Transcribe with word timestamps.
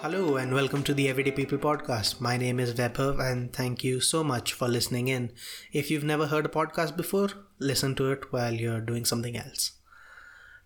Hello 0.00 0.36
and 0.36 0.54
welcome 0.54 0.84
to 0.84 0.94
the 0.94 1.08
Everyday 1.08 1.32
People 1.32 1.58
podcast. 1.58 2.20
My 2.20 2.36
name 2.36 2.60
is 2.60 2.72
Vaibhav 2.72 3.18
and 3.18 3.52
thank 3.52 3.82
you 3.82 4.00
so 4.00 4.22
much 4.22 4.52
for 4.52 4.68
listening 4.68 5.08
in. 5.08 5.32
If 5.72 5.90
you've 5.90 6.04
never 6.04 6.28
heard 6.28 6.46
a 6.46 6.48
podcast 6.48 6.96
before, 6.96 7.30
listen 7.58 7.96
to 7.96 8.12
it 8.12 8.32
while 8.32 8.54
you're 8.54 8.80
doing 8.80 9.04
something 9.04 9.36
else. 9.36 9.72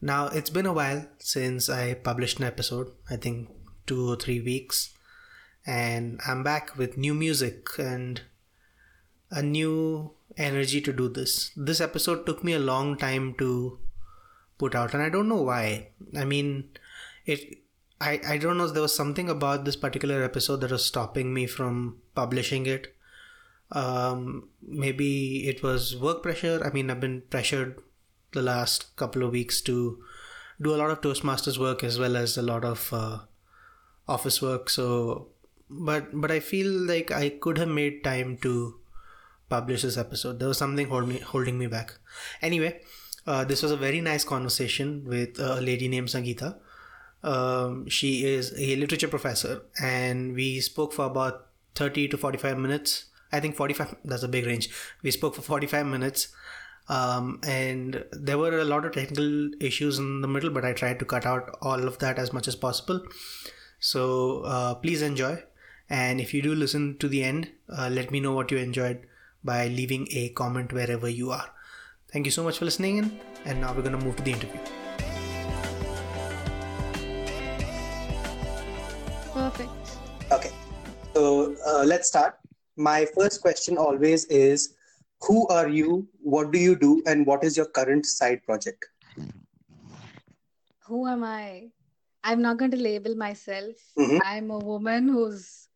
Now, 0.02 0.26
it's 0.26 0.50
been 0.50 0.66
a 0.66 0.72
while 0.74 1.06
since 1.18 1.70
I 1.70 1.94
published 1.94 2.40
an 2.40 2.44
episode, 2.44 2.92
I 3.08 3.16
think 3.16 3.48
two 3.86 4.06
or 4.06 4.16
three 4.16 4.42
weeks, 4.42 4.92
and 5.66 6.20
I'm 6.28 6.42
back 6.42 6.76
with 6.76 6.98
new 6.98 7.14
music 7.14 7.68
and 7.78 8.20
a 9.30 9.42
new 9.42 10.12
energy 10.36 10.82
to 10.82 10.92
do 10.92 11.08
this. 11.08 11.52
This 11.56 11.80
episode 11.80 12.26
took 12.26 12.44
me 12.44 12.52
a 12.52 12.58
long 12.58 12.98
time 12.98 13.34
to 13.38 13.78
put 14.58 14.74
out, 14.74 14.92
and 14.92 15.02
I 15.02 15.08
don't 15.08 15.30
know 15.30 15.42
why. 15.42 15.88
I 16.14 16.26
mean, 16.26 16.68
it 17.24 17.61
I, 18.02 18.20
I 18.26 18.36
don't 18.36 18.58
know 18.58 18.66
there 18.66 18.82
was 18.82 18.94
something 18.94 19.28
about 19.30 19.64
this 19.64 19.76
particular 19.76 20.22
episode 20.24 20.60
that 20.62 20.72
was 20.72 20.84
stopping 20.84 21.32
me 21.32 21.46
from 21.46 21.98
publishing 22.16 22.66
it. 22.66 22.94
Um, 23.70 24.48
maybe 24.60 25.48
it 25.48 25.62
was 25.62 25.96
work 25.96 26.22
pressure. 26.22 26.60
I 26.64 26.70
mean 26.70 26.90
i've 26.90 27.00
been 27.00 27.22
pressured 27.30 27.78
the 28.32 28.42
last 28.42 28.96
couple 28.96 29.22
of 29.22 29.32
weeks 29.32 29.60
to 29.62 30.02
do 30.60 30.74
a 30.74 30.80
lot 30.82 30.90
of 30.90 31.00
toastmasters 31.00 31.58
work 31.58 31.84
as 31.84 31.98
well 31.98 32.16
as 32.16 32.36
a 32.36 32.42
lot 32.42 32.64
of 32.64 32.88
uh, 32.92 33.18
office 34.08 34.42
work. 34.42 34.68
So 34.68 35.28
but 35.74 36.08
but 36.12 36.30
i 36.30 36.38
feel 36.38 36.70
like 36.70 37.10
i 37.10 37.28
could 37.44 37.56
have 37.56 37.68
made 37.68 38.04
time 38.04 38.36
to 38.38 38.78
publish 39.48 39.82
this 39.82 39.96
episode. 39.96 40.38
There 40.38 40.48
was 40.48 40.58
something 40.58 40.88
hold 40.88 41.08
me, 41.08 41.18
holding 41.18 41.58
me 41.58 41.66
back. 41.66 41.94
Anyway 42.42 42.80
uh, 43.26 43.44
this 43.44 43.62
was 43.62 43.70
a 43.70 43.76
very 43.76 44.00
nice 44.00 44.24
conversation 44.24 45.04
with 45.06 45.38
a 45.38 45.60
lady 45.60 45.88
named 45.88 46.08
sangeeta 46.08 46.56
um, 47.22 47.88
she 47.88 48.24
is 48.24 48.52
a 48.58 48.76
literature 48.76 49.08
professor, 49.08 49.62
and 49.80 50.34
we 50.34 50.60
spoke 50.60 50.92
for 50.92 51.06
about 51.06 51.46
30 51.74 52.08
to 52.08 52.18
45 52.18 52.58
minutes. 52.58 53.06
I 53.30 53.40
think 53.40 53.56
45, 53.56 53.96
that's 54.04 54.22
a 54.22 54.28
big 54.28 54.46
range. 54.46 54.68
We 55.02 55.10
spoke 55.10 55.34
for 55.34 55.42
45 55.42 55.86
minutes. 55.86 56.28
Um, 56.88 57.40
and 57.46 58.04
there 58.10 58.38
were 58.38 58.58
a 58.58 58.64
lot 58.64 58.84
of 58.84 58.92
technical 58.92 59.50
issues 59.60 59.98
in 59.98 60.20
the 60.20 60.28
middle, 60.28 60.50
but 60.50 60.64
I 60.64 60.72
tried 60.72 60.98
to 60.98 61.04
cut 61.04 61.24
out 61.24 61.56
all 61.62 61.86
of 61.86 61.98
that 62.00 62.18
as 62.18 62.32
much 62.32 62.48
as 62.48 62.56
possible. 62.56 63.00
So 63.78 64.42
uh, 64.42 64.74
please 64.74 65.00
enjoy. 65.00 65.42
And 65.88 66.20
if 66.20 66.34
you 66.34 66.42
do 66.42 66.54
listen 66.54 66.98
to 66.98 67.08
the 67.08 67.22
end, 67.22 67.50
uh, 67.68 67.88
let 67.90 68.10
me 68.10 68.20
know 68.20 68.32
what 68.32 68.50
you 68.50 68.58
enjoyed 68.58 69.06
by 69.44 69.68
leaving 69.68 70.08
a 70.10 70.30
comment 70.30 70.72
wherever 70.72 71.08
you 71.08 71.30
are. 71.30 71.50
Thank 72.12 72.26
you 72.26 72.32
so 72.32 72.44
much 72.44 72.58
for 72.58 72.64
listening 72.64 72.98
in. 72.98 73.20
And 73.44 73.60
now 73.60 73.72
we're 73.72 73.82
going 73.82 73.98
to 73.98 74.04
move 74.04 74.16
to 74.16 74.22
the 74.22 74.32
interview. 74.32 74.81
Perfect. 79.52 79.98
Okay, 80.32 80.50
so 81.14 81.54
uh, 81.66 81.84
let's 81.84 82.08
start. 82.08 82.38
My 82.76 83.04
first 83.04 83.42
question 83.42 83.76
always 83.76 84.24
is 84.26 84.74
Who 85.28 85.46
are 85.48 85.68
you? 85.68 86.08
What 86.22 86.52
do 86.52 86.58
you 86.58 86.74
do? 86.74 87.02
And 87.06 87.26
what 87.26 87.44
is 87.44 87.56
your 87.56 87.66
current 87.66 88.06
side 88.06 88.42
project? 88.44 88.86
Who 90.86 91.06
am 91.06 91.22
I? 91.22 91.68
I'm 92.24 92.40
not 92.40 92.56
going 92.56 92.70
to 92.70 92.78
label 92.78 93.14
myself. 93.14 93.76
Mhm. 93.98 94.20
I'm 94.24 94.50
a 94.50 94.58
woman 94.58 95.08
who's 95.08 95.68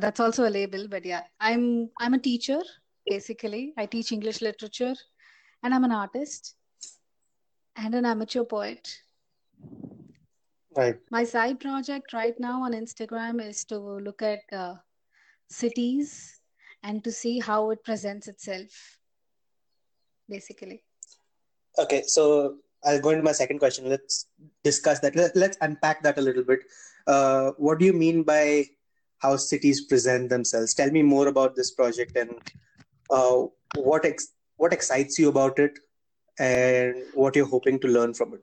that's 0.00 0.18
also 0.18 0.48
a 0.48 0.52
label, 0.58 0.88
but 0.88 1.06
yeah, 1.06 1.22
I'm 1.38 1.90
I'm 2.00 2.14
a 2.14 2.18
teacher 2.18 2.60
basically. 3.06 3.74
I 3.76 3.86
teach 3.86 4.10
English 4.10 4.40
literature, 4.40 4.94
and 5.62 5.72
I'm 5.72 5.84
an 5.84 5.92
artist 5.92 6.56
and 7.76 7.94
an 7.94 8.06
amateur 8.06 8.44
poet. 8.44 8.96
Right. 10.76 10.96
My 11.10 11.24
side 11.24 11.60
project 11.60 12.12
right 12.12 12.34
now 12.40 12.62
on 12.62 12.72
Instagram 12.72 13.40
is 13.40 13.64
to 13.66 13.78
look 13.78 14.22
at 14.22 14.40
uh, 14.52 14.74
cities 15.48 16.40
and 16.82 17.02
to 17.04 17.12
see 17.12 17.38
how 17.38 17.70
it 17.70 17.84
presents 17.84 18.26
itself, 18.28 18.98
basically. 20.28 20.82
Okay, 21.78 22.02
so 22.06 22.56
I'll 22.84 23.00
go 23.00 23.10
into 23.10 23.22
my 23.22 23.32
second 23.32 23.58
question. 23.58 23.88
Let's 23.88 24.26
discuss 24.62 24.98
that. 25.00 25.14
Let, 25.14 25.36
let's 25.36 25.56
unpack 25.60 26.02
that 26.02 26.18
a 26.18 26.20
little 26.20 26.42
bit. 26.42 26.60
Uh, 27.06 27.52
what 27.56 27.78
do 27.78 27.84
you 27.84 27.92
mean 27.92 28.22
by 28.22 28.64
how 29.18 29.36
cities 29.36 29.84
present 29.84 30.28
themselves? 30.28 30.74
Tell 30.74 30.90
me 30.90 31.02
more 31.02 31.28
about 31.28 31.54
this 31.54 31.70
project 31.70 32.16
and 32.16 32.30
uh, 33.10 33.44
what 33.76 34.04
ex- 34.04 34.34
what 34.56 34.72
excites 34.72 35.18
you 35.18 35.28
about 35.28 35.58
it, 35.58 35.78
and 36.38 36.96
what 37.14 37.36
you're 37.36 37.46
hoping 37.46 37.78
to 37.80 37.88
learn 37.88 38.14
from 38.14 38.34
it. 38.34 38.42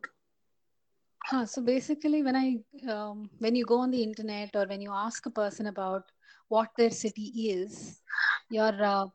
Huh, 1.31 1.45
so 1.45 1.61
basically, 1.61 2.23
when 2.23 2.35
I 2.35 2.57
um, 2.91 3.29
when 3.39 3.55
you 3.55 3.63
go 3.63 3.77
on 3.79 3.89
the 3.89 4.03
internet 4.03 4.49
or 4.53 4.65
when 4.65 4.81
you 4.81 4.91
ask 4.91 5.25
a 5.25 5.29
person 5.29 5.67
about 5.67 6.03
what 6.49 6.71
their 6.77 6.91
city 6.91 7.27
is, 7.51 8.01
your 8.49 8.73
uh, 8.83 9.05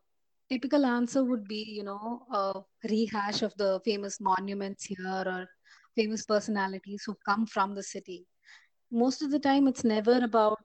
typical 0.49 0.87
answer 0.87 1.23
would 1.23 1.47
be, 1.47 1.63
you 1.63 1.85
know, 1.85 2.23
a 2.33 2.89
rehash 2.89 3.43
of 3.43 3.55
the 3.59 3.83
famous 3.85 4.19
monuments 4.19 4.87
here 4.87 5.25
or 5.27 5.47
famous 5.95 6.25
personalities 6.25 7.03
who've 7.05 7.23
come 7.29 7.45
from 7.45 7.75
the 7.75 7.83
city. 7.83 8.27
Most 8.91 9.21
of 9.21 9.31
the 9.31 9.39
time, 9.39 9.69
it's 9.69 9.85
never 9.85 10.17
about 10.25 10.59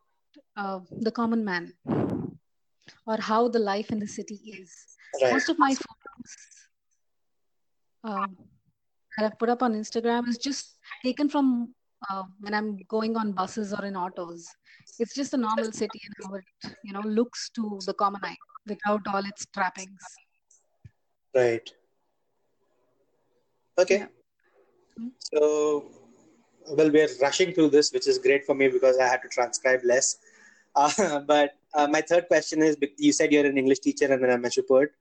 uh, 0.56 0.80
the 1.02 1.12
common 1.12 1.44
man 1.44 1.74
or 3.06 3.18
how 3.20 3.50
the 3.50 3.60
life 3.60 3.92
in 3.92 4.00
the 4.00 4.08
city 4.08 4.40
is. 4.58 4.72
Right. 5.22 5.34
Most 5.34 5.50
of 5.50 5.60
my 5.60 5.76
photos 5.76 6.32
um, 8.06 8.38
that 9.18 9.26
I've 9.26 9.38
put 9.38 9.50
up 9.50 9.62
on 9.62 9.74
Instagram 9.74 10.30
is 10.30 10.38
just 10.38 10.78
taken 11.04 11.30
from 11.30 11.74
uh, 12.10 12.24
when 12.40 12.54
I'm 12.54 12.78
going 12.88 13.16
on 13.16 13.32
buses 13.32 13.74
or 13.74 13.86
in 13.86 13.96
autos. 13.96 14.48
It's 15.00 15.14
just 15.14 15.34
a 15.34 15.38
normal 15.38 15.72
city 15.72 16.00
and 16.06 16.16
how 16.28 16.36
it, 16.36 16.76
you 16.84 16.94
know, 16.94 17.02
looks 17.02 17.50
to 17.56 17.80
the 17.86 17.94
common 17.94 18.22
eye 18.24 18.38
without 18.68 19.02
all 19.08 19.26
its 19.26 19.46
trappings. 19.54 20.02
Right. 21.36 21.70
Okay. 23.78 24.00
Yeah. 24.00 24.08
Mm. 25.00 25.12
So, 25.20 25.86
well, 26.70 26.92
we're 26.92 27.08
rushing 27.22 27.54
through 27.54 27.70
this, 27.70 27.92
which 27.92 28.08
is 28.08 28.18
great 28.18 28.46
for 28.46 28.56
me 28.56 28.68
because 28.68 28.98
I 28.98 29.08
had 29.08 29.22
to 29.22 29.30
transcribe 29.30 29.82
less. 29.84 30.18
Uh, 30.76 31.20
but 31.28 31.54
uh, 31.74 31.88
my 31.88 32.02
third 32.02 32.28
question 32.28 32.62
is 32.62 32.78
you 32.98 33.14
said 33.14 33.32
you're 33.32 33.46
an 33.46 33.58
English 33.58 33.80
teacher 33.80 34.12
and 34.12 34.24
an 34.24 34.30
amateur 34.30 34.62
poet. 34.62 34.92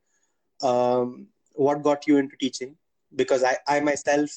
Um, 0.62 1.28
what 1.54 1.82
got 1.82 2.06
you 2.06 2.18
into 2.18 2.36
teaching? 2.36 2.76
Because 3.14 3.42
I, 3.42 3.56
I 3.66 3.80
myself 3.80 4.30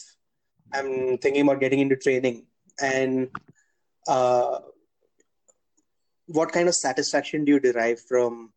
am 0.79 1.17
thinking 1.17 1.41
about 1.41 1.59
getting 1.59 1.79
into 1.79 1.95
training. 1.95 2.45
And 2.81 3.29
uh, 4.07 4.59
what 6.27 6.51
kind 6.51 6.67
of 6.67 6.75
satisfaction 6.75 7.45
do 7.45 7.53
you 7.53 7.59
derive 7.59 8.01
from 8.01 8.51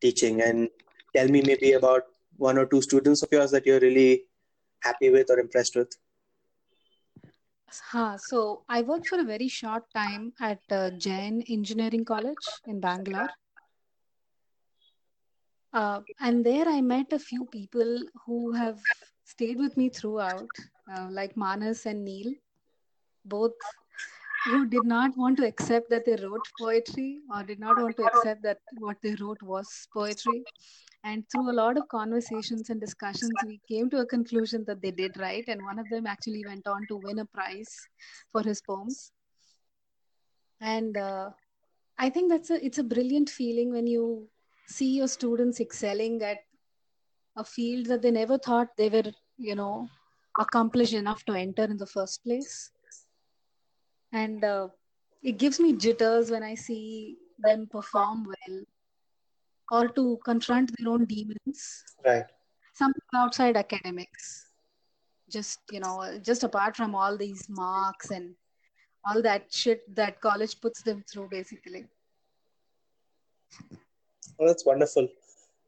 teaching? 0.00 0.42
And 0.42 0.68
tell 1.14 1.28
me 1.28 1.42
maybe 1.42 1.72
about 1.72 2.04
one 2.36 2.58
or 2.58 2.66
two 2.66 2.82
students 2.82 3.22
of 3.22 3.28
yours 3.32 3.50
that 3.50 3.66
you're 3.66 3.80
really 3.80 4.24
happy 4.80 5.10
with 5.10 5.30
or 5.30 5.38
impressed 5.38 5.76
with. 5.76 5.92
Huh. 7.70 8.16
So 8.18 8.64
I 8.68 8.82
worked 8.82 9.08
for 9.08 9.20
a 9.20 9.24
very 9.24 9.48
short 9.48 9.84
time 9.94 10.32
at 10.40 10.58
uh, 10.70 10.90
Jain 10.90 11.44
Engineering 11.48 12.04
College 12.04 12.46
in 12.66 12.80
Bangalore. 12.80 13.30
Uh, 15.72 16.00
and 16.18 16.44
there 16.44 16.66
I 16.66 16.80
met 16.80 17.12
a 17.12 17.18
few 17.18 17.44
people 17.44 18.02
who 18.26 18.52
have 18.52 18.80
stayed 19.24 19.58
with 19.58 19.76
me 19.76 19.88
throughout, 19.88 20.48
uh, 20.94 21.08
like 21.10 21.36
Manas 21.36 21.86
and 21.86 22.04
Neil, 22.04 22.32
both 23.24 23.52
who 24.46 24.66
did 24.66 24.84
not 24.84 25.16
want 25.16 25.36
to 25.36 25.46
accept 25.46 25.90
that 25.90 26.04
they 26.06 26.16
wrote 26.16 26.46
poetry 26.58 27.20
or 27.34 27.42
did 27.42 27.60
not 27.60 27.76
want 27.76 27.96
to 27.96 28.04
accept 28.04 28.42
that 28.42 28.58
what 28.78 28.96
they 29.02 29.14
wrote 29.20 29.42
was 29.42 29.86
poetry. 29.92 30.42
And 31.04 31.24
through 31.30 31.50
a 31.50 31.52
lot 31.52 31.78
of 31.78 31.88
conversations 31.88 32.68
and 32.70 32.80
discussions, 32.80 33.32
we 33.46 33.60
came 33.68 33.88
to 33.90 33.98
a 33.98 34.06
conclusion 34.06 34.64
that 34.66 34.82
they 34.82 34.90
did 34.90 35.18
write. 35.18 35.44
And 35.48 35.62
one 35.64 35.78
of 35.78 35.88
them 35.90 36.06
actually 36.06 36.44
went 36.46 36.66
on 36.66 36.86
to 36.88 36.96
win 36.96 37.18
a 37.18 37.24
prize 37.24 37.74
for 38.32 38.42
his 38.42 38.60
poems. 38.60 39.12
And 40.60 40.96
uh, 40.96 41.30
I 41.98 42.10
think 42.10 42.30
that's 42.30 42.50
a 42.50 42.64
it's 42.64 42.78
a 42.78 42.84
brilliant 42.84 43.30
feeling 43.30 43.72
when 43.72 43.86
you 43.86 44.28
see 44.66 44.96
your 44.96 45.08
students 45.08 45.60
excelling 45.60 46.22
at 46.22 46.38
a 47.36 47.44
field 47.44 47.86
that 47.86 48.02
they 48.02 48.10
never 48.10 48.36
thought 48.38 48.68
they 48.76 48.88
were, 48.90 49.10
you 49.38 49.54
know, 49.54 49.88
accomplished 50.40 50.94
enough 50.94 51.24
to 51.26 51.34
enter 51.34 51.64
in 51.64 51.76
the 51.76 51.86
first 51.86 52.24
place. 52.24 52.70
And 54.12 54.42
uh, 54.42 54.68
it 55.22 55.38
gives 55.38 55.60
me 55.60 55.74
jitters 55.74 56.30
when 56.30 56.42
I 56.42 56.54
see 56.54 57.16
them 57.38 57.68
perform 57.70 58.26
well 58.26 58.62
or 59.70 59.88
to 59.88 60.18
confront 60.24 60.72
their 60.76 60.92
own 60.92 61.04
demons, 61.04 61.84
Right. 62.04 62.24
something 62.74 63.02
outside 63.14 63.56
academics. 63.56 64.46
Just, 65.30 65.60
you 65.70 65.78
know, 65.78 66.18
just 66.20 66.42
apart 66.42 66.76
from 66.76 66.94
all 66.96 67.16
these 67.16 67.46
marks 67.48 68.10
and 68.10 68.34
all 69.04 69.22
that 69.22 69.44
shit 69.52 69.82
that 69.94 70.20
college 70.20 70.60
puts 70.60 70.82
them 70.82 71.04
through, 71.10 71.28
basically. 71.30 71.86
Oh, 74.40 74.46
that's 74.46 74.66
wonderful. 74.66 75.08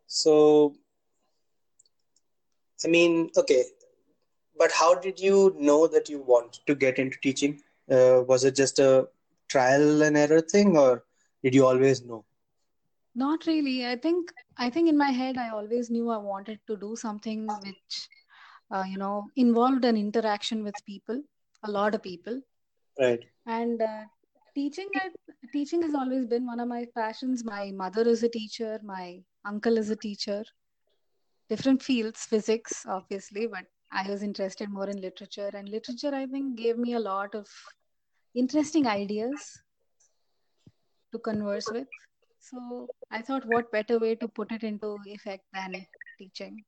So, 0.09 0.75
I 2.85 2.89
mean, 2.89 3.31
okay, 3.37 3.65
but 4.59 4.71
how 4.73 4.95
did 4.95 5.19
you 5.19 5.55
know 5.59 5.87
that 5.87 6.09
you 6.09 6.21
want 6.21 6.61
to 6.67 6.75
get 6.75 6.99
into 6.99 7.19
teaching? 7.21 7.61
Uh, 7.91 8.23
was 8.27 8.45
it 8.45 8.55
just 8.55 8.79
a 8.79 9.09
trial 9.49 10.03
and 10.03 10.17
error 10.17 10.41
thing, 10.41 10.77
or 10.77 11.05
did 11.43 11.55
you 11.55 11.67
always 11.67 12.05
know? 12.05 12.25
Not 13.15 13.47
really. 13.47 13.87
I 13.87 13.97
think 13.97 14.33
I 14.57 14.71
think 14.71 14.89
in 14.89 14.97
my 14.97 15.11
head 15.11 15.37
I 15.37 15.51
always 15.51 15.91
knew 15.91 16.11
I 16.11 16.17
wanted 16.17 16.61
to 16.67 16.77
do 16.77 16.97
something 16.97 17.47
which 17.65 18.09
uh, 18.71 18.85
you 18.89 18.99
know 18.99 19.27
involved 19.37 19.85
an 19.85 19.97
interaction 19.97 20.65
with 20.65 20.75
people, 20.87 21.23
a 21.65 21.71
lot 21.71 21.95
of 21.95 22.03
people. 22.03 22.41
Right. 22.99 23.25
And 23.47 23.83
uh, 23.83 24.05
teaching 24.55 24.89
teaching 25.53 25.83
has 25.83 25.95
always 25.95 26.27
been 26.27 26.47
one 26.47 26.61
of 26.61 26.69
my 26.69 26.87
passions. 26.97 27.45
My 27.45 27.71
mother 27.73 28.03
is 28.09 28.23
a 28.23 28.29
teacher, 28.29 28.81
my 28.83 29.21
uncle 29.45 29.77
is 29.77 29.91
a 29.91 29.97
teacher. 29.97 30.45
Different 31.49 31.83
fields, 31.83 32.25
physics 32.25 32.87
obviously, 32.87 33.47
but 33.47 33.67
I 33.93 34.09
was 34.09 34.23
interested 34.23 34.71
more 34.71 34.89
in 34.89 35.01
literature 35.01 35.51
and 35.53 35.69
literature 35.69 36.15
I 36.15 36.27
think 36.27 36.57
gave 36.57 36.79
me 36.79 36.95
a 36.95 37.01
lot 37.01 37.35
of 37.35 37.47
interesting 38.35 38.87
ideas 38.87 39.63
to 41.13 41.19
converse 41.19 41.69
with. 41.71 41.87
So 42.41 42.89
I 43.11 43.23
thought, 43.23 43.45
what 43.47 43.71
better 43.71 43.99
way 43.99 44.15
to 44.17 44.29
put 44.29 44.51
it 44.51 44.63
into 44.63 44.99
effect 45.05 45.45
than 45.53 45.87
teaching? 46.19 46.65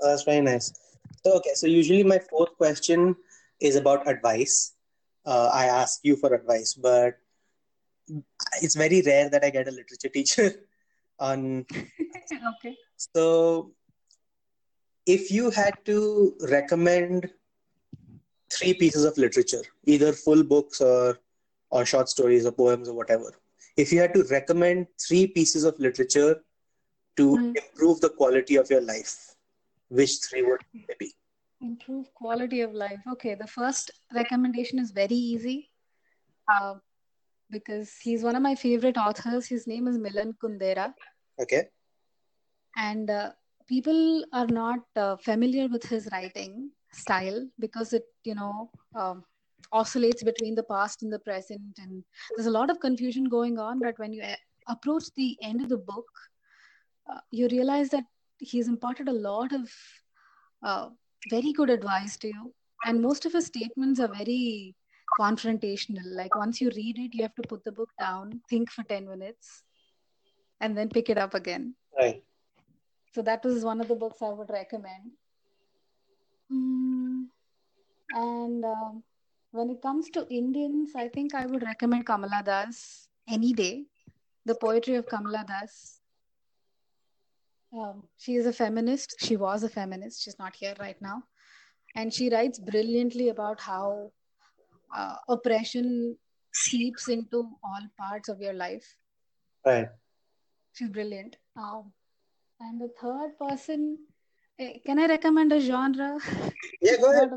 Oh, 0.00 0.08
that's 0.08 0.22
very 0.22 0.40
nice. 0.40 0.72
So, 1.24 1.34
okay, 1.36 1.54
so 1.54 1.66
usually 1.66 2.04
my 2.04 2.20
fourth 2.30 2.56
question 2.56 3.16
is 3.60 3.76
about 3.76 4.08
advice. 4.08 4.74
Uh, 5.26 5.50
I 5.52 5.66
ask 5.66 6.00
you 6.04 6.16
for 6.16 6.32
advice, 6.32 6.74
but 6.74 7.18
it's 8.62 8.76
very 8.76 9.02
rare 9.02 9.28
that 9.30 9.44
I 9.44 9.50
get 9.50 9.68
a 9.68 9.70
literature 9.70 10.08
teacher 10.12 10.52
on. 11.18 11.66
okay. 11.74 12.76
So, 12.96 13.72
if 15.06 15.30
you 15.30 15.50
had 15.50 15.74
to 15.84 16.34
recommend 16.50 17.30
three 18.52 18.74
pieces 18.74 19.04
of 19.04 19.16
literature, 19.18 19.62
either 19.84 20.12
full 20.12 20.42
books 20.42 20.80
or 20.80 21.18
or 21.70 21.84
short 21.84 22.08
stories 22.08 22.46
or 22.46 22.52
poems 22.52 22.88
or 22.88 22.94
whatever, 22.94 23.32
if 23.76 23.92
you 23.92 24.00
had 24.00 24.14
to 24.14 24.24
recommend 24.30 24.86
three 25.00 25.26
pieces 25.26 25.64
of 25.64 25.78
literature 25.78 26.42
to 27.16 27.36
mm. 27.36 27.56
improve 27.56 28.00
the 28.00 28.10
quality 28.10 28.56
of 28.56 28.70
your 28.70 28.80
life, 28.80 29.34
which 29.88 30.20
three 30.20 30.42
would 30.42 30.60
they 30.72 30.94
be? 30.98 31.12
Improve 31.60 32.12
quality 32.14 32.60
of 32.60 32.72
life. 32.72 33.00
Okay, 33.12 33.34
the 33.34 33.46
first 33.46 33.90
recommendation 34.12 34.78
is 34.78 34.90
very 34.90 35.14
easy 35.14 35.70
uh, 36.52 36.74
because 37.50 37.96
he's 37.96 38.22
one 38.22 38.36
of 38.36 38.42
my 38.42 38.54
favorite 38.54 38.96
authors. 38.96 39.46
His 39.46 39.66
name 39.66 39.88
is 39.88 39.98
Milan 39.98 40.34
Kundera. 40.42 40.92
Okay. 41.40 41.68
And 42.76 43.10
uh, 43.10 43.30
people 43.68 44.24
are 44.32 44.46
not 44.46 44.80
uh, 44.96 45.16
familiar 45.16 45.68
with 45.68 45.84
his 45.84 46.08
writing 46.12 46.70
style 46.92 47.46
because 47.58 47.92
it, 47.92 48.04
you 48.24 48.34
know, 48.34 48.70
um, 48.94 49.24
oscillates 49.72 50.22
between 50.22 50.54
the 50.54 50.62
past 50.62 51.02
and 51.02 51.12
the 51.12 51.18
present 51.18 51.78
and 51.78 52.04
there's 52.36 52.46
a 52.46 52.50
lot 52.58 52.70
of 52.70 52.80
confusion 52.80 53.24
going 53.24 53.58
on 53.58 53.80
but 53.80 53.98
when 53.98 54.12
you 54.12 54.22
approach 54.68 55.04
the 55.16 55.36
end 55.42 55.60
of 55.60 55.68
the 55.68 55.76
book 55.76 56.06
uh, 57.10 57.18
you 57.30 57.48
realize 57.48 57.88
that 57.88 58.04
he's 58.38 58.68
imparted 58.68 59.08
a 59.08 59.12
lot 59.12 59.52
of 59.52 59.70
uh, 60.62 60.88
very 61.30 61.52
good 61.52 61.70
advice 61.70 62.16
to 62.16 62.28
you 62.28 62.54
and 62.84 63.00
most 63.00 63.24
of 63.24 63.32
his 63.32 63.46
statements 63.46 63.98
are 63.98 64.08
very 64.08 64.74
confrontational. 65.18 66.04
Like 66.04 66.34
once 66.34 66.60
you 66.60 66.70
read 66.76 66.98
it 66.98 67.14
you 67.14 67.22
have 67.22 67.34
to 67.36 67.48
put 67.48 67.64
the 67.64 67.72
book 67.72 67.90
down 67.98 68.42
think 68.50 68.70
for 68.70 68.82
10 68.84 69.08
minutes 69.08 69.62
and 70.60 70.76
then 70.76 70.88
pick 70.88 71.08
it 71.08 71.18
up 71.18 71.34
again. 71.34 71.74
Right 71.98 72.22
so 73.14 73.22
that 73.22 73.44
was 73.44 73.64
one 73.64 73.80
of 73.80 73.88
the 73.88 73.94
books 73.94 74.22
i 74.22 74.28
would 74.28 74.50
recommend 74.50 75.10
mm, 76.52 77.24
and 78.14 78.64
um, 78.64 79.02
when 79.54 79.70
it 79.70 79.80
comes 79.80 80.10
to 80.10 80.26
Indians, 80.28 80.92
I 80.96 81.06
think 81.08 81.32
I 81.32 81.46
would 81.46 81.62
recommend 81.62 82.06
Kamala 82.06 82.42
Das 82.44 83.08
any 83.28 83.52
day. 83.52 83.84
The 84.44 84.56
poetry 84.56 84.96
of 84.96 85.06
Kamala 85.06 85.44
Das. 85.46 86.00
Um, 87.72 88.02
she 88.18 88.34
is 88.34 88.46
a 88.46 88.52
feminist. 88.52 89.14
She 89.20 89.36
was 89.36 89.62
a 89.62 89.68
feminist. 89.68 90.22
She's 90.22 90.38
not 90.40 90.56
here 90.56 90.74
right 90.80 91.00
now. 91.00 91.22
And 91.94 92.12
she 92.12 92.30
writes 92.30 92.58
brilliantly 92.58 93.28
about 93.28 93.60
how 93.60 94.10
uh, 94.94 95.16
oppression 95.28 96.18
seeps 96.52 97.08
into 97.08 97.48
all 97.62 97.86
parts 97.96 98.28
of 98.28 98.40
your 98.40 98.54
life. 98.54 98.96
Right. 99.64 99.88
She's 100.72 100.88
brilliant. 100.88 101.36
Um, 101.56 101.92
and 102.64 102.80
the 102.80 102.88
third 103.00 103.38
person, 103.38 103.98
eh, 104.58 104.78
can 104.86 104.98
I 104.98 105.06
recommend 105.06 105.52
a 105.52 105.60
genre? 105.60 106.18
Yeah, 106.80 106.96
go 106.96 107.10
ahead. 107.10 107.30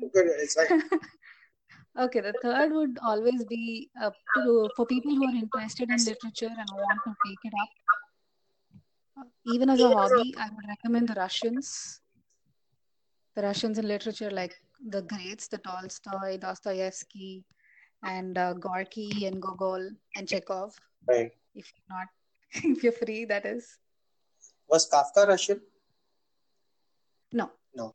It's 0.00 0.54
fine. 0.54 0.82
Okay, 1.98 2.20
the 2.20 2.32
third 2.42 2.72
would 2.72 2.98
always 3.04 3.44
be 3.44 3.90
to, 4.34 4.70
for 4.74 4.86
people 4.86 5.14
who 5.14 5.26
are 5.26 5.34
interested 5.34 5.90
in 5.90 5.98
literature 5.98 6.48
and 6.48 6.70
want 6.70 7.00
to 7.04 7.14
take 7.26 7.38
it 7.44 7.52
up. 7.62 9.26
even 9.44 9.68
as 9.68 9.80
a 9.80 9.90
hobby, 9.90 10.34
I 10.38 10.48
would 10.54 10.66
recommend 10.66 11.08
the 11.10 11.14
Russians. 11.14 12.00
The 13.36 13.42
Russians 13.42 13.78
in 13.78 13.86
literature, 13.86 14.30
like 14.30 14.56
the 14.88 15.02
greats, 15.02 15.48
the 15.48 15.58
Tolstoy, 15.58 16.38
Dostoevsky, 16.38 17.44
and 18.02 18.38
uh, 18.38 18.54
Gorky 18.54 19.26
and 19.26 19.40
Gogol 19.42 19.90
and 20.16 20.26
Chekhov. 20.26 20.74
Right. 21.06 21.30
If 21.54 21.70
you're 21.76 21.98
not, 21.98 22.08
if 22.78 22.82
you're 22.82 22.92
free, 22.92 23.26
that 23.26 23.44
is. 23.44 23.78
Was 24.68 24.88
Kafka 24.88 25.26
Russian? 25.26 25.60
No. 27.32 27.50
No. 27.74 27.94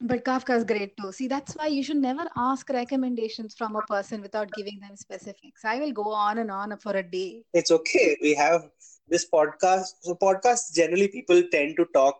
But 0.00 0.24
Kafka 0.24 0.56
is 0.56 0.64
great 0.64 0.96
too. 0.96 1.12
See, 1.12 1.28
that's 1.28 1.54
why 1.54 1.66
you 1.66 1.82
should 1.82 1.98
never 1.98 2.24
ask 2.36 2.68
recommendations 2.70 3.54
from 3.54 3.76
a 3.76 3.82
person 3.82 4.22
without 4.22 4.50
giving 4.52 4.80
them 4.80 4.96
specifics. 4.96 5.64
I 5.64 5.78
will 5.78 5.92
go 5.92 6.10
on 6.10 6.38
and 6.38 6.50
on 6.50 6.76
for 6.78 6.92
a 6.92 7.02
day. 7.02 7.44
It's 7.52 7.70
okay. 7.70 8.16
We 8.22 8.34
have 8.34 8.70
this 9.08 9.28
podcast. 9.28 9.88
So, 10.00 10.14
podcasts 10.14 10.74
generally 10.74 11.08
people 11.08 11.42
tend 11.52 11.76
to 11.76 11.86
talk. 11.92 12.18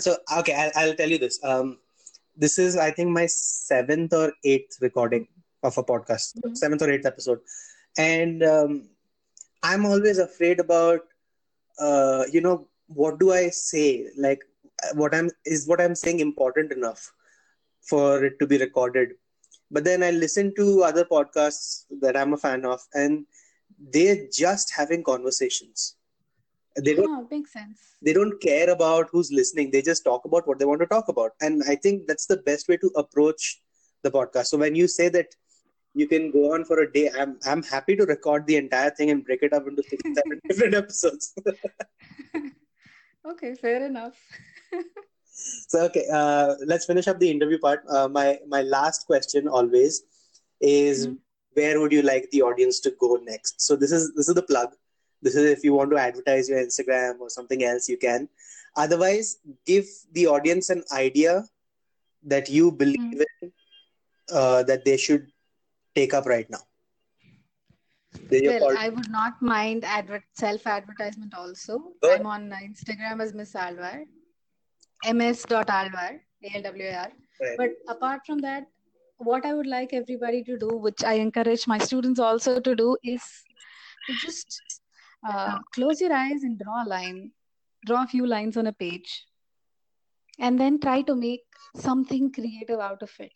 So, 0.00 0.16
okay, 0.38 0.54
I'll, 0.54 0.72
I'll 0.74 0.94
tell 0.94 1.08
you 1.08 1.18
this. 1.18 1.42
Um, 1.42 1.78
this 2.36 2.58
is, 2.58 2.76
I 2.76 2.90
think, 2.90 3.10
my 3.10 3.26
seventh 3.26 4.12
or 4.12 4.32
eighth 4.44 4.76
recording 4.80 5.28
of 5.62 5.78
a 5.78 5.82
podcast, 5.82 6.36
mm-hmm. 6.36 6.54
seventh 6.54 6.82
or 6.82 6.90
eighth 6.90 7.06
episode. 7.06 7.40
And 7.96 8.42
um, 8.42 8.88
I'm 9.62 9.86
always 9.86 10.18
afraid 10.18 10.60
about, 10.60 11.00
uh, 11.78 12.24
you 12.30 12.40
know, 12.40 12.68
what 12.86 13.18
do 13.18 13.32
I 13.32 13.50
say? 13.50 14.08
Like, 14.16 14.40
what 14.94 15.14
i'm 15.14 15.28
is 15.44 15.66
what 15.66 15.80
i'm 15.80 15.94
saying 15.94 16.20
important 16.20 16.72
enough 16.72 17.12
for 17.82 18.24
it 18.24 18.38
to 18.38 18.46
be 18.46 18.58
recorded? 18.58 19.10
But 19.70 19.84
then 19.84 20.02
i 20.02 20.10
listen 20.10 20.54
to 20.56 20.82
other 20.82 21.04
podcasts 21.04 21.84
that 22.00 22.16
i'm 22.16 22.32
a 22.32 22.36
fan 22.36 22.64
of 22.64 22.80
and 22.94 23.26
they're 23.92 24.26
just 24.32 24.72
having 24.74 25.02
conversations. 25.04 25.96
They 26.76 26.94
don't 26.94 27.10
oh, 27.10 27.28
makes 27.30 27.52
sense. 27.52 27.80
they 28.02 28.12
don't 28.12 28.40
care 28.40 28.70
about 28.70 29.08
who's 29.10 29.32
listening. 29.32 29.70
They 29.72 29.82
just 29.82 30.04
talk 30.04 30.24
about 30.24 30.46
what 30.46 30.58
they 30.58 30.64
want 30.64 30.80
to 30.80 30.86
talk 30.86 31.08
about. 31.08 31.32
And 31.40 31.62
i 31.68 31.74
think 31.74 32.06
that's 32.06 32.26
the 32.26 32.38
best 32.38 32.68
way 32.68 32.76
to 32.76 32.90
approach 32.96 33.60
the 34.02 34.10
podcast. 34.10 34.46
So 34.46 34.58
when 34.58 34.74
you 34.74 34.86
say 34.86 35.08
that 35.08 35.34
you 35.98 36.06
can 36.06 36.30
go 36.30 36.54
on 36.54 36.64
for 36.64 36.80
a 36.82 36.92
day. 36.92 37.10
I'm 37.18 37.38
i'm 37.52 37.62
happy 37.62 37.96
to 38.00 38.04
record 38.10 38.46
the 38.46 38.56
entire 38.56 38.90
thing 38.90 39.10
and 39.14 39.24
break 39.24 39.42
it 39.48 39.52
up 39.58 39.66
into 39.70 39.82
six 39.82 40.02
seven 40.18 40.40
different 40.48 40.74
episodes. 40.82 41.34
Okay 43.30 43.54
fair 43.54 43.84
enough. 43.84 44.18
So 45.72 45.80
okay 45.86 46.04
uh, 46.18 46.54
let's 46.66 46.86
finish 46.90 47.08
up 47.08 47.18
the 47.18 47.30
interview 47.30 47.58
part. 47.64 47.82
Uh, 47.96 48.08
my 48.08 48.38
my 48.54 48.62
last 48.62 49.06
question 49.06 49.48
always 49.48 50.02
is 50.60 51.06
mm-hmm. 51.06 51.16
where 51.58 51.80
would 51.80 51.92
you 51.96 52.02
like 52.02 52.30
the 52.30 52.42
audience 52.42 52.80
to 52.86 52.92
go 53.00 53.18
next? 53.22 53.60
So 53.66 53.76
this 53.82 53.92
is 53.98 54.14
this 54.14 54.28
is 54.28 54.34
the 54.40 54.46
plug. 54.52 54.70
This 55.20 55.34
is 55.34 55.50
if 55.50 55.64
you 55.64 55.74
want 55.74 55.90
to 55.90 55.98
advertise 56.06 56.48
your 56.48 56.60
instagram 56.64 57.20
or 57.26 57.28
something 57.28 57.64
else 57.64 57.88
you 57.88 57.98
can. 58.06 58.28
Otherwise 58.76 59.36
give 59.72 59.86
the 60.12 60.26
audience 60.36 60.70
an 60.70 60.84
idea 60.92 61.44
that 62.34 62.48
you 62.48 62.72
believe 62.84 63.20
mm-hmm. 63.20 63.48
in 63.48 63.52
uh, 64.32 64.62
that 64.62 64.84
they 64.84 64.96
should 64.96 65.28
take 65.94 66.14
up 66.14 66.26
right 66.26 66.48
now 66.50 66.60
well, 68.30 68.76
I 68.78 68.88
would 68.88 69.10
not 69.10 69.40
mind 69.40 69.84
advert 69.84 70.22
self 70.32 70.66
advertisement 70.66 71.34
also. 71.34 71.92
I'm 72.02 72.26
on 72.26 72.50
Instagram 72.50 73.22
as 73.22 73.34
Miss 73.34 73.52
Alwar 73.52 74.04
ms.alwar, 75.06 76.20
A-L-W-A-R. 76.44 77.12
Right. 77.40 77.56
But 77.56 77.70
apart 77.88 78.22
from 78.26 78.38
that, 78.38 78.64
what 79.18 79.44
I 79.44 79.54
would 79.54 79.66
like 79.66 79.92
everybody 79.92 80.42
to 80.44 80.58
do, 80.58 80.68
which 80.68 81.04
I 81.04 81.14
encourage 81.14 81.66
my 81.66 81.78
students 81.78 82.20
also 82.20 82.60
to 82.60 82.74
do, 82.74 82.96
is 83.04 83.22
to 84.06 84.14
just 84.14 84.60
uh, 85.28 85.58
close 85.74 86.00
your 86.00 86.12
eyes 86.12 86.42
and 86.42 86.58
draw 86.58 86.84
a 86.84 86.88
line, 86.88 87.32
draw 87.86 88.04
a 88.04 88.06
few 88.06 88.26
lines 88.26 88.56
on 88.56 88.66
a 88.66 88.72
page, 88.72 89.24
and 90.38 90.58
then 90.58 90.80
try 90.80 91.02
to 91.02 91.14
make 91.14 91.42
something 91.76 92.32
creative 92.32 92.78
out 92.78 93.02
of 93.02 93.10
it. 93.18 93.32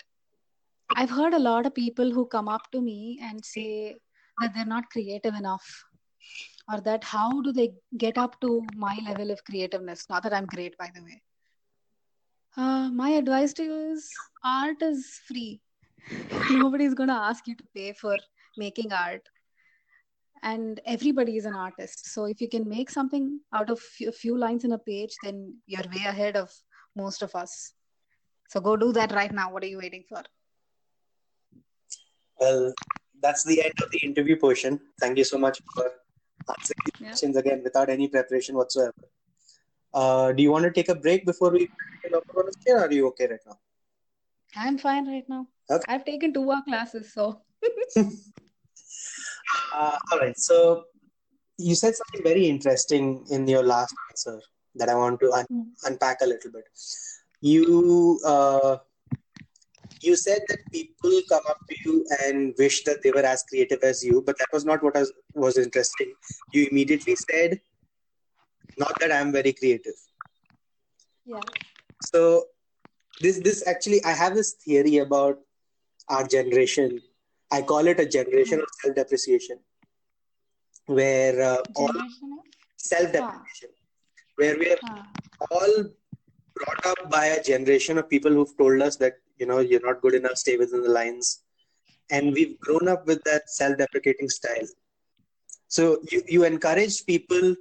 I've 0.95 1.11
heard 1.11 1.33
a 1.33 1.39
lot 1.39 1.67
of 1.67 1.75
people 1.75 2.11
who 2.11 2.27
come 2.27 2.49
up 2.49 2.71
to 2.73 2.81
me 2.81 3.19
and 3.23 3.45
say 3.45 3.97
that 4.41 4.55
they're 4.55 4.67
not 4.67 4.91
creative 4.91 5.35
enough 5.35 5.85
or 6.71 6.81
that 6.83 7.03
how 7.03 7.41
do 7.41 7.53
they 7.53 7.73
get 7.97 8.19
up 8.19 8.41
to 8.41 8.63
my 8.77 8.99
level 9.07 9.31
of 9.31 9.45
creativeness? 9.45 10.07
Not 10.11 10.23
that 10.25 10.35
i'm 10.35 10.47
great 10.47 10.77
by 10.79 10.91
the 10.95 11.03
way. 11.03 11.23
Uh, 12.57 12.91
my 12.91 13.11
advice 13.11 13.53
to 13.55 13.65
you 13.65 13.93
is 13.93 14.11
art 14.45 14.83
is 14.83 15.21
free. 15.27 15.61
nobody's 16.51 16.95
going 16.95 17.09
to 17.09 17.15
ask 17.15 17.47
you 17.47 17.55
to 17.57 17.65
pay 17.75 17.93
for 17.93 18.17
making 18.59 18.93
art. 18.93 19.27
And 20.43 20.81
everybody 20.85 21.37
is 21.37 21.47
an 21.47 21.55
artist. 21.55 22.13
So 22.13 22.25
if 22.25 22.41
you 22.41 22.49
can 22.49 22.69
make 22.69 22.91
something 22.91 23.41
out 23.55 23.71
of 23.71 23.81
a 24.07 24.13
few 24.13 24.37
lines 24.37 24.65
in 24.65 24.73
a 24.73 24.79
page 24.79 25.15
then 25.23 25.57
you're 25.67 25.89
way 25.95 26.05
ahead 26.05 26.37
of 26.37 26.51
most 26.97 27.23
of 27.23 27.35
us. 27.35 27.73
So 28.51 28.61
go 28.61 28.77
do 28.77 28.93
that 28.93 29.13
right 29.13 29.33
now. 29.33 29.51
What 29.51 29.63
are 29.63 29.69
you 29.69 29.79
waiting 29.79 30.05
for 30.09 30.23
well 32.43 32.61
that's 33.25 33.45
the 33.51 33.59
end 33.67 33.85
of 33.85 33.91
the 33.95 34.01
interview 34.09 34.37
portion 34.45 34.79
thank 35.01 35.19
you 35.23 35.27
so 35.33 35.39
much 35.47 35.61
for 35.75 35.87
answering 36.55 36.85
yeah. 36.87 37.09
questions 37.09 37.37
again 37.43 37.61
without 37.69 37.89
any 37.97 38.09
preparation 38.17 38.57
whatsoever 38.61 39.05
uh, 39.95 40.33
do 40.33 40.43
you 40.43 40.51
want 40.51 40.65
to 40.69 40.75
take 40.79 40.89
a 40.89 40.99
break 41.07 41.27
before 41.33 41.51
we 41.57 41.69
or 42.13 42.79
are 42.85 42.93
you 42.99 43.07
okay 43.11 43.29
right 43.35 43.47
now 43.51 43.59
i'm 44.65 44.79
fine 44.87 45.07
right 45.15 45.29
now 45.35 45.43
okay. 45.71 45.85
i've 45.89 46.05
taken 46.13 46.33
two 46.39 46.47
hour 46.51 46.63
classes 46.69 47.13
so 47.19 47.27
Uh, 49.73 49.99
all 50.11 50.19
right. 50.19 50.39
So 50.39 50.85
you 51.59 51.75
said 51.75 51.95
something 51.95 52.23
very 52.23 52.47
interesting 52.47 53.25
in 53.31 53.47
your 53.47 53.63
last 53.63 53.95
answer 54.11 54.41
that 54.77 54.89
I 54.89 54.95
want 54.95 55.21
to 55.21 55.33
un- 55.33 55.47
mm. 55.51 55.67
unpack 55.85 56.19
a 56.23 56.27
little 56.27 56.51
bit. 56.51 56.65
You 57.41 58.21
uh, 58.25 58.79
you 60.03 60.17
said 60.17 60.41
that 60.49 60.59
people 60.73 61.21
come 61.29 61.43
up 61.49 61.59
to 61.69 61.77
you 61.85 62.07
and 62.25 62.55
wish 62.59 62.83
that 62.85 63.03
they 63.03 63.11
were 63.11 63.27
as 63.35 63.45
creative 63.49 63.83
as 63.83 64.05
you, 64.05 64.23
but 64.25 64.39
that 64.39 64.49
was 64.53 64.65
not 64.65 64.83
what 64.83 64.95
was, 64.95 65.13
was 65.35 65.59
interesting. 65.59 66.13
You 66.53 66.69
immediately 66.71 67.17
said, 67.17 67.61
"Not 68.79 68.99
that 69.01 69.13
I'm 69.13 69.33
very 69.33 69.53
creative." 69.53 69.95
Yeah. 71.25 71.41
So 72.05 72.45
this 73.21 73.41
this 73.41 73.67
actually 73.67 74.05
I 74.05 74.13
have 74.13 74.35
this 74.35 74.53
theory 74.65 74.99
about 74.99 75.39
our 76.09 76.27
generation 76.27 77.01
I 77.53 77.61
call 77.61 77.87
it 77.87 78.01
a 78.01 78.07
generation 78.07 78.61
of 78.61 78.69
self 78.81 78.95
depreciation, 78.97 79.59
where 80.87 81.41
uh, 81.43 81.59
all 81.77 81.93
self 82.79 83.13
depreciation, 83.13 83.71
where 84.37 84.59
we 84.59 84.73
are 84.73 84.79
ah. 84.89 85.07
all 85.51 85.85
brought 86.55 86.87
up 86.87 87.11
by 87.11 87.27
a 87.27 87.43
generation 87.43 87.99
of 87.99 88.09
people 88.09 88.33
who've 88.33 88.57
told 88.57 88.81
us 88.81 88.97
that 88.97 89.19
you 89.43 89.49
know 89.51 89.59
you're 89.71 89.87
not 89.89 90.01
good 90.03 90.15
enough, 90.21 90.37
stay 90.45 90.57
within 90.63 90.83
the 90.87 90.95
lines, 91.01 91.43
and 92.11 92.33
we've 92.33 92.59
grown 92.67 92.89
up 92.95 93.07
with 93.13 93.23
that 93.31 93.51
self 93.59 93.77
deprecating 93.83 94.29
style. 94.39 94.69
So 95.77 95.85
you, 96.11 96.23
you 96.35 96.45
encourage 96.45 97.05
people 97.07 97.55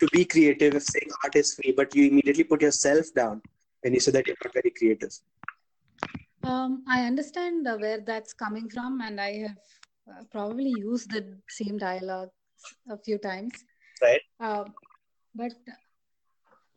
to 0.00 0.08
be 0.12 0.24
creative 0.24 0.74
if 0.80 0.84
saying 0.84 1.10
art 1.24 1.34
is 1.42 1.54
free, 1.54 1.72
but 1.80 1.94
you 1.96 2.08
immediately 2.10 2.44
put 2.44 2.62
yourself 2.62 3.06
down 3.20 3.42
when 3.82 3.94
you 3.94 4.00
say 4.00 4.12
that 4.16 4.26
you're 4.26 4.42
not 4.44 4.52
very 4.52 4.72
creative. 4.78 5.14
Um, 6.44 6.84
I 6.86 7.04
understand 7.06 7.66
where 7.84 8.00
that's 8.00 8.32
coming 8.32 8.68
from, 8.68 9.00
and 9.00 9.20
I 9.20 9.32
have 9.46 9.58
uh, 10.10 10.22
probably 10.30 10.72
used 10.76 11.10
the 11.10 11.24
same 11.48 11.78
dialogue 11.78 12.30
a 12.90 12.98
few 12.98 13.18
times. 13.18 13.52
Right. 14.02 14.20
Uh, 14.40 14.64
but 15.34 15.52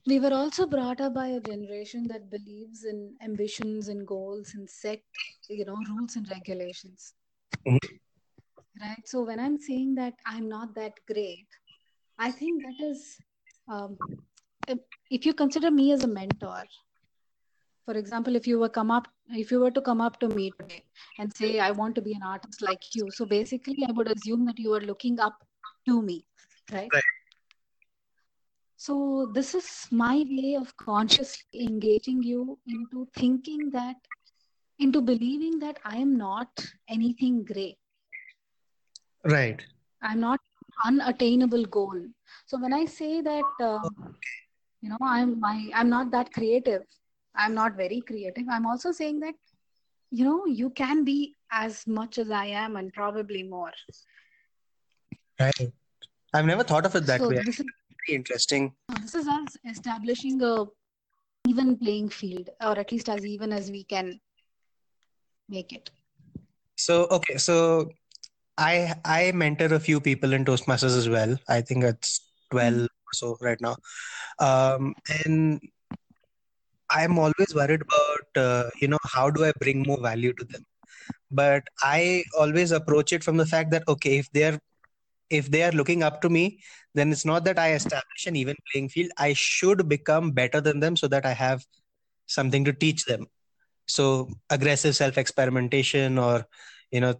we 0.07 0.19
were 0.19 0.33
also 0.33 0.65
brought 0.65 0.99
up 0.99 1.13
by 1.13 1.27
a 1.27 1.39
generation 1.39 2.07
that 2.07 2.29
believes 2.29 2.83
in 2.83 3.15
ambitions 3.23 3.87
and 3.87 4.05
goals 4.07 4.53
and 4.55 4.69
set, 4.69 5.01
you 5.49 5.65
know, 5.65 5.77
rules 5.89 6.15
and 6.15 6.29
regulations. 6.29 7.13
Mm-hmm. 7.67 7.95
Right. 8.81 9.05
So 9.05 9.23
when 9.23 9.39
I'm 9.39 9.57
saying 9.59 9.95
that 9.95 10.13
I'm 10.25 10.49
not 10.49 10.73
that 10.75 10.93
great, 11.07 11.47
I 12.17 12.31
think 12.31 12.63
that 12.63 12.85
is, 12.85 13.17
um, 13.67 13.97
if 15.09 15.25
you 15.25 15.33
consider 15.33 15.69
me 15.69 15.91
as 15.91 16.03
a 16.03 16.07
mentor, 16.07 16.63
for 17.85 17.97
example 17.97 18.35
if 18.35 18.47
you 18.47 18.59
were 18.59 18.69
come 18.69 18.91
up 18.91 19.07
if 19.43 19.51
you 19.51 19.59
were 19.59 19.71
to 19.77 19.81
come 19.81 20.01
up 20.01 20.19
to 20.19 20.27
me 20.29 20.51
today 20.59 20.83
and 21.19 21.35
say 21.35 21.59
i 21.59 21.71
want 21.71 21.95
to 21.95 22.01
be 22.01 22.13
an 22.13 22.23
artist 22.33 22.61
like 22.61 22.83
you 22.95 23.09
so 23.11 23.25
basically 23.25 23.85
i 23.87 23.91
would 23.91 24.11
assume 24.15 24.45
that 24.45 24.59
you 24.59 24.73
are 24.73 24.81
looking 24.81 25.19
up 25.19 25.41
to 25.87 26.01
me 26.01 26.23
right, 26.71 26.89
right. 26.93 27.10
So 28.83 28.93
this 29.33 29.53
is 29.53 29.65
my 29.91 30.25
way 30.27 30.55
of 30.59 30.75
consciously 30.75 31.65
engaging 31.69 32.21
you 32.23 32.57
into 32.67 33.07
thinking 33.15 33.69
that 33.73 33.97
into 34.79 35.01
believing 35.09 35.59
that 35.63 35.81
i 35.85 35.97
am 35.97 36.15
not 36.17 36.63
anything 36.89 37.43
great. 37.43 37.77
Right. 39.23 39.63
I'm 40.01 40.19
not 40.19 40.39
unattainable 40.83 41.65
goal. 41.65 41.99
So 42.47 42.59
when 42.63 42.73
i 42.73 42.85
say 42.85 43.21
that 43.21 43.51
uh, 43.65 43.89
you 44.81 44.89
know 44.89 44.97
i'm 45.09 45.39
my 45.39 45.69
i'm 45.75 45.91
not 45.91 46.09
that 46.15 46.33
creative 46.37 46.81
i'm 47.35 47.53
not 47.53 47.77
very 47.81 48.01
creative 48.07 48.49
i'm 48.55 48.65
also 48.65 48.91
saying 49.01 49.19
that 49.25 49.35
you 50.09 50.25
know 50.29 50.47
you 50.61 50.71
can 50.71 51.03
be 51.03 51.35
as 51.51 51.85
much 51.99 52.17
as 52.17 52.31
i 52.31 52.47
am 52.63 52.81
and 52.81 52.91
probably 52.93 53.43
more. 53.43 53.71
Right. 55.39 55.71
I've 56.33 56.45
never 56.45 56.63
thought 56.63 56.87
of 56.87 56.95
it 56.95 57.05
that 57.05 57.19
so 57.19 57.29
way. 57.29 57.43
this 57.45 57.59
is 57.59 57.71
very 58.07 58.15
interesting. 58.15 58.73
This 59.01 59.15
is 59.15 59.27
us 59.27 59.57
establishing 59.69 60.41
a 60.41 60.65
even 61.47 61.77
playing 61.77 62.09
field 62.09 62.49
or 62.61 62.77
at 62.77 62.91
least 62.91 63.09
as 63.09 63.25
even 63.25 63.51
as 63.51 63.71
we 63.71 63.83
can 63.83 64.19
make 65.49 65.73
it. 65.73 65.89
So 66.77 67.07
okay 67.11 67.37
so 67.37 67.89
i 68.57 68.93
i 69.05 69.31
mentor 69.31 69.73
a 69.73 69.79
few 69.79 69.99
people 69.99 70.33
in 70.33 70.45
toastmasters 70.45 70.97
as 70.97 71.09
well. 71.09 71.37
I 71.49 71.61
think 71.61 71.83
it's 71.83 72.21
12 72.51 72.73
mm-hmm. 72.73 72.83
or 72.83 73.13
so 73.13 73.37
right 73.41 73.59
now. 73.61 73.75
Um 74.39 74.95
and 75.25 75.61
i'm 76.93 77.17
always 77.17 77.55
worried 77.55 77.81
about 77.81 78.43
uh, 78.45 78.69
you 78.81 78.87
know 78.89 78.97
how 79.13 79.29
do 79.29 79.45
i 79.45 79.51
bring 79.61 79.83
more 79.83 80.01
value 80.01 80.33
to 80.33 80.45
them? 80.45 80.65
But 81.31 81.63
i 81.81 82.23
always 82.37 82.71
approach 82.71 83.13
it 83.13 83.23
from 83.23 83.37
the 83.37 83.45
fact 83.45 83.71
that 83.71 83.87
okay 83.87 84.17
if 84.17 84.31
they're 84.31 84.59
if 85.39 85.49
they 85.49 85.63
are 85.63 85.71
looking 85.71 86.03
up 86.03 86.21
to 86.21 86.29
me 86.29 86.59
then 86.93 87.11
it's 87.11 87.25
not 87.25 87.43
that 87.45 87.59
i 87.59 87.73
establish 87.73 88.27
an 88.27 88.35
even 88.35 88.55
playing 88.71 88.89
field 88.89 89.11
i 89.17 89.33
should 89.33 89.87
become 89.89 90.31
better 90.31 90.61
than 90.61 90.79
them 90.79 90.95
so 90.95 91.07
that 91.07 91.25
i 91.25 91.33
have 91.33 91.65
something 92.27 92.63
to 92.63 92.73
teach 92.73 93.05
them 93.05 93.25
so 93.87 94.29
aggressive 94.49 94.95
self 94.95 95.17
experimentation 95.17 96.17
or 96.17 96.45
you 96.91 97.01
know 97.01 97.13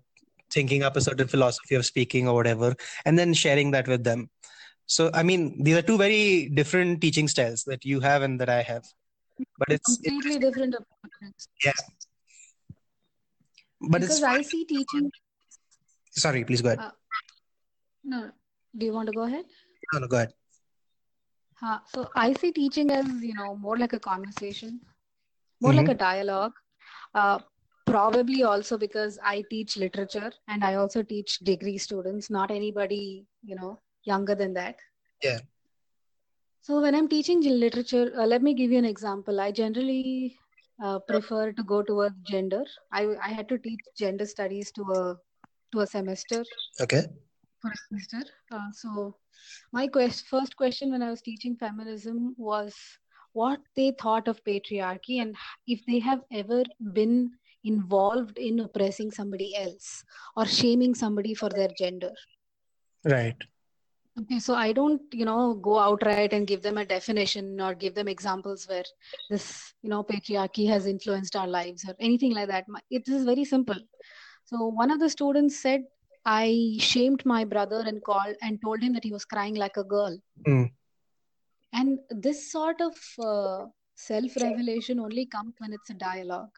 thinking 0.51 0.83
up 0.83 0.95
a 0.95 1.01
certain 1.01 1.27
philosophy 1.27 1.75
of 1.75 1.85
speaking 1.85 2.27
or 2.27 2.35
whatever 2.35 2.75
and 3.05 3.17
then 3.17 3.33
sharing 3.33 3.71
that 3.71 3.87
with 3.87 4.03
them 4.03 4.29
so 4.85 5.09
i 5.13 5.23
mean 5.23 5.63
these 5.63 5.77
are 5.77 5.81
two 5.81 5.97
very 5.97 6.49
different 6.49 7.01
teaching 7.01 7.27
styles 7.27 7.63
that 7.63 7.85
you 7.85 7.99
have 7.99 8.21
and 8.21 8.39
that 8.39 8.49
i 8.49 8.61
have 8.61 8.83
but 9.57 9.69
it's 9.69 9.97
completely 9.97 10.39
different 10.39 10.75
approaches. 10.75 11.47
Yeah. 11.63 11.71
But 13.81 14.01
because 14.01 14.23
I 14.23 14.41
see 14.41 14.65
teaching. 14.65 15.11
Sorry, 16.11 16.43
please 16.43 16.61
go 16.61 16.69
ahead. 16.69 16.79
Uh, 16.79 16.91
no, 18.03 18.31
do 18.77 18.85
you 18.85 18.93
want 18.93 19.07
to 19.07 19.13
go 19.13 19.23
ahead? 19.23 19.45
No, 19.93 19.99
no, 19.99 20.07
go 20.07 20.17
ahead. 20.17 20.33
Uh, 21.63 21.77
so 21.93 22.09
I 22.15 22.33
see 22.33 22.51
teaching 22.51 22.89
as 22.91 23.05
you 23.21 23.35
know 23.35 23.55
more 23.55 23.77
like 23.77 23.93
a 23.93 23.99
conversation, 23.99 24.81
more 25.61 25.71
mm-hmm. 25.71 25.79
like 25.79 25.89
a 25.89 25.93
dialogue. 25.93 26.53
Uh, 27.13 27.39
probably 27.85 28.43
also 28.43 28.77
because 28.77 29.19
I 29.23 29.43
teach 29.49 29.75
literature 29.77 30.31
and 30.47 30.63
I 30.63 30.75
also 30.75 31.03
teach 31.03 31.39
degree 31.39 31.77
students, 31.77 32.29
not 32.29 32.49
anybody 32.49 33.25
you 33.43 33.55
know 33.55 33.79
younger 34.03 34.35
than 34.35 34.53
that. 34.53 34.77
Yeah. 35.23 35.39
So 36.61 36.79
when 36.81 36.95
I'm 36.95 37.07
teaching 37.07 37.41
literature, 37.41 38.11
uh, 38.17 38.25
let 38.25 38.41
me 38.41 38.53
give 38.53 38.71
you 38.71 38.77
an 38.77 38.85
example. 38.85 39.39
I 39.39 39.51
generally 39.51 40.37
uh, 40.83 40.99
prefer 40.99 41.51
to 41.51 41.63
go 41.63 41.81
towards 41.83 42.15
gender. 42.23 42.63
I 42.91 43.07
I 43.23 43.29
had 43.29 43.49
to 43.49 43.57
teach 43.59 43.81
gender 43.97 44.25
studies 44.25 44.71
to 44.71 44.83
a 44.93 45.17
to 45.73 45.81
a 45.81 45.87
semester. 45.87 46.43
Okay. 46.79 47.03
For 47.61 47.69
a 47.69 47.77
semester. 47.87 48.31
Uh, 48.51 48.71
so 48.73 49.15
my 49.71 49.87
quest, 49.87 50.27
first 50.27 50.55
question 50.55 50.91
when 50.91 51.03
I 51.03 51.09
was 51.09 51.21
teaching 51.21 51.55
feminism 51.55 52.35
was 52.37 52.75
what 53.33 53.59
they 53.75 53.91
thought 53.99 54.27
of 54.27 54.43
patriarchy 54.43 55.21
and 55.21 55.35
if 55.67 55.85
they 55.85 55.99
have 55.99 56.21
ever 56.31 56.63
been 56.93 57.31
involved 57.63 58.37
in 58.37 58.59
oppressing 58.59 59.11
somebody 59.11 59.55
else 59.55 60.03
or 60.35 60.45
shaming 60.45 60.95
somebody 60.95 61.33
for 61.35 61.49
their 61.49 61.69
gender. 61.77 62.11
Right. 63.05 63.37
Okay, 64.19 64.39
so 64.39 64.55
I 64.55 64.73
don't, 64.73 65.01
you 65.13 65.23
know, 65.23 65.53
go 65.53 65.79
outright 65.79 66.33
and 66.33 66.45
give 66.45 66.61
them 66.61 66.77
a 66.77 66.85
definition 66.85 67.61
or 67.61 67.73
give 67.73 67.95
them 67.95 68.09
examples 68.09 68.67
where 68.67 68.83
this, 69.29 69.73
you 69.81 69.89
know, 69.89 70.03
patriarchy 70.03 70.67
has 70.67 70.85
influenced 70.85 71.35
our 71.35 71.47
lives 71.47 71.85
or 71.87 71.95
anything 71.99 72.33
like 72.33 72.49
that. 72.49 72.65
It 72.89 73.07
is 73.07 73.23
very 73.23 73.45
simple. 73.45 73.77
So 74.45 74.67
one 74.67 74.91
of 74.91 74.99
the 74.99 75.09
students 75.09 75.61
said, 75.61 75.83
I 76.25 76.75
shamed 76.79 77.25
my 77.25 77.43
brother 77.45 77.83
and 77.85 78.03
called 78.03 78.35
and 78.41 78.61
told 78.61 78.81
him 78.81 78.93
that 78.93 79.03
he 79.03 79.11
was 79.11 79.25
crying 79.25 79.55
like 79.55 79.77
a 79.77 79.83
girl. 79.83 80.17
Mm. 80.47 80.71
And 81.73 81.99
this 82.09 82.51
sort 82.51 82.81
of 82.81 82.95
uh, 83.19 83.65
self 83.95 84.35
revelation 84.39 84.99
only 84.99 85.25
comes 85.25 85.55
when 85.57 85.73
it's 85.73 85.89
a 85.89 85.95
dialogue, 85.95 86.51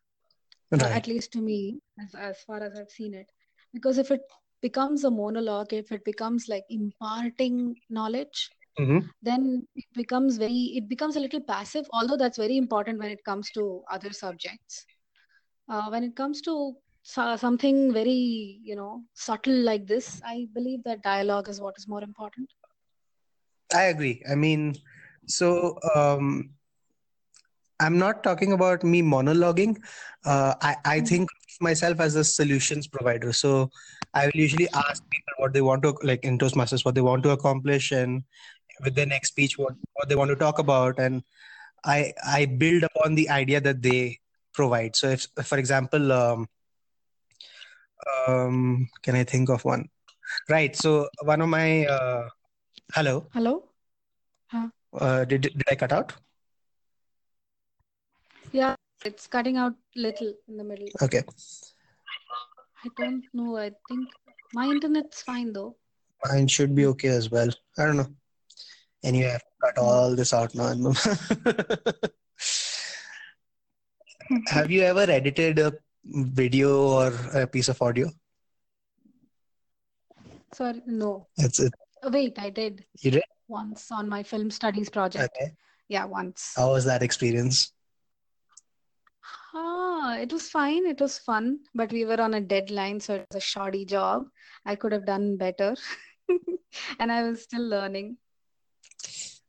right. 0.72 0.84
at 0.84 1.08
least 1.08 1.32
to 1.34 1.42
me, 1.42 1.80
as, 2.02 2.16
as 2.16 2.38
far 2.46 2.62
as 2.62 2.78
I've 2.78 2.90
seen 2.90 3.14
it. 3.14 3.28
Because 3.74 3.98
if 3.98 4.12
it 4.12 4.22
becomes 4.64 5.04
a 5.04 5.12
monologue 5.12 5.74
if 5.74 5.92
it 5.92 6.04
becomes 6.06 6.48
like 6.48 6.64
imparting 6.70 7.76
knowledge 7.90 8.50
mm-hmm. 8.80 9.00
then 9.22 9.68
it 9.76 9.86
becomes 9.94 10.38
very 10.38 10.64
it 10.80 10.88
becomes 10.94 11.18
a 11.18 11.24
little 11.26 11.44
passive 11.52 11.86
although 11.92 12.20
that's 12.22 12.44
very 12.46 12.58
important 12.58 12.98
when 12.98 13.12
it 13.12 13.24
comes 13.26 13.52
to 13.58 13.84
other 13.92 14.12
subjects 14.12 14.86
uh, 15.70 15.88
when 15.90 16.04
it 16.10 16.16
comes 16.16 16.42
to 16.42 16.56
so, 17.06 17.36
something 17.36 17.92
very 17.94 18.60
you 18.64 18.76
know 18.76 19.04
subtle 19.14 19.62
like 19.70 19.86
this 19.86 20.22
i 20.26 20.48
believe 20.54 20.84
that 20.86 21.04
dialogue 21.04 21.50
is 21.50 21.60
what 21.60 21.76
is 21.78 21.88
more 21.88 22.02
important. 22.02 22.50
I 23.76 23.84
agree. 23.84 24.24
I 24.30 24.36
mean 24.36 24.76
so 25.26 25.78
um 25.96 26.52
i'm 27.80 27.98
not 27.98 28.24
talking 28.24 28.54
about 28.54 28.84
me 28.84 29.02
monologuing. 29.02 29.76
Uh, 30.26 30.54
i 30.62 30.76
i 30.86 30.98
mm-hmm. 30.98 31.06
think 31.06 31.30
myself 31.60 32.00
as 32.00 32.16
a 32.16 32.24
solutions 32.24 32.88
provider. 32.88 33.34
So 33.34 33.70
i 34.14 34.26
will 34.26 34.42
usually 34.46 34.70
ask 34.70 35.04
people 35.10 35.34
what 35.38 35.54
they 35.54 35.62
want 35.62 35.84
to 35.84 35.94
like 36.04 36.24
in 36.24 36.38
toastmasters 36.38 36.86
what 36.86 36.96
they 36.96 37.02
want 37.02 37.24
to 37.24 37.32
accomplish 37.32 37.92
and 37.92 38.24
with 38.84 38.96
their 38.96 39.06
next 39.06 39.30
speech 39.30 39.58
what, 39.58 39.76
what 39.94 40.08
they 40.08 40.16
want 40.16 40.30
to 40.30 40.38
talk 40.38 40.60
about. 40.60 41.00
And 41.00 41.22
i 41.84 42.14
i 42.26 42.46
build 42.46 42.84
upon 42.84 43.16
the 43.16 43.30
idea 43.30 43.60
that 43.60 43.82
they 43.82 44.20
provide. 44.54 44.96
So 44.96 45.10
if 45.10 45.28
for 45.44 45.58
example 45.58 46.12
um, 46.14 46.48
um, 48.28 48.90
can 49.02 49.16
I 49.16 49.24
think 49.24 49.50
of 49.50 49.64
one? 49.66 49.90
Right. 50.50 50.76
So 50.76 51.10
one 51.22 51.42
of 51.42 51.50
my 51.50 51.86
uh, 51.86 52.30
hello. 52.94 53.28
Hello. 53.34 53.64
Huh. 54.48 54.68
Uh, 54.94 55.26
did 55.26 55.42
did 55.42 55.64
I 55.70 55.76
cut 55.76 55.92
out? 55.92 56.14
Yeah, 58.52 58.76
it's 59.04 59.28
cutting 59.28 59.58
out 59.58 59.74
little 59.96 60.34
in 60.48 60.58
the 60.58 60.64
middle. 60.64 60.88
Okay. 61.02 61.24
I 62.86 62.90
don't 62.98 63.24
know. 63.34 63.58
I 63.58 63.72
think 63.88 64.10
my 64.54 64.66
internet's 64.66 65.22
fine 65.24 65.54
though. 65.54 65.76
Mine 66.26 66.48
should 66.48 66.76
be 66.76 66.86
okay 66.88 67.10
as 67.10 67.32
well. 67.32 67.50
I 67.78 67.86
don't 67.86 67.98
know. 67.98 68.08
Anyway, 69.04 69.32
I've 69.34 69.44
cut 69.62 69.78
all 69.78 70.16
this 70.16 70.34
out 70.34 70.56
now. 70.56 70.74
Have 74.48 74.72
you 74.72 74.82
ever 74.84 75.02
edited 75.02 75.60
a 75.60 75.74
video 76.06 76.88
or 76.88 77.14
a 77.34 77.48
piece 77.48 77.70
of 77.70 77.82
audio? 77.82 78.10
Sorry, 80.54 80.82
no. 80.86 81.28
It's 81.38 81.60
it. 81.60 81.74
Wait, 82.04 82.38
I 82.38 82.50
did. 82.50 82.86
You 83.00 83.12
did 83.12 83.24
once 83.48 83.92
on 83.92 84.08
my 84.10 84.24
film 84.24 84.52
studies 84.52 84.90
project. 84.90 85.36
Okay. 85.36 85.52
Yeah, 85.88 86.06
once. 86.06 86.54
How 86.56 86.72
was 86.72 86.86
that 86.86 87.04
experience? 87.04 87.74
Ah, 89.54 90.18
it 90.18 90.32
was 90.34 90.50
fine. 90.50 90.86
It 90.86 91.00
was 91.00 91.18
fun, 91.18 91.60
but 91.76 91.92
we 91.92 92.06
were 92.06 92.20
on 92.20 92.34
a 92.34 92.42
deadline, 92.42 93.00
so 93.00 93.16
it 93.16 93.28
was 93.32 93.38
a 93.38 93.46
shoddy 93.46 93.86
job. 93.86 94.26
I 94.66 94.76
could 94.76 94.92
have 94.92 95.06
done 95.06 95.38
better, 95.38 95.76
and 97.00 97.12
I 97.12 97.24
was 97.24 97.44
still 97.44 97.62
learning. 97.62 98.18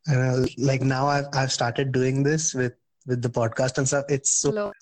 And 0.06 0.44
uh, 0.44 0.46
like 0.58 0.82
now, 0.82 1.06
I've 1.06 1.26
I've 1.32 1.52
started 1.52 1.92
doing 1.92 2.23
this 2.23 2.54
with 2.54 2.75
with 3.06 3.23
the 3.23 3.30
podcast 3.30 3.78
and 3.78 3.88
stuff. 3.88 4.04
It's 4.08 4.30
so 4.30 4.50
Hello. 4.50 4.73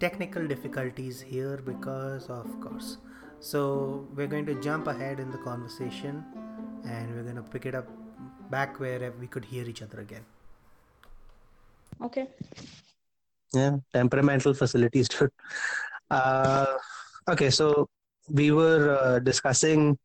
Technical 0.00 0.46
difficulties 0.46 1.20
here 1.20 1.58
because 1.64 2.28
of 2.28 2.48
course. 2.60 2.96
So 3.40 4.06
we're 4.14 4.26
going 4.26 4.46
to 4.46 4.54
jump 4.60 4.86
ahead 4.86 5.20
in 5.20 5.30
the 5.30 5.38
conversation 5.38 6.24
and 6.84 7.14
we're 7.14 7.22
going 7.22 7.36
to 7.36 7.42
pick 7.42 7.66
it 7.66 7.74
up 7.74 7.86
back 8.50 8.80
where 8.80 9.12
we 9.20 9.26
could 9.26 9.44
hear 9.44 9.68
each 9.68 9.82
other 9.82 10.00
again. 10.00 10.24
Okay. 12.02 12.28
Yeah 13.52 13.76
temperamental 13.92 14.54
facilities 14.54 15.08
dude 15.12 15.30
uh, 16.10 16.66
okay 17.28 17.50
so 17.50 17.88
we 18.28 18.52
were 18.52 18.96
uh, 18.96 19.18
discussing 19.18 19.98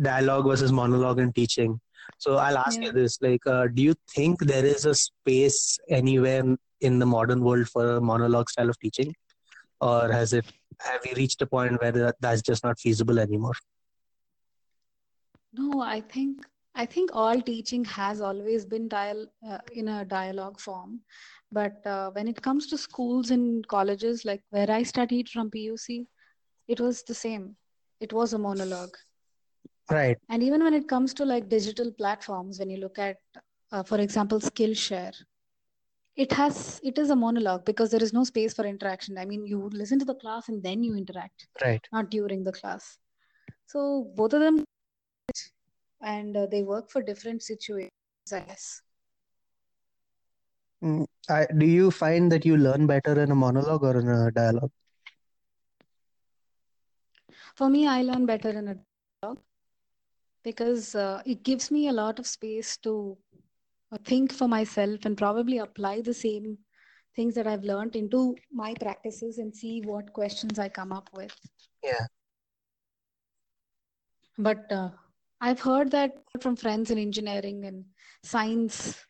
dialogue 0.00 0.46
versus 0.46 0.72
monologue 0.72 1.18
in 1.18 1.32
teaching 1.32 1.78
so 2.18 2.36
i'll 2.36 2.58
ask 2.58 2.78
yeah. 2.80 2.86
you 2.86 2.92
this 2.92 3.20
like 3.22 3.46
uh, 3.46 3.66
do 3.66 3.82
you 3.82 3.94
think 4.14 4.40
there 4.40 4.64
is 4.64 4.84
a 4.86 4.94
space 4.94 5.78
anywhere 5.88 6.44
in 6.80 6.98
the 6.98 7.06
modern 7.06 7.42
world 7.42 7.68
for 7.68 7.96
a 7.96 8.00
monologue 8.00 8.50
style 8.50 8.70
of 8.70 8.78
teaching? 8.78 9.14
Or 9.80 10.10
has 10.10 10.32
it 10.32 10.46
have 10.80 11.00
we 11.04 11.14
reached 11.14 11.42
a 11.42 11.46
point 11.46 11.80
where 11.80 12.14
that's 12.20 12.42
just 12.42 12.64
not 12.64 12.78
feasible 12.78 13.18
anymore? 13.18 13.54
No 15.52 15.80
i 15.80 16.00
think 16.00 16.46
i 16.74 16.86
think 16.86 17.10
all 17.12 17.40
teaching 17.40 17.84
has 17.84 18.20
always 18.20 18.64
been 18.64 18.88
dial 18.88 19.26
uh, 19.48 19.58
in 19.72 19.88
a 19.88 20.04
dialogue 20.04 20.60
form. 20.60 21.00
But 21.52 21.84
uh, 21.84 22.10
when 22.12 22.28
it 22.28 22.40
comes 22.40 22.68
to 22.68 22.78
schools 22.78 23.32
and 23.32 23.66
colleges 23.66 24.24
like 24.24 24.42
where 24.50 24.70
i 24.70 24.82
studied 24.84 25.28
from 25.28 25.50
puc 25.50 26.06
it 26.68 26.80
was 26.80 27.02
the 27.02 27.14
same. 27.14 27.56
It 27.98 28.12
was 28.12 28.32
a 28.32 28.38
monologue 28.38 28.96
right. 29.90 30.18
And 30.28 30.42
even 30.42 30.62
when 30.62 30.74
it 30.74 30.88
comes 30.88 31.12
to 31.14 31.24
like 31.24 31.48
digital 31.48 31.90
platforms 31.92 32.58
when 32.58 32.70
you 32.70 32.78
look 32.78 32.98
at 32.98 33.16
uh, 33.72 33.82
for 33.82 33.98
example 33.98 34.40
skillshare 34.40 35.14
it 36.16 36.32
has 36.32 36.80
it 36.82 36.98
is 36.98 37.10
a 37.10 37.16
monologue 37.16 37.64
because 37.64 37.90
there 37.90 38.02
is 38.02 38.12
no 38.12 38.24
space 38.24 38.52
for 38.54 38.64
interaction. 38.66 39.18
I 39.18 39.24
mean 39.24 39.46
you 39.46 39.70
listen 39.72 39.98
to 40.00 40.04
the 40.04 40.14
class 40.14 40.48
and 40.48 40.62
then 40.62 40.82
you 40.82 40.96
interact 40.96 41.46
right. 41.62 41.86
not 41.92 42.10
during 42.10 42.44
the 42.44 42.52
class. 42.52 42.98
So 43.66 44.12
both 44.14 44.34
of 44.34 44.40
them 44.40 44.64
and 46.02 46.36
uh, 46.36 46.46
they 46.46 46.62
work 46.62 46.90
for 46.90 47.02
different 47.02 47.42
situations 47.42 47.92
i 48.32 48.40
guess. 48.40 48.82
Mm, 50.82 51.06
I, 51.28 51.46
do 51.56 51.66
you 51.66 51.90
find 51.90 52.32
that 52.32 52.46
you 52.46 52.56
learn 52.56 52.86
better 52.86 53.20
in 53.22 53.30
a 53.30 53.34
monologue 53.34 53.82
or 53.82 53.98
in 54.00 54.08
a 54.08 54.30
dialogue? 54.30 54.70
For 57.54 57.68
me 57.68 57.86
i 57.86 58.02
learn 58.02 58.26
better 58.26 58.50
in 58.50 58.68
a 58.68 58.76
dialogue 59.22 59.42
because 60.42 60.94
uh, 60.94 61.22
it 61.26 61.42
gives 61.42 61.70
me 61.70 61.88
a 61.88 61.92
lot 61.92 62.18
of 62.18 62.26
space 62.26 62.76
to 62.78 63.16
think 64.04 64.32
for 64.32 64.48
myself 64.48 65.04
and 65.04 65.16
probably 65.16 65.58
apply 65.58 66.00
the 66.00 66.14
same 66.14 66.58
things 67.16 67.34
that 67.34 67.46
I've 67.46 67.64
learned 67.64 67.96
into 67.96 68.36
my 68.52 68.74
practices 68.74 69.38
and 69.38 69.54
see 69.54 69.82
what 69.82 70.12
questions 70.12 70.58
I 70.58 70.68
come 70.68 70.92
up 70.92 71.10
with. 71.12 71.36
Yeah. 71.82 72.06
But 74.38 74.70
uh, 74.70 74.90
I've 75.40 75.60
heard 75.60 75.90
that 75.90 76.12
from 76.40 76.56
friends 76.56 76.90
in 76.90 76.98
engineering 76.98 77.64
and 77.64 77.84
science 78.22 79.04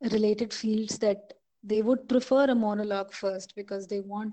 related 0.00 0.54
fields 0.54 0.98
that 0.98 1.34
they 1.62 1.82
would 1.82 2.08
prefer 2.08 2.44
a 2.44 2.54
monologue 2.54 3.12
first 3.12 3.54
because 3.56 3.86
they 3.86 4.00
want 4.00 4.32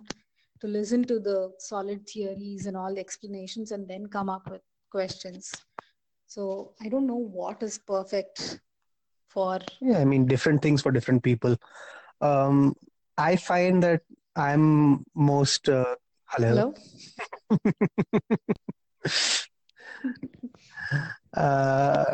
to 0.62 0.68
listen 0.68 1.04
to 1.04 1.20
the 1.20 1.52
solid 1.60 2.08
theories 2.08 2.66
and 2.66 2.78
all 2.78 2.94
the 2.94 3.02
explanations 3.02 3.72
and 3.72 3.88
then 3.88 4.06
come 4.08 4.30
up 4.30 4.50
with 4.50 4.62
questions. 4.90 5.52
So 6.28 6.74
I 6.82 6.90
don't 6.90 7.08
know 7.08 7.16
what 7.16 7.64
is 7.64 7.78
perfect 7.78 8.60
for 9.36 9.60
yeah 9.82 10.00
i 10.00 10.06
mean 10.06 10.26
different 10.26 10.62
things 10.66 10.82
for 10.82 10.92
different 10.98 11.22
people 11.30 11.58
um 12.22 12.74
i 13.18 13.36
find 13.36 13.84
that 13.84 14.02
i'm 14.36 14.66
most 15.14 15.70
uh, 15.70 15.96
hello, 16.26 16.50
hello? 16.50 16.68
uh, 21.46 22.06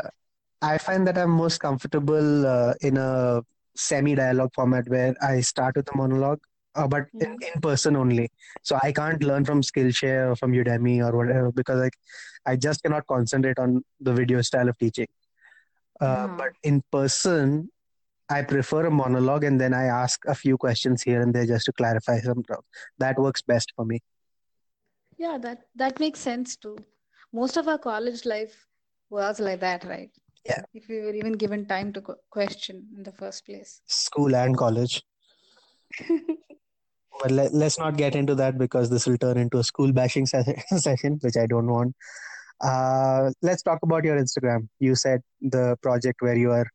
i 0.62 0.78
find 0.78 1.08
that 1.08 1.18
i'm 1.18 1.30
most 1.30 1.60
comfortable 1.60 2.48
uh, 2.56 2.74
in 2.82 2.98
a 2.98 3.42
semi 3.76 4.16
dialogue 4.16 4.54
format 4.56 4.90
where 4.96 5.14
i 5.22 5.40
start 5.52 5.76
with 5.76 5.94
a 5.94 5.98
monologue 5.98 6.42
uh, 6.76 6.88
but 6.88 7.08
yeah. 7.14 7.28
in, 7.28 7.38
in, 7.54 7.62
person 7.62 7.96
only. 7.96 8.30
So 8.64 8.80
I 8.82 8.92
can't 8.92 9.24
learn 9.24 9.46
from 9.46 9.62
Skillshare 9.62 10.32
or 10.32 10.36
from 10.36 10.54
Udemy 10.54 11.04
or 11.06 11.16
whatever 11.16 11.52
because 11.52 11.80
like 11.80 11.98
I 12.46 12.56
just 12.56 12.84
cannot 12.84 13.06
concentrate 13.08 13.60
on 13.60 13.84
the 14.00 14.14
video 14.14 14.42
style 14.42 14.70
of 14.70 14.78
teaching. 14.78 15.08
Uh, 16.00 16.28
hmm. 16.28 16.38
But 16.38 16.52
in 16.64 16.84
person, 16.92 17.70
I 18.30 18.42
prefer 18.44 18.86
a 18.86 18.92
monologue 18.92 19.44
and 19.44 19.60
then 19.60 19.74
I 19.74 19.86
ask 19.86 20.22
a 20.26 20.34
few 20.34 20.58
questions 20.58 21.04
here 21.04 21.22
and 21.22 21.34
there 21.34 21.46
just 21.46 21.66
to 21.66 21.74
clarify 21.74 22.20
some 22.20 22.44
stuff. 22.44 22.64
That 22.98 23.20
works 23.20 23.42
best 23.42 23.74
for 23.76 23.86
me. 23.86 24.00
Yeah, 25.18 25.38
that 25.42 25.68
that 25.76 26.00
makes 26.00 26.20
sense 26.20 26.56
too. 26.56 26.78
Most 27.34 27.58
of 27.58 27.68
our 27.68 27.78
college 27.78 28.26
life 28.26 28.68
was 29.10 29.40
like 29.40 29.60
that, 29.60 29.84
right? 29.84 30.10
Yeah. 30.46 30.62
If 30.74 30.88
we 30.88 31.02
were 31.02 31.14
even 31.14 31.34
given 31.34 31.66
time 31.66 31.94
to 31.94 32.02
question 32.30 32.88
in 32.98 33.04
the 33.04 33.12
first 33.12 33.46
place. 33.46 33.82
School 33.86 34.36
and 34.36 34.58
college. 34.58 35.04
but 37.20 37.32
let, 37.32 37.54
us 37.54 37.78
not 37.78 37.98
get 37.98 38.16
into 38.16 38.36
that 38.36 38.58
because 38.58 38.90
this 38.90 39.06
will 39.06 39.18
turn 39.18 39.38
into 39.38 39.58
a 39.60 39.64
school 39.64 39.92
bashing 39.92 40.26
session, 40.78 41.20
which 41.22 41.38
I 41.38 41.46
don't 41.46 41.68
want. 41.68 41.96
Uh, 42.62 43.32
let's 43.42 43.64
talk 43.64 43.80
about 43.84 44.04
your 44.04 44.18
Instagram. 44.18 44.68
You 44.80 44.96
said 44.96 45.22
the 45.42 45.78
project 45.82 46.22
where 46.22 46.38
you 46.38 46.52
are, 46.52 46.68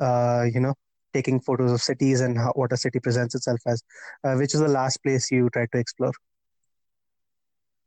uh, 0.00 0.44
you 0.44 0.60
know, 0.60 0.74
taking 1.12 1.40
photos 1.40 1.72
of 1.72 1.80
cities 1.80 2.20
and 2.20 2.36
how, 2.36 2.52
what 2.54 2.72
a 2.72 2.76
city 2.76 3.00
presents 3.00 3.34
itself 3.34 3.60
as. 3.66 3.82
Uh, 4.24 4.34
which 4.34 4.54
is 4.54 4.60
the 4.60 4.68
last 4.68 5.02
place 5.02 5.30
you 5.30 5.48
tried 5.50 5.70
to 5.72 5.78
explore? 5.78 6.12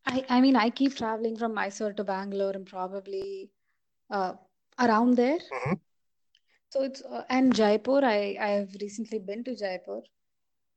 I, 0.05 0.25
I 0.29 0.41
mean, 0.41 0.55
I 0.55 0.69
keep 0.69 0.95
traveling 0.95 1.38
from 1.38 1.53
Mysore 1.53 1.93
to 1.93 2.03
Bangalore 2.03 2.51
and 2.51 2.65
probably 2.65 3.49
uh, 4.10 4.34
around 4.79 5.15
there. 5.15 5.38
Mm-hmm. 5.38 5.73
So 6.69 6.84
it's 6.84 7.01
uh, 7.01 7.23
and 7.29 7.53
Jaipur. 7.53 8.01
I 8.03 8.38
I 8.39 8.49
have 8.49 8.69
recently 8.79 9.19
been 9.19 9.43
to 9.43 9.55
Jaipur, 9.55 10.01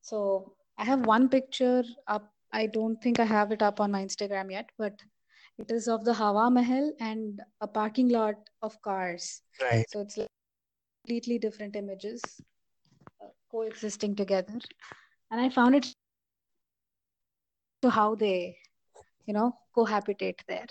so 0.00 0.54
I 0.78 0.84
have 0.84 1.06
one 1.06 1.28
picture 1.28 1.84
up. 2.06 2.32
I 2.52 2.66
don't 2.66 3.00
think 3.02 3.18
I 3.20 3.24
have 3.24 3.52
it 3.52 3.62
up 3.62 3.80
on 3.80 3.90
my 3.90 4.04
Instagram 4.04 4.50
yet, 4.50 4.70
but 4.78 5.00
it 5.58 5.70
is 5.70 5.88
of 5.88 6.04
the 6.04 6.12
Hawa 6.14 6.50
Mahal 6.50 6.92
and 7.00 7.40
a 7.60 7.66
parking 7.66 8.08
lot 8.08 8.34
of 8.62 8.80
cars. 8.82 9.42
Right. 9.60 9.84
So 9.88 10.00
it's 10.00 10.16
like 10.16 10.28
completely 11.02 11.38
different 11.38 11.76
images 11.76 12.22
uh, 13.22 13.28
coexisting 13.50 14.16
together. 14.16 14.58
and 15.30 15.40
I 15.40 15.48
found 15.48 15.74
it 15.74 15.86
to 17.82 17.90
how 17.90 18.14
they, 18.14 18.56
you 19.26 19.34
know, 19.34 19.56
cohabitate 19.76 20.40
there. 20.46 20.66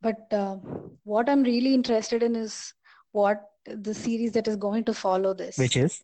But 0.00 0.32
uh, 0.32 0.56
what 1.04 1.28
I'm 1.28 1.42
really 1.42 1.74
interested 1.74 2.22
in 2.22 2.36
is 2.36 2.74
what 3.12 3.42
the 3.66 3.94
series 3.94 4.32
that 4.32 4.48
is 4.48 4.56
going 4.56 4.84
to 4.84 4.94
follow 4.94 5.32
this, 5.34 5.56
Which 5.58 5.76
is? 5.76 6.02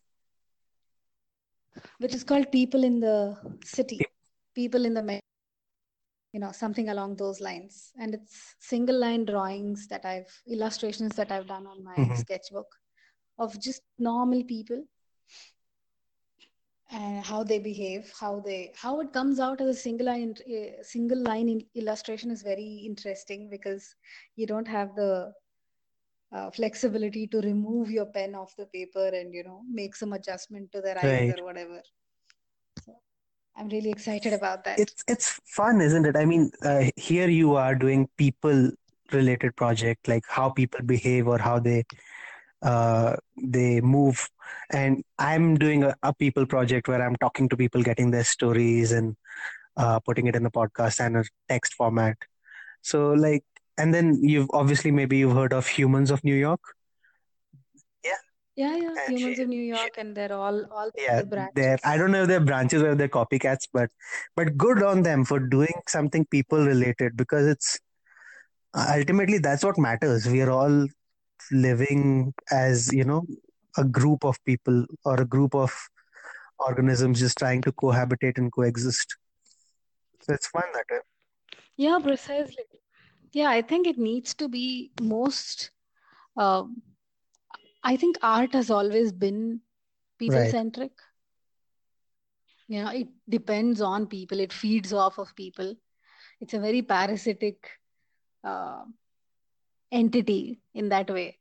Which 1.99 2.13
is 2.13 2.23
called 2.23 2.51
People 2.51 2.83
in 2.83 2.99
the 2.99 3.37
City, 3.63 3.99
People 4.55 4.85
in 4.85 4.93
the 4.93 5.21
you 6.33 6.39
know, 6.39 6.51
something 6.51 6.89
along 6.89 7.15
those 7.15 7.41
lines. 7.41 7.91
And 7.99 8.13
it's 8.13 8.55
single 8.59 8.99
line 8.99 9.25
drawings 9.25 9.87
that 9.87 10.05
I've 10.05 10.31
illustrations 10.47 11.15
that 11.15 11.31
I've 11.31 11.47
done 11.47 11.67
on 11.67 11.83
my 11.83 11.97
Mhm. 11.97 12.15
sketchbook 12.15 12.67
of 13.37 13.59
just 13.59 13.81
normal 13.99 14.43
people 14.43 14.83
and 16.91 17.23
how 17.23 17.43
they 17.43 17.57
behave 17.59 18.11
how 18.19 18.39
they 18.41 18.71
how 18.75 18.99
it 18.99 19.13
comes 19.13 19.39
out 19.39 19.61
as 19.61 19.67
a 19.67 19.79
single 19.79 20.07
line 20.07 20.35
uh, 20.47 20.83
single 20.83 21.21
line 21.23 21.61
illustration 21.75 22.29
is 22.29 22.43
very 22.43 22.83
interesting 22.85 23.49
because 23.49 23.95
you 24.35 24.45
don't 24.45 24.67
have 24.67 24.93
the 24.95 25.33
uh, 26.31 26.49
flexibility 26.51 27.27
to 27.27 27.41
remove 27.41 27.89
your 27.91 28.05
pen 28.05 28.35
off 28.35 28.55
the 28.57 28.65
paper 28.67 29.07
and 29.13 29.33
you 29.33 29.43
know 29.43 29.61
make 29.71 29.95
some 29.95 30.13
adjustment 30.13 30.71
to 30.71 30.81
their 30.81 30.97
eyes 30.97 31.27
or 31.27 31.43
whatever 31.43 31.81
so 32.85 32.95
i'm 33.57 33.69
really 33.69 33.91
excited 33.91 34.33
about 34.33 34.63
that 34.63 34.77
It's 34.79 35.03
it's 35.07 35.39
fun, 35.45 35.81
isn't 35.81 36.05
it? 36.05 36.15
I 36.15 36.25
mean, 36.25 36.51
uh, 36.63 36.85
here 36.95 37.27
you 37.29 37.55
are 37.55 37.75
doing 37.75 38.07
people 38.17 38.71
related 39.11 39.55
project, 39.55 40.07
like 40.07 40.23
how 40.27 40.49
people 40.49 40.81
behave 40.85 41.27
or 41.27 41.37
how 41.37 41.59
they 41.59 41.83
uh, 42.61 43.15
they 43.37 43.81
move, 43.81 44.29
and 44.71 45.03
I'm 45.19 45.57
doing 45.57 45.83
a, 45.83 45.95
a 46.03 46.13
people 46.13 46.45
project 46.45 46.87
where 46.87 47.01
I'm 47.05 47.15
talking 47.17 47.49
to 47.49 47.57
people, 47.57 47.83
getting 47.83 48.11
their 48.11 48.23
stories, 48.23 48.91
and 48.91 49.15
uh, 49.77 49.99
putting 49.99 50.27
it 50.27 50.35
in 50.35 50.43
the 50.43 50.51
podcast 50.51 50.99
and 51.05 51.17
a 51.17 51.23
text 51.49 51.73
format. 51.73 52.17
So 52.81 53.11
like, 53.11 53.43
and 53.77 53.93
then 53.93 54.19
you've 54.21 54.49
obviously 54.53 54.91
maybe 54.91 55.17
you've 55.17 55.33
heard 55.35 55.53
of 55.53 55.67
Humans 55.67 56.11
of 56.11 56.23
New 56.23 56.35
York. 56.35 56.59
yeah 58.61 58.75
yeah 58.77 58.93
And 59.07 59.17
humans 59.17 59.37
she- 59.37 59.43
of 59.43 59.49
new 59.49 59.61
she- 59.63 59.67
york 59.73 59.97
and 60.01 60.15
they're 60.17 60.33
all 60.45 60.57
all 60.79 60.89
Yeah, 61.01 61.19
the 61.21 61.27
branches 61.33 61.53
they're 61.59 61.77
I 61.91 61.97
don't 61.99 62.11
know 62.15 62.23
if 62.23 62.27
they're 62.31 62.47
branches 62.49 62.81
or 62.83 62.89
if 62.93 62.97
they're 63.01 63.13
copycats, 63.19 63.67
but 63.77 63.89
but 64.39 64.57
good 64.63 64.83
on 64.83 65.03
them 65.03 65.23
for 65.29 65.39
doing 65.53 65.77
something 65.93 66.25
people 66.35 66.65
related 66.71 67.15
because 67.21 67.47
it's 67.53 67.69
ultimately 68.95 69.37
that's 69.45 69.63
what 69.63 69.77
matters. 69.85 70.27
We 70.33 70.41
are 70.41 70.51
all 70.51 70.75
living 71.51 72.33
as, 72.51 72.91
you 72.93 73.03
know, 73.03 73.21
a 73.77 73.83
group 73.83 74.23
of 74.25 74.37
people 74.45 74.85
or 75.05 75.15
a 75.21 75.25
group 75.25 75.55
of 75.55 75.73
organisms 76.59 77.19
just 77.19 77.37
trying 77.37 77.61
to 77.63 77.71
cohabitate 77.71 78.37
and 78.37 78.51
coexist. 78.51 79.15
So 80.21 80.33
it's 80.33 80.47
fun 80.47 80.63
that 80.73 80.85
way. 80.91 80.99
Yeah, 81.77 81.99
precisely. 82.03 82.65
Yeah, 83.33 83.49
I 83.49 83.61
think 83.61 83.87
it 83.87 83.97
needs 83.97 84.33
to 84.35 84.47
be 84.47 84.91
most. 85.01 85.71
Um, 86.37 86.81
I 87.83 87.95
think 87.97 88.17
art 88.21 88.53
has 88.53 88.69
always 88.69 89.11
been 89.11 89.61
people 90.19 90.35
Right. 90.37 90.51
centric. 90.51 90.91
You 92.67 92.83
know, 92.83 92.91
it 92.91 93.07
depends 93.29 93.81
on 93.81 94.07
people, 94.07 94.39
it 94.39 94.53
feeds 94.53 94.93
off 94.93 95.17
of 95.19 95.35
people. 95.35 95.75
It's 96.39 96.53
a 96.53 96.59
very 96.59 96.81
parasitic 96.81 97.69
uh, 98.43 98.83
entity 99.91 100.61
in 100.73 100.89
that 100.89 101.09
way. 101.09 101.37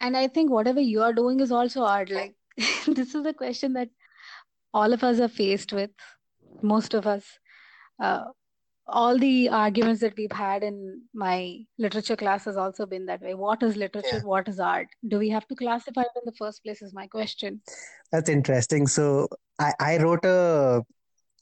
And 0.00 0.16
I 0.16 0.28
think 0.28 0.50
whatever 0.50 0.80
you 0.80 1.02
are 1.02 1.12
doing 1.12 1.40
is 1.40 1.52
also 1.52 1.82
art. 1.84 2.10
Like, 2.10 2.34
this 2.86 3.14
is 3.14 3.26
a 3.26 3.32
question 3.32 3.74
that 3.74 3.90
all 4.74 4.92
of 4.92 5.02
us 5.04 5.20
are 5.20 5.28
faced 5.28 5.72
with, 5.72 5.90
most 6.62 6.94
of 6.94 7.06
us. 7.06 7.38
Uh, 8.00 8.24
all 8.86 9.18
the 9.18 9.48
arguments 9.48 10.00
that 10.00 10.16
we've 10.16 10.32
had 10.32 10.62
in 10.62 11.02
my 11.14 11.58
literature 11.78 12.16
class 12.16 12.44
has 12.44 12.56
also 12.56 12.86
been 12.86 13.06
that 13.06 13.22
way. 13.22 13.34
What 13.34 13.62
is 13.62 13.76
literature? 13.76 14.08
Yeah. 14.14 14.20
What 14.20 14.48
is 14.48 14.58
art? 14.58 14.88
Do 15.06 15.18
we 15.18 15.28
have 15.30 15.46
to 15.48 15.54
classify 15.54 16.02
it 16.02 16.08
in 16.16 16.22
the 16.24 16.32
first 16.32 16.62
place? 16.62 16.82
Is 16.82 16.92
my 16.92 17.06
question. 17.06 17.60
That's 18.10 18.28
interesting. 18.28 18.86
So 18.86 19.28
I, 19.58 19.72
I 19.78 19.98
wrote 19.98 20.24
a, 20.24 20.82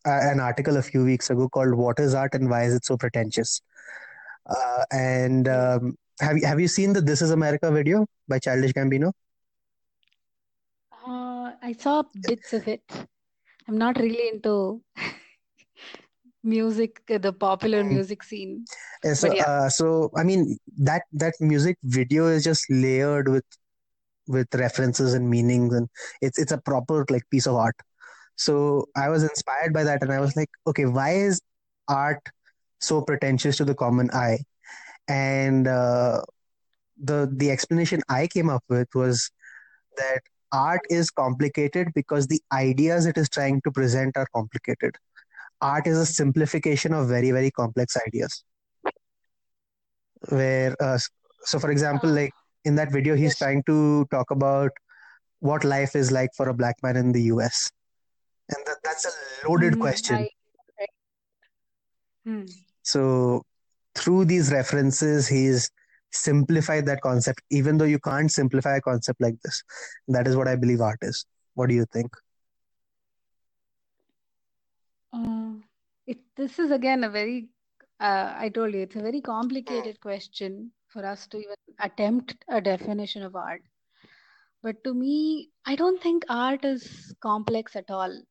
a 0.06 0.10
an 0.10 0.40
article 0.40 0.76
a 0.76 0.82
few 0.82 1.04
weeks 1.04 1.30
ago 1.30 1.48
called 1.48 1.74
"What 1.74 1.98
is 1.98 2.14
art 2.14 2.34
and 2.34 2.50
why 2.50 2.64
is 2.64 2.74
it 2.74 2.84
so 2.84 2.96
pretentious?" 2.96 3.60
Uh, 4.46 4.84
and 4.92 5.48
um, 5.48 5.96
have 6.20 6.36
you 6.36 6.46
have 6.46 6.60
you 6.60 6.68
seen 6.68 6.92
the 6.92 7.00
"This 7.00 7.22
Is 7.22 7.30
America" 7.30 7.70
video 7.70 8.06
by 8.28 8.38
Childish 8.38 8.72
Gambino? 8.72 9.12
Uh, 11.06 11.52
I 11.62 11.74
saw 11.78 12.02
bits 12.22 12.52
of 12.52 12.68
it. 12.68 12.82
I'm 13.66 13.78
not 13.78 13.98
really 13.98 14.28
into 14.28 14.82
music, 16.42 17.02
uh, 17.10 17.18
the 17.18 17.32
popular 17.32 17.82
Mm. 17.82 17.88
music 17.88 18.22
scene. 18.22 18.64
Yeah, 19.04 19.14
so 19.14 19.34
yeah. 19.34 19.44
uh, 19.46 19.68
so 19.68 20.10
I 20.16 20.22
mean 20.24 20.58
that 20.78 21.02
that 21.12 21.34
music 21.40 21.78
video 21.82 22.26
is 22.26 22.44
just 22.44 22.70
layered 22.70 23.28
with 23.28 23.44
with 24.28 24.48
references 24.54 25.14
and 25.14 25.28
meanings, 25.30 25.74
and 25.74 25.88
it's 26.20 26.38
it's 26.38 26.52
a 26.52 26.58
proper 26.58 27.04
like 27.10 27.24
piece 27.30 27.46
of 27.46 27.54
art. 27.56 27.76
So 28.36 28.86
I 28.96 29.08
was 29.08 29.22
inspired 29.22 29.72
by 29.72 29.84
that, 29.84 30.02
and 30.02 30.12
I 30.12 30.20
was 30.20 30.36
like, 30.36 30.50
okay, 30.66 30.86
why 30.86 31.10
is 31.12 31.40
art 31.88 32.22
so 32.80 33.02
pretentious 33.02 33.56
to 33.58 33.64
the 33.64 33.74
common 33.74 34.10
eye? 34.12 34.38
And 35.08 35.66
uh, 35.68 36.22
the 37.02 37.30
the 37.32 37.50
explanation 37.50 38.02
I 38.08 38.26
came 38.26 38.48
up 38.50 38.64
with 38.68 38.88
was 38.94 39.30
that 39.96 40.20
art 40.52 40.80
is 40.90 41.10
complicated 41.10 41.88
because 41.94 42.26
the 42.26 42.40
ideas 42.52 43.06
it 43.06 43.16
is 43.18 43.28
trying 43.28 43.60
to 43.62 43.70
present 43.70 44.16
are 44.16 44.26
complicated. 44.34 44.96
Art 45.60 45.86
is 45.86 45.98
a 45.98 46.06
simplification 46.06 46.94
of 46.94 47.08
very 47.08 47.30
very 47.30 47.50
complex 47.50 47.96
ideas. 48.06 48.44
Where 50.28 50.76
uh, 50.80 50.98
so, 51.42 51.58
for 51.58 51.70
example, 51.70 52.10
like 52.10 52.32
in 52.64 52.74
that 52.76 52.92
video, 52.92 53.16
he's 53.16 53.36
trying 53.38 53.62
to 53.64 54.06
talk 54.10 54.30
about 54.30 54.70
what 55.40 55.64
life 55.64 55.96
is 55.96 56.12
like 56.12 56.30
for 56.36 56.48
a 56.48 56.54
black 56.54 56.76
man 56.82 56.96
in 56.96 57.12
the 57.12 57.22
US. 57.24 57.70
And 58.50 58.66
that, 58.66 58.76
that's 58.84 59.06
a 59.06 59.48
loaded 59.48 59.74
Mm, 59.74 59.80
question. 59.80 60.16
I. 60.16 60.28
Hmm. 62.24 62.44
So 62.82 63.42
through 63.94 64.26
these 64.26 64.52
references, 64.52 65.28
he's 65.28 65.70
simplified 66.12 66.86
that 66.86 67.00
concept, 67.00 67.40
even 67.50 67.78
though 67.78 67.84
you 67.84 67.98
can't 67.98 68.30
simplify 68.30 68.76
a 68.76 68.80
concept 68.80 69.20
like 69.20 69.40
this. 69.42 69.62
That 70.08 70.26
is 70.26 70.36
what 70.36 70.48
I 70.48 70.56
believe 70.56 70.80
art 70.80 70.98
is. 71.02 71.24
What 71.54 71.68
do 71.68 71.74
you 71.74 71.86
think? 71.92 72.14
Uh, 75.12 75.54
it, 76.06 76.18
this 76.36 76.58
is 76.58 76.70
again 76.70 77.04
a 77.04 77.10
very, 77.10 77.48
uh, 78.00 78.34
I 78.36 78.48
told 78.48 78.74
you, 78.74 78.80
it's 78.80 78.96
a 78.96 79.02
very 79.02 79.20
complicated 79.20 80.00
question 80.00 80.72
for 80.88 81.04
us 81.04 81.26
to 81.28 81.38
even 81.38 81.54
attempt 81.80 82.36
a 82.48 82.60
definition 82.60 83.22
of 83.22 83.36
art. 83.36 83.62
But 84.62 84.82
to 84.84 84.94
me, 84.94 85.50
I 85.66 85.76
don't 85.76 86.02
think 86.02 86.24
art 86.28 86.64
is 86.64 87.14
complex 87.20 87.76
at 87.76 87.90
all. 87.90 88.22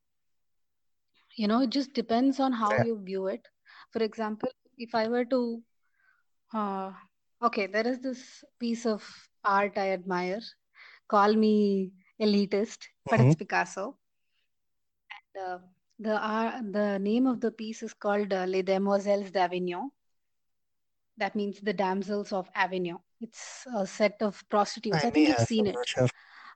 You 1.36 1.48
know, 1.48 1.60
it 1.62 1.70
just 1.70 1.92
depends 1.92 2.40
on 2.40 2.52
how 2.52 2.70
Yeah. 2.70 2.84
you 2.84 2.98
view 3.02 3.26
it. 3.28 3.46
For 3.92 4.02
example, 4.02 4.50
if 4.78 4.94
I 4.94 5.08
were 5.08 5.24
to, 5.26 5.62
uh, 6.54 6.92
okay, 7.42 7.66
there 7.66 7.86
is 7.86 8.00
this 8.00 8.44
piece 8.58 8.86
of 8.86 9.04
art 9.44 9.78
I 9.78 9.90
admire. 9.90 10.40
Call 11.08 11.34
me 11.34 11.92
elitist, 12.20 12.88
but 13.08 13.20
Mhm. 13.20 13.26
it's 13.26 13.36
Picasso. 13.36 13.98
And 15.34 15.44
uh, 15.44 15.58
the 16.00 16.14
uh, 16.14 16.60
the 16.70 16.98
name 16.98 17.26
of 17.26 17.40
the 17.40 17.50
piece 17.50 17.82
is 17.82 17.94
called 17.94 18.32
uh, 18.32 18.44
Les 18.48 18.62
Demoiselles 18.62 19.30
d'Avignon. 19.30 19.90
That 21.18 21.36
means 21.36 21.60
the 21.60 21.72
damsels 21.74 22.32
of 22.32 22.48
Avignon. 22.54 22.98
It's 23.20 23.66
a 23.76 23.86
set 23.86 24.16
of 24.22 24.42
prostitutes. 24.48 25.04
I 25.04 25.08
I 25.08 25.10
think 25.10 25.28
you've 25.28 25.46
seen 25.46 25.66
it. 25.66 25.76
sure. 25.86 26.08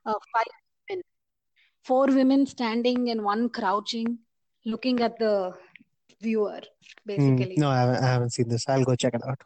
Uh, 0.05 0.13
five 0.33 0.53
women, 0.89 1.03
four 1.83 2.07
women 2.07 2.45
standing 2.47 3.09
and 3.11 3.23
one 3.23 3.49
crouching, 3.49 4.17
looking 4.65 5.01
at 5.01 5.19
the 5.19 5.53
viewer, 6.21 6.61
basically. 7.05 7.55
No, 7.57 7.69
I 7.69 7.77
haven't, 7.81 8.03
I 8.03 8.07
haven't 8.07 8.31
seen 8.31 8.47
this. 8.47 8.67
I'll 8.67 8.83
go 8.83 8.95
check 8.95 9.13
it 9.13 9.21
out. 9.27 9.41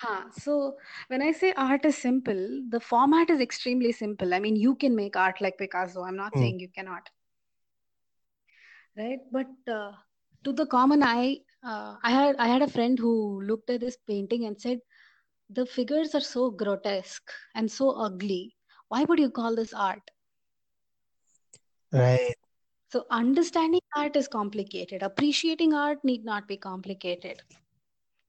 Huh. 0.00 0.24
So 0.32 0.76
when 1.08 1.22
I 1.22 1.32
say 1.32 1.52
art 1.56 1.84
is 1.84 1.96
simple, 1.96 2.62
the 2.68 2.80
format 2.80 3.30
is 3.30 3.40
extremely 3.40 3.92
simple. 3.92 4.34
I 4.34 4.40
mean, 4.40 4.56
you 4.56 4.74
can 4.76 4.94
make 4.96 5.16
art 5.16 5.40
like 5.40 5.58
Picasso. 5.58 6.02
I'm 6.02 6.16
not 6.16 6.32
Hmm. 6.34 6.40
saying 6.40 6.60
you 6.60 6.68
cannot, 6.68 7.08
right? 8.98 9.20
But 9.32 9.72
uh, 9.72 9.92
to 10.44 10.52
the 10.52 10.66
common 10.66 11.02
eye, 11.02 11.38
uh, 11.64 11.96
I 12.02 12.10
had 12.10 12.36
I 12.38 12.48
had 12.48 12.62
a 12.62 12.68
friend 12.68 12.98
who 12.98 13.42
looked 13.42 13.70
at 13.70 13.80
this 13.80 13.96
painting 14.06 14.44
and 14.46 14.60
said, 14.60 14.80
the 15.50 15.66
figures 15.66 16.14
are 16.14 16.20
so 16.20 16.50
grotesque 16.50 17.30
and 17.54 17.70
so 17.70 17.90
ugly. 17.90 18.54
Why 18.88 19.04
would 19.04 19.18
you 19.18 19.30
call 19.30 19.56
this 19.56 19.72
art? 19.74 20.02
Right. 21.92 22.34
So 22.90 23.06
understanding 23.10 23.80
art 23.96 24.16
is 24.16 24.28
complicated. 24.28 25.02
Appreciating 25.02 25.74
art 25.74 26.04
need 26.04 26.24
not 26.24 26.48
be 26.48 26.56
complicated. 26.56 27.42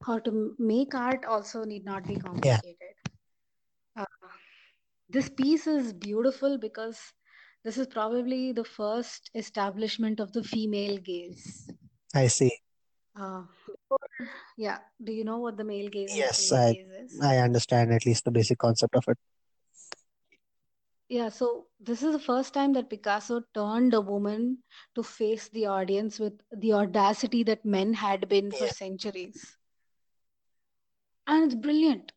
how 0.06 0.18
to 0.20 0.54
make 0.58 0.94
art 0.94 1.24
also 1.26 1.64
need 1.64 1.84
not 1.84 2.06
be 2.06 2.16
complicated. 2.16 2.94
Uh, 3.96 4.04
this 5.08 5.28
piece 5.28 5.66
is 5.66 5.92
beautiful 5.92 6.58
because 6.58 6.98
this 7.64 7.78
is 7.78 7.86
probably 7.86 8.52
the 8.52 8.64
first 8.64 9.30
establishment 9.34 10.20
of 10.20 10.32
the 10.32 10.42
female 10.42 10.98
gaze. 10.98 11.70
I 12.14 12.26
see. 12.28 12.52
Uh, 13.14 13.42
yeah. 14.56 14.78
Do 15.02 15.12
you 15.12 15.24
know 15.24 15.38
what 15.38 15.56
the 15.56 15.64
male 15.64 15.88
gaze 15.88 16.10
is? 16.10 16.16
Yes, 16.16 16.52
I 16.52 16.74
gaze? 16.74 17.20
I 17.22 17.38
understand 17.38 17.92
at 17.92 18.06
least 18.06 18.24
the 18.24 18.30
basic 18.30 18.58
concept 18.58 18.94
of 18.94 19.04
it. 19.08 19.18
Yeah, 21.08 21.28
so 21.28 21.66
this 21.80 22.04
is 22.04 22.12
the 22.12 22.20
first 22.20 22.54
time 22.54 22.72
that 22.74 22.88
Picasso 22.88 23.42
turned 23.52 23.94
a 23.94 24.00
woman 24.00 24.58
to 24.94 25.02
face 25.02 25.48
the 25.48 25.66
audience 25.66 26.20
with 26.20 26.40
the 26.52 26.72
audacity 26.72 27.42
that 27.42 27.64
men 27.64 27.92
had 27.92 28.28
been 28.28 28.52
for 28.52 28.66
Yeah. 28.66 28.72
centuries. 28.72 29.56
And 31.26 31.44
it's 31.44 31.54
brilliant. 31.56 32.12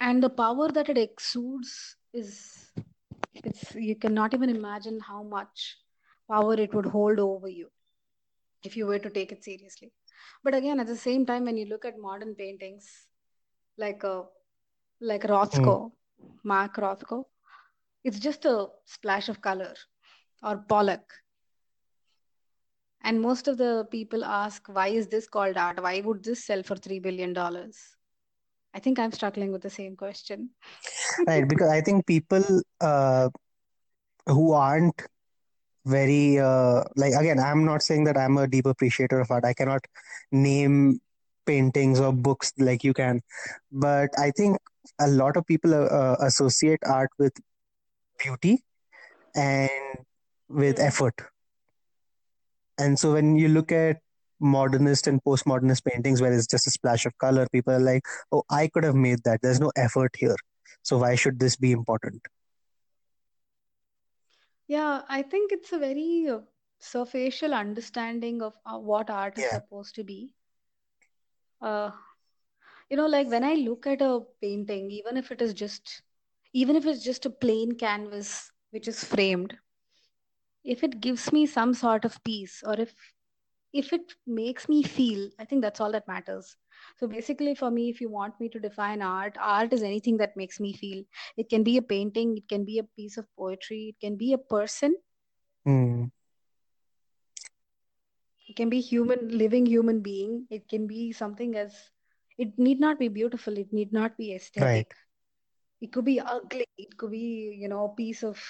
And 0.00 0.20
the 0.22 0.30
power 0.30 0.72
that 0.72 0.88
it 0.88 0.98
exudes 0.98 1.96
is 2.12 2.57
it's 3.48 3.74
you 3.74 3.96
cannot 4.04 4.34
even 4.34 4.50
imagine 4.50 5.00
how 5.00 5.22
much 5.22 5.76
power 6.30 6.54
it 6.54 6.74
would 6.74 6.86
hold 6.86 7.18
over 7.18 7.48
you 7.48 7.68
if 8.64 8.76
you 8.76 8.86
were 8.86 8.98
to 8.98 9.10
take 9.10 9.32
it 9.32 9.44
seriously. 9.44 9.92
But 10.44 10.54
again, 10.54 10.80
at 10.80 10.86
the 10.86 10.96
same 10.96 11.24
time, 11.26 11.44
when 11.44 11.56
you 11.56 11.66
look 11.66 11.84
at 11.84 11.98
modern 11.98 12.34
paintings 12.34 12.88
like 13.76 14.04
uh, 14.04 14.22
like 15.00 15.22
Rothko, 15.22 15.92
Mark 16.44 16.76
Rothko, 16.76 17.24
it's 18.04 18.18
just 18.18 18.44
a 18.44 18.66
splash 18.84 19.28
of 19.28 19.40
color 19.40 19.74
or 20.42 20.56
Pollock. 20.68 21.14
And 23.02 23.20
most 23.20 23.48
of 23.48 23.58
the 23.58 23.86
people 23.90 24.24
ask, 24.24 24.68
why 24.68 24.88
is 24.88 25.06
this 25.06 25.28
called 25.28 25.56
art? 25.56 25.82
Why 25.82 26.00
would 26.00 26.24
this 26.24 26.44
sell 26.44 26.62
for 26.62 26.74
$3 26.74 27.00
billion? 27.00 27.32
I 28.78 28.80
think 28.80 29.00
I'm 29.00 29.10
struggling 29.10 29.50
with 29.50 29.62
the 29.62 29.70
same 29.70 29.96
question. 29.96 30.50
Right, 31.26 31.48
because 31.48 31.68
I 31.68 31.80
think 31.80 32.06
people 32.06 32.44
uh, 32.80 33.28
who 34.26 34.52
aren't 34.52 35.02
very 35.84 36.38
uh, 36.38 36.84
like 36.96 37.14
again, 37.14 37.40
I'm 37.40 37.64
not 37.64 37.82
saying 37.82 38.04
that 38.04 38.16
I'm 38.16 38.38
a 38.38 38.46
deep 38.46 38.66
appreciator 38.66 39.18
of 39.18 39.32
art. 39.32 39.44
I 39.44 39.52
cannot 39.52 39.84
name 40.30 41.00
paintings 41.44 41.98
or 41.98 42.12
books 42.12 42.52
like 42.58 42.84
you 42.84 42.94
can, 42.94 43.20
but 43.72 44.10
I 44.16 44.30
think 44.30 44.58
a 45.00 45.08
lot 45.08 45.36
of 45.36 45.44
people 45.46 45.74
uh, 45.74 45.86
uh, 45.86 46.16
associate 46.20 46.78
art 46.86 47.10
with 47.18 47.32
beauty 48.22 48.64
and 49.34 50.06
with 50.48 50.78
Mm. 50.78 50.86
effort. 50.86 51.20
And 52.78 52.98
so 52.98 53.12
when 53.14 53.36
you 53.36 53.48
look 53.48 53.72
at 53.72 53.98
modernist 54.40 55.06
and 55.06 55.22
postmodernist 55.22 55.84
paintings 55.84 56.20
where 56.20 56.32
it's 56.32 56.46
just 56.46 56.66
a 56.66 56.70
splash 56.70 57.06
of 57.06 57.16
color, 57.18 57.46
people 57.52 57.72
are 57.72 57.80
like, 57.80 58.02
oh, 58.32 58.44
I 58.50 58.68
could 58.68 58.84
have 58.84 58.94
made 58.94 59.22
that. 59.24 59.40
There's 59.42 59.60
no 59.60 59.72
effort 59.76 60.14
here. 60.16 60.36
So 60.82 60.98
why 60.98 61.14
should 61.14 61.38
this 61.38 61.56
be 61.56 61.72
important? 61.72 62.22
Yeah, 64.68 65.02
I 65.08 65.22
think 65.22 65.52
it's 65.52 65.72
a 65.72 65.78
very 65.78 66.28
uh, 66.28 66.40
superficial 66.78 67.54
understanding 67.54 68.42
of 68.42 68.54
uh, 68.66 68.78
what 68.78 69.10
art 69.10 69.38
is 69.38 69.50
supposed 69.50 69.94
to 69.96 70.04
be. 70.04 70.34
Uh, 71.60 71.90
you 72.90 72.96
know, 72.96 73.06
like 73.06 73.28
when 73.28 73.44
I 73.44 73.54
look 73.54 73.86
at 73.86 74.02
a 74.02 74.20
painting, 74.40 74.90
even 74.90 75.16
if 75.16 75.30
it 75.30 75.42
is 75.42 75.54
just, 75.54 76.02
even 76.52 76.76
if 76.76 76.86
it's 76.86 77.02
just 77.02 77.26
a 77.26 77.30
plain 77.30 77.72
canvas 77.72 78.50
which 78.70 78.88
is 78.88 79.02
framed, 79.02 79.56
if 80.64 80.84
it 80.84 81.00
gives 81.00 81.32
me 81.32 81.46
some 81.46 81.72
sort 81.72 82.04
of 82.04 82.22
peace 82.24 82.62
or 82.64 82.74
if 82.78 82.94
if 83.72 83.92
it 83.92 84.14
makes 84.26 84.68
me 84.68 84.82
feel, 84.82 85.30
I 85.38 85.44
think 85.44 85.62
that's 85.62 85.80
all 85.80 85.92
that 85.92 86.08
matters. 86.08 86.56
So 86.96 87.06
basically, 87.08 87.54
for 87.54 87.70
me, 87.70 87.88
if 87.90 88.00
you 88.00 88.08
want 88.10 88.38
me 88.40 88.48
to 88.50 88.58
define 88.60 89.02
art, 89.02 89.36
art 89.40 89.72
is 89.72 89.82
anything 89.82 90.18
that 90.18 90.36
makes 90.36 90.60
me 90.60 90.72
feel. 90.74 91.04
It 91.36 91.48
can 91.48 91.62
be 91.64 91.76
a 91.78 91.82
painting, 91.82 92.36
it 92.36 92.48
can 92.48 92.64
be 92.64 92.78
a 92.78 92.84
piece 92.84 93.16
of 93.18 93.26
poetry, 93.36 93.94
it 93.94 94.00
can 94.00 94.16
be 94.16 94.32
a 94.32 94.38
person, 94.38 94.96
Hmm. 95.64 96.08
it 98.48 98.56
can 98.56 98.68
be 98.68 98.80
human, 98.80 99.28
living 99.38 99.66
human 99.66 100.00
being, 100.00 100.46
it 100.50 100.68
can 100.68 100.86
be 100.86 101.12
something 101.12 101.56
as 101.56 101.90
it 102.38 102.58
need 102.58 102.80
not 102.80 102.98
be 102.98 103.08
beautiful, 103.08 103.56
it 103.58 103.72
need 103.72 103.92
not 103.92 104.16
be 104.16 104.34
aesthetic 104.34 104.86
Right. 104.86 104.94
It 105.80 105.92
could 105.92 106.04
be 106.04 106.20
ugly, 106.20 106.66
it 106.78 106.96
could 106.96 107.10
be, 107.12 107.56
you 107.60 107.68
know, 107.68 107.84
a 107.86 107.94
piece 107.96 108.22
of 108.24 108.40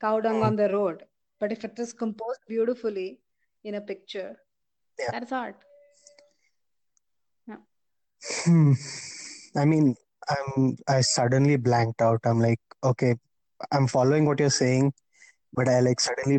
cow 0.00 0.20
dung 0.20 0.42
Hmm. 0.42 0.42
on 0.42 0.56
the 0.56 0.68
road. 0.70 1.04
But 1.40 1.52
if 1.52 1.64
it 1.64 1.78
is 1.78 1.92
composed 1.92 2.40
beautifully 2.48 3.20
in 3.64 3.74
a 3.74 3.80
picture, 3.80 4.36
Yeah. 4.98 5.10
that 5.12 5.22
is 5.22 5.32
art. 5.32 5.56
Hmm. 8.44 8.72
I 9.56 9.64
mean, 9.66 9.94
I'm 10.28 10.76
I 10.88 11.00
suddenly 11.02 11.56
blanked 11.56 12.00
out. 12.00 12.20
I'm 12.24 12.40
like, 12.40 12.60
okay, 12.82 13.14
I'm 13.72 13.86
following 13.86 14.24
what 14.24 14.40
you're 14.40 14.50
saying, 14.50 14.92
but 15.52 15.68
I 15.68 15.80
like 15.80 16.00
suddenly 16.00 16.38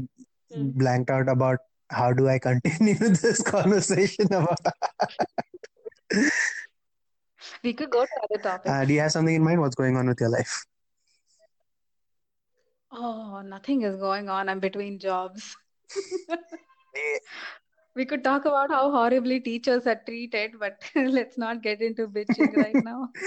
Hmm. 0.53 0.69
blanked 0.77 1.09
out 1.09 1.29
about 1.29 1.59
how 1.89 2.13
do 2.13 2.27
I 2.27 2.39
continue 2.39 2.95
this 3.25 3.41
conversation 3.43 4.25
about 4.27 4.57
We 7.63 7.73
could 7.73 7.89
go 7.89 8.03
to 8.03 8.09
other 8.23 8.41
topics. 8.41 8.69
uh, 8.71 8.85
do 8.85 8.93
you 8.93 9.01
have 9.01 9.11
something 9.11 9.35
in 9.35 9.43
mind? 9.43 9.61
What's 9.61 9.75
going 9.75 9.97
on 9.97 10.07
with 10.07 10.19
your 10.19 10.29
life? 10.29 10.65
Oh, 12.91 13.41
nothing 13.41 13.81
is 13.83 13.95
going 13.97 14.29
on. 14.29 14.49
I'm 14.49 14.59
between 14.59 14.99
jobs. 14.99 15.55
We 17.95 18.05
could 18.05 18.23
talk 18.23 18.45
about 18.45 18.69
how 18.69 18.91
horribly 18.91 19.39
teachers 19.39 19.88
are 19.88 20.01
treated, 20.05 20.60
but 20.60 20.81
let's 20.95 21.38
not 21.38 21.62
get 21.62 21.81
into 21.81 22.08
bitching 22.08 22.55
right 22.55 22.84
now. 22.84 23.10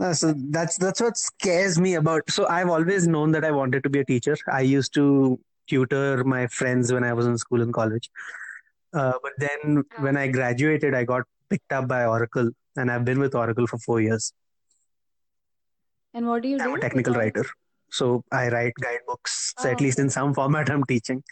Uh, 0.00 0.12
so 0.12 0.34
that's 0.50 0.76
that's 0.78 1.00
what 1.00 1.16
scares 1.16 1.78
me 1.78 1.94
about. 1.94 2.28
So 2.28 2.48
I've 2.48 2.68
always 2.68 3.06
known 3.06 3.30
that 3.32 3.44
I 3.44 3.52
wanted 3.52 3.84
to 3.84 3.90
be 3.90 4.00
a 4.00 4.04
teacher. 4.04 4.36
I 4.50 4.62
used 4.62 4.92
to 4.94 5.38
tutor 5.68 6.24
my 6.24 6.48
friends 6.48 6.92
when 6.92 7.04
I 7.04 7.12
was 7.12 7.26
in 7.26 7.38
school 7.38 7.62
and 7.62 7.72
college. 7.72 8.10
Uh, 8.92 9.12
but 9.22 9.32
then 9.38 9.84
when 10.00 10.16
I 10.16 10.26
graduated, 10.26 10.94
I 10.94 11.04
got 11.04 11.22
picked 11.50 11.72
up 11.72 11.86
by 11.86 12.04
Oracle, 12.04 12.50
and 12.74 12.90
I've 12.90 13.04
been 13.04 13.20
with 13.20 13.36
Oracle 13.36 13.68
for 13.68 13.78
four 13.78 14.00
years. 14.00 14.32
And 16.14 16.26
what 16.26 16.42
do 16.42 16.48
you 16.48 16.58
I'm 16.58 16.70
do 16.70 16.74
a 16.74 16.80
technical 16.80 17.14
writer, 17.14 17.44
so 17.90 18.24
I 18.32 18.48
write 18.48 18.74
guidebooks. 18.80 19.54
So 19.58 19.68
Oh, 19.68 19.72
at 19.72 19.80
least 19.80 19.98
okay. 19.98 20.04
in 20.04 20.10
some 20.10 20.34
format, 20.34 20.68
I'm 20.68 20.82
teaching. 20.84 21.22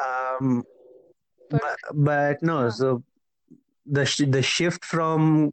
Um, 0.00 0.64
but, 1.50 1.76
but 1.92 2.42
no, 2.42 2.62
Huh. 2.64 2.70
so 2.70 3.02
the 3.86 4.04
sh- 4.06 4.28
the 4.28 4.42
shift 4.42 4.84
from 4.84 5.52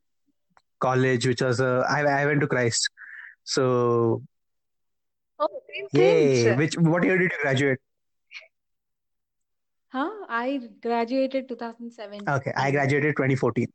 college, 0.79 1.25
which 1.27 1.41
was 1.41 1.59
a 1.59 1.85
I 1.89 2.01
I 2.03 2.25
went 2.25 2.41
to 2.41 2.47
Christ. 2.47 2.89
So 3.43 4.21
Oh, 5.39 5.47
same 5.69 5.89
thing. 5.89 6.57
Which 6.57 6.77
what 6.77 7.03
year 7.03 7.17
did 7.17 7.31
you 7.31 7.37
graduate? 7.41 7.79
Huh? 9.91 10.09
I 10.29 10.61
graduated 10.81 11.47
2017. 11.49 12.29
Okay, 12.29 12.51
I 12.55 12.71
graduated 12.71 13.15
2014. 13.15 13.67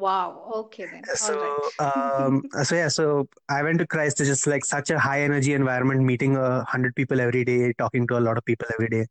Wow. 0.00 0.50
Okay 0.54 0.86
then. 0.86 1.02
All 1.08 1.16
So 1.16 1.72
right. 1.78 2.16
um, 2.24 2.42
so 2.62 2.74
yeah, 2.74 2.88
so 2.88 3.28
I 3.48 3.62
went 3.62 3.78
to 3.80 3.86
Christ. 3.86 4.20
It's 4.20 4.30
just 4.30 4.46
like 4.46 4.64
such 4.64 4.90
a 4.90 4.98
high 4.98 5.22
energy 5.22 5.52
environment, 5.52 6.02
meeting 6.02 6.36
a 6.36 6.64
hundred 6.64 6.94
people 6.94 7.20
every 7.20 7.44
day, 7.44 7.72
talking 7.78 8.06
to 8.08 8.18
a 8.18 8.22
lot 8.28 8.38
of 8.38 8.44
people 8.44 8.66
every 8.74 8.88
day. 8.88 9.06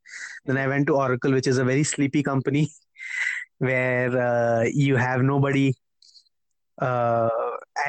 Then 0.45 0.57
I 0.57 0.67
went 0.67 0.87
to 0.87 0.95
Oracle, 0.95 1.31
which 1.31 1.47
is 1.47 1.59
a 1.59 1.65
very 1.65 1.83
sleepy 1.83 2.23
company 2.23 2.69
where 3.59 4.17
uh, 4.17 4.63
you 4.73 4.95
have 4.95 5.21
nobody. 5.21 5.73
Uh, 6.81 7.29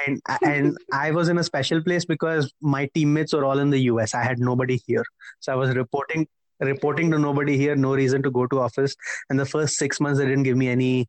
and 0.07 0.21
and 0.45 0.77
I 0.93 1.11
was 1.13 1.29
in 1.29 1.39
a 1.39 1.45
special 1.45 1.83
place 1.83 2.05
because 2.05 2.53
my 2.61 2.89
teammates 2.95 3.33
were 3.33 3.45
all 3.45 3.59
in 3.61 3.71
the 3.71 3.81
US. 3.93 4.15
I 4.15 4.23
had 4.25 4.39
nobody 4.39 4.81
here, 4.87 5.05
so 5.39 5.53
I 5.53 5.57
was 5.57 5.75
reporting 5.75 6.27
reporting 6.61 7.11
to 7.13 7.19
nobody 7.19 7.57
here. 7.57 7.77
No 7.77 7.95
reason 7.95 8.23
to 8.25 8.31
go 8.31 8.47
to 8.49 8.61
office. 8.61 8.97
And 9.31 9.39
the 9.39 9.47
first 9.47 9.77
six 9.77 10.01
months, 10.01 10.19
they 10.19 10.27
didn't 10.27 10.43
give 10.45 10.57
me 10.57 10.69
any. 10.69 11.09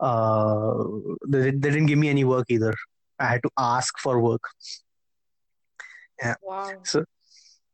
Uh, 0.00 0.84
they, 1.26 1.50
they 1.50 1.70
didn't 1.70 1.86
give 1.86 1.98
me 1.98 2.08
any 2.08 2.24
work 2.24 2.46
either. 2.48 2.74
I 3.18 3.26
had 3.26 3.42
to 3.42 3.50
ask 3.58 3.98
for 3.98 4.20
work. 4.20 4.42
Yeah. 6.20 6.34
Wow. 6.42 6.72
So 6.84 7.04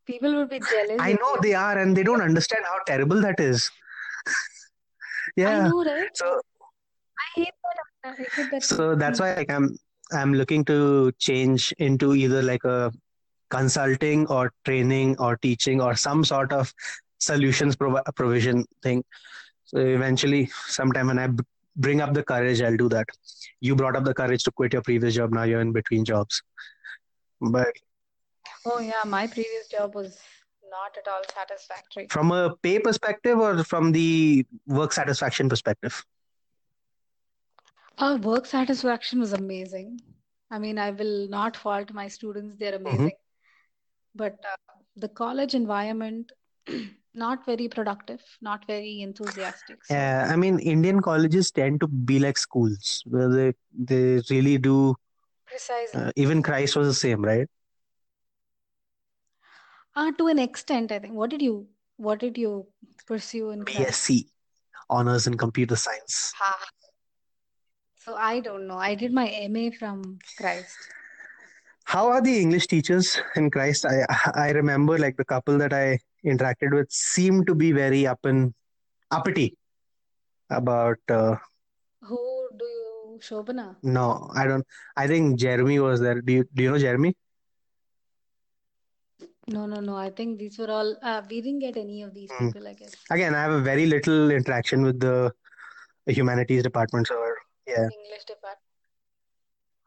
People 0.07 0.35
would 0.37 0.51
be 0.51 0.59
jealous 0.59 0.99
I 0.99 1.13
know 1.13 1.37
they 1.41 1.55
are, 1.55 1.79
and 1.79 1.97
they 1.97 2.03
don't 2.03 2.21
understand 2.21 2.65
how 2.65 2.79
terrible 2.87 3.21
that 3.23 3.41
is. 3.41 3.71
Yeah. 5.37 5.67
I 5.67 5.69
know, 5.69 5.85
right? 5.85 6.09
So 6.15 6.41
I 7.19 7.41
hate 7.41 7.53
that. 8.03 8.11
I 8.11 8.15
hate 8.35 8.51
that. 8.51 8.63
so 8.65 8.97
that's 8.97 9.21
why 9.21 9.35
like 9.35 9.51
I'm 9.51 9.77
I'm 10.13 10.35
looking 10.35 10.65
to 10.65 11.13
change 11.19 11.73
into 11.79 12.15
either 12.15 12.43
like 12.43 12.65
a 12.65 12.91
consulting 13.51 14.27
or 14.27 14.53
training 14.65 15.17
or 15.19 15.37
teaching 15.37 15.81
or 15.81 15.95
some 15.95 16.25
sort 16.25 16.53
of 16.53 16.73
solutions 17.19 17.77
prov- 17.77 18.03
provision 18.17 18.65
thing. 18.83 19.05
So 19.67 19.79
eventually, 19.79 20.51
sometime 20.67 21.07
when 21.09 21.19
I 21.19 21.29
bring 21.81 22.01
up 22.01 22.14
the 22.14 22.23
courage, 22.23 22.61
I'll 22.62 22.77
do 22.77 22.88
that. 22.90 23.09
You 23.61 23.77
brought 23.77 23.97
up 23.97 24.05
the 24.05 24.14
courage 24.14 24.45
to 24.45 24.53
quit 24.53 24.73
your 24.75 24.83
previous 24.83 25.14
job. 25.14 25.33
Now 25.33 25.45
you're 25.45 25.61
in 25.61 25.73
between 25.73 26.05
jobs. 26.05 26.43
But 27.40 27.73
Oh 28.66 28.81
yeah, 28.81 29.03
my 29.07 29.27
previous 29.27 29.69
job 29.69 29.95
was 29.95 30.19
not 30.71 30.97
at 30.99 31.09
all 31.09 31.23
satisfactory. 31.35 32.07
from 32.11 32.33
a 32.33 32.57
pay 32.62 32.79
perspective 32.79 33.38
or 33.38 33.64
from 33.64 33.93
the 33.93 34.47
work 34.66 34.93
satisfaction 34.93 35.49
perspective? 35.49 36.05
Our 37.99 38.16
work 38.16 38.47
satisfaction 38.47 39.21
was 39.21 39.33
amazing. 39.33 40.01
I 40.51 40.59
mean, 40.59 40.79
I 40.79 40.90
will 40.90 41.29
not 41.29 41.57
fault 41.57 41.93
my 41.93 42.09
students. 42.09 42.57
They're 42.59 42.79
Mhm. 42.79 42.81
amazing. 42.87 43.16
but 44.14 44.45
uh, 44.45 44.73
the 44.97 45.09
college 45.09 45.55
environment 45.55 46.33
not 47.14 47.44
very 47.44 47.68
productive 47.68 48.23
not 48.40 48.64
very 48.66 49.01
enthusiastic 49.03 49.85
so 49.85 49.94
Yeah, 49.94 50.29
I 50.31 50.37
mean, 50.37 50.59
Indian 50.61 51.01
colleges 51.01 51.51
tend 51.51 51.81
to 51.81 51.87
be 51.88 52.18
like 52.18 52.38
schools 52.38 53.03
where 53.07 53.29
they 53.29 53.53
they 53.73 54.20
really 54.31 54.59
do. 54.59 54.96
precisely 55.46 56.07
Uh, 56.07 56.11
even 56.16 56.42
Christ 56.42 56.77
was 56.77 56.88
the 56.88 56.94
same, 56.94 57.23
right? 57.23 57.49
uh, 59.96 60.11
to 60.18 60.27
an 60.33 60.38
extent 60.38 60.92
i 60.92 60.99
think 60.99 61.14
what 61.14 61.31
did 61.31 61.42
you 61.42 61.55
what 61.96 62.18
did 62.18 62.38
you 62.38 62.66
pursue 63.07 63.51
in 63.51 63.64
Christ? 63.64 63.77
BSc, 63.77 64.27
honors 64.88 65.27
in 65.27 65.37
computer 65.37 65.77
science. 65.77 66.35
Ha. 66.38 66.53
so 68.05 68.14
i 68.14 68.40
don't 68.40 68.66
know 68.66 68.79
i 68.88 68.94
did 68.94 69.12
my 69.20 69.27
ma 69.57 69.64
from 69.79 70.18
christ 70.37 70.88
How 71.85 72.09
are 72.09 72.20
the 72.23 72.40
English 72.40 72.66
teachers 72.68 73.20
in 73.37 73.51
Christ? 73.51 73.85
I 73.85 74.05
I 74.35 74.51
remember 74.51 74.99
like 74.99 75.16
the 75.16 75.25
couple 75.25 75.59
that 75.59 75.73
I 75.73 75.99
interacted 76.25 76.75
with 76.75 76.91
seemed 76.91 77.47
to 77.47 77.55
be 77.55 77.73
very 77.73 78.07
up 78.07 78.25
and 78.25 78.55
uppity 79.11 79.57
about. 80.51 80.99
Uh, 81.09 81.37
who 82.03 82.49
do 82.59 82.65
you 82.65 83.19
shobana 83.23 83.77
no, 83.83 84.31
I 84.35 84.47
don't. 84.47 84.67
I 84.97 85.07
think 85.07 85.39
Jeremy 85.39 85.79
was 85.79 86.01
there. 86.01 86.21
Do 86.23 86.33
you 86.33 86.45
do 86.55 86.63
you 86.63 86.71
know 86.71 86.79
Jeremy? 86.79 87.17
no 89.55 89.67
no 89.67 89.81
no 89.81 89.97
i 89.97 90.09
think 90.19 90.39
these 90.39 90.57
were 90.59 90.71
all 90.71 90.91
uh, 91.03 91.21
we 91.29 91.41
didn't 91.41 91.59
get 91.59 91.77
any 91.77 92.03
of 92.03 92.15
these 92.15 92.31
Hmm. 92.33 92.47
people 92.49 92.69
i 92.69 92.73
guess 92.81 92.93
Again, 93.11 93.35
I 93.35 93.43
have 93.43 93.53
a 93.53 93.61
very 93.61 93.87
little 93.87 94.31
interaction 94.31 94.83
with 94.83 95.01
the 95.01 95.33
humanities 96.07 96.63
departments 96.63 97.11
or 97.11 97.37
yeah. 97.67 97.89
english 97.99 98.25
department 98.33 98.70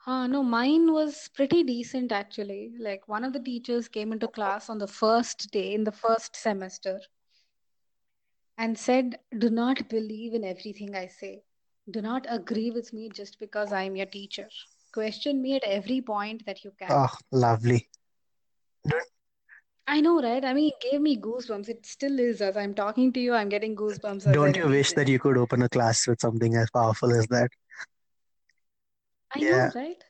Huh, 0.05 0.27
no, 0.27 0.43
mine 0.43 0.91
was 0.91 1.29
pretty 1.33 1.63
decent 1.63 2.11
actually. 2.11 2.73
Like 2.77 3.07
one 3.07 3.23
of 3.23 3.31
the 3.31 3.39
teachers 3.39 3.87
came 3.87 4.11
into 4.11 4.27
class 4.27 4.69
on 4.69 4.77
the 4.77 4.87
first 4.87 5.49
day 5.51 5.73
in 5.73 5.85
the 5.85 5.93
first 5.93 6.35
semester 6.35 6.99
and 8.57 8.77
said, 8.77 9.19
Do 9.37 9.49
not 9.49 9.87
believe 9.87 10.33
in 10.33 10.43
everything 10.43 10.93
I 10.93 11.07
say. 11.07 11.43
Do 11.89 12.01
not 12.01 12.25
agree 12.29 12.69
with 12.69 12.91
me 12.91 13.11
just 13.13 13.39
because 13.39 13.71
I 13.71 13.83
am 13.83 13.95
your 13.95 14.05
teacher. 14.07 14.49
Question 14.93 15.41
me 15.41 15.55
at 15.55 15.63
every 15.63 16.01
point 16.01 16.45
that 16.47 16.65
you 16.65 16.73
can. 16.77 16.91
Oh, 16.91 17.15
lovely. 17.31 17.87
I 19.87 20.01
know, 20.01 20.21
right? 20.21 20.43
I 20.43 20.53
mean, 20.53 20.71
it 20.71 20.91
gave 20.91 20.99
me 20.99 21.17
goosebumps. 21.17 21.69
It 21.69 21.85
still 21.85 22.19
is. 22.19 22.41
As 22.41 22.57
I'm 22.57 22.73
talking 22.73 23.13
to 23.13 23.21
you, 23.21 23.33
I'm 23.33 23.47
getting 23.47 23.73
goosebumps 23.73 24.33
Don't 24.33 24.57
you 24.57 24.67
wish 24.67 24.91
that 24.93 25.07
you 25.07 25.19
could 25.19 25.37
open 25.37 25.61
a 25.61 25.69
class 25.69 26.05
with 26.07 26.19
something 26.19 26.55
as 26.55 26.69
powerful 26.71 27.13
as 27.13 27.25
that? 27.27 27.51
I 29.35 29.39
Yeah. 29.39 29.51
know, 29.51 29.71
right? 29.75 30.03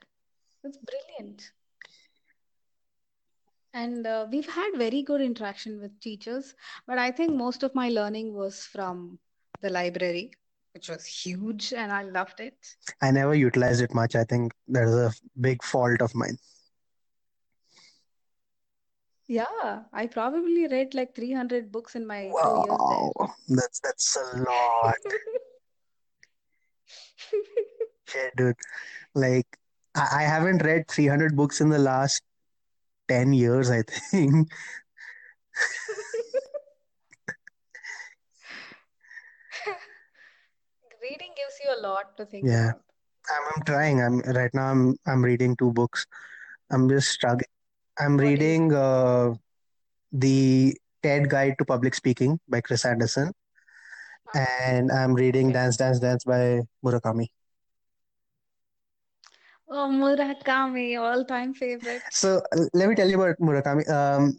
It's 0.64 0.78
brilliant. 0.78 1.52
And 3.74 4.06
uh, 4.06 4.28
we've 4.32 4.48
had 4.48 4.72
very 4.76 5.02
good 5.02 5.22
interaction 5.22 5.82
with 5.82 6.00
teachers, 6.00 6.54
but 6.86 7.00
I 7.00 7.12
think 7.12 7.36
most 7.36 7.64
of 7.64 7.74
my 7.74 7.90
learning 7.90 8.34
was 8.34 8.66
from 8.66 9.18
the 9.62 9.70
library, 9.70 10.32
which 10.74 10.90
was 10.90 11.06
huge, 11.06 11.74
and 11.74 11.92
I 11.92 12.04
loved 12.04 12.40
it. 12.40 12.56
I 13.02 13.10
never 13.12 13.34
utilized 13.34 13.82
it 13.82 13.94
much. 13.94 14.16
I 14.16 14.26
think 14.26 14.54
that 14.68 14.84
is 14.84 14.94
a 14.94 15.12
big 15.42 15.64
fault 15.64 16.02
of 16.02 16.14
mine. 16.14 16.38
Yeah, 19.28 19.84
I 19.92 20.06
probably 20.08 20.68
read 20.68 20.94
like 20.94 21.16
300 21.16 21.72
books 21.72 21.96
in 21.96 22.06
my 22.06 22.24
two 22.24 22.30
years 22.30 22.68
there. 22.68 22.78
Wow, 22.78 23.14
that's 23.48 23.80
that's 23.80 24.18
a 24.18 24.38
lot. 24.38 24.96
Shit, 28.10 28.36
dude. 28.36 28.56
Like 29.15 29.47
I, 29.95 30.19
I 30.19 30.23
haven't 30.23 30.63
read 30.63 30.88
300 30.88 31.36
books 31.36 31.62
in 31.62 31.69
the 31.69 31.80
last 31.80 32.21
10 33.08 33.34
years, 33.34 33.69
I 33.71 33.84
think. 33.84 34.49
Reading 41.02 41.32
gives 41.36 41.60
you 41.63 41.69
a 41.76 41.80
lot 41.82 42.15
to 42.17 42.26
think 42.26 42.45
Yeah. 42.47 42.71
about. 42.71 42.82
I'm, 43.30 43.43
I'm 43.56 43.63
trying. 43.63 44.02
I'm 44.02 44.19
right 44.36 44.54
now 44.54 44.71
I'm 44.71 44.95
I'm 45.08 45.23
reading 45.23 45.56
two 45.56 45.71
books. 45.71 46.06
I'm 46.71 46.89
just 46.89 47.10
struggling. 47.10 47.52
I'm 47.99 48.17
What 48.17 48.23
reading 48.23 48.73
uh 48.73 49.34
the 50.12 50.76
TED 51.04 51.30
Guide 51.30 51.56
to 51.60 51.65
Public 51.65 51.93
Speaking 51.95 52.39
by 52.47 52.62
Chris 52.62 52.86
Anderson, 52.86 53.32
and 54.34 54.91
I'm 54.91 55.13
reading 55.13 55.47
Okay. 55.47 55.54
Dance 55.54 55.78
Dance 55.78 55.99
Dance 55.99 56.23
by 56.26 56.62
Murakami. 56.84 57.28
Oh, 59.76 59.90
Murakami, 59.90 61.00
all-time 61.00 61.56
favorite. 61.56 62.04
So 62.12 62.44
uh, 62.56 62.66
let 62.76 62.88
me 62.90 62.94
tell 62.94 63.10
you 63.10 63.20
about 63.20 63.40
Murakami. 63.40 63.90
Um, 63.90 64.38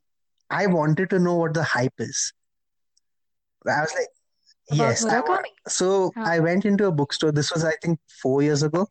I 0.48 0.66
wanted 0.66 1.10
to 1.10 1.18
know 1.18 1.34
what 1.34 1.54
the 1.54 1.64
hype 1.64 1.94
is. 1.98 2.32
I 3.66 3.80
was 3.80 3.92
like, 3.94 4.06
About 4.70 4.78
yes, 4.78 5.04
I 5.04 5.20
wa- 5.20 5.40
So 5.66 6.12
Huh. 6.16 6.22
I 6.24 6.38
went 6.38 6.64
into 6.64 6.86
a 6.86 6.92
bookstore. 6.92 7.32
This 7.32 7.52
was, 7.52 7.64
I 7.64 7.72
think, 7.82 7.98
four 8.22 8.42
years 8.42 8.62
ago. 8.62 8.86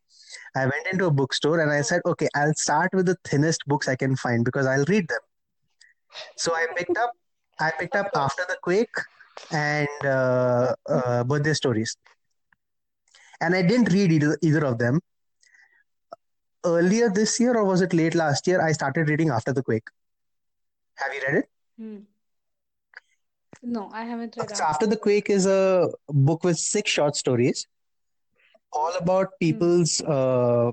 I 0.54 0.66
went 0.66 0.86
into 0.92 1.06
a 1.06 1.12
bookstore 1.12 1.62
and 1.62 1.72
I 1.72 1.80
said, 1.82 2.02
okay, 2.06 2.28
I'll 2.36 2.54
start 2.56 2.90
with 2.94 3.06
the 3.06 3.16
thinnest 3.24 3.62
books 3.66 3.88
I 3.88 3.96
can 3.96 4.18
find 4.18 4.44
because 4.44 4.66
I'll 4.66 4.86
read 4.90 5.08
them. 5.08 5.20
So 6.36 6.54
I 6.54 6.68
picked 6.76 6.98
up, 6.98 7.14
I 7.62 7.72
picked 7.72 7.96
up 7.96 8.10
After 8.16 8.44
the 8.50 8.58
Quake 8.62 9.00
and 9.52 9.88
uh, 10.04 10.76
uh, 10.90 11.24
Birthday 11.24 11.54
Stories, 11.54 11.96
and 13.40 13.56
I 13.56 13.62
didn't 13.62 13.94
read 13.94 14.12
either, 14.12 14.38
either 14.42 14.66
of 14.66 14.78
them. 14.78 15.00
Earlier 16.66 17.10
this 17.10 17.40
year, 17.40 17.56
or 17.56 17.66
was 17.66 17.82
it 17.82 17.94
late 17.94 18.16
last 18.16 18.48
year? 18.48 18.62
I 18.62 18.72
started 18.72 19.10
reading 19.10 19.30
After 19.30 19.52
the 19.54 19.64
Quake. 19.64 19.88
Have 20.96 21.14
you 21.14 21.22
read 21.28 21.36
it? 21.36 21.50
Hmm. 21.78 21.98
No, 23.62 23.90
I 23.94 24.04
haven't 24.04 24.36
read 24.38 24.56
So 24.56 24.64
After 24.64 24.86
the 24.88 24.98
Quake 24.98 25.30
is 25.30 25.46
a 25.46 25.90
book 26.10 26.44
with 26.44 26.58
six 26.58 26.92
short 26.92 27.16
stories, 27.16 27.68
all 28.72 28.94
about 28.96 29.40
people's 29.40 30.02
uh, 30.02 30.72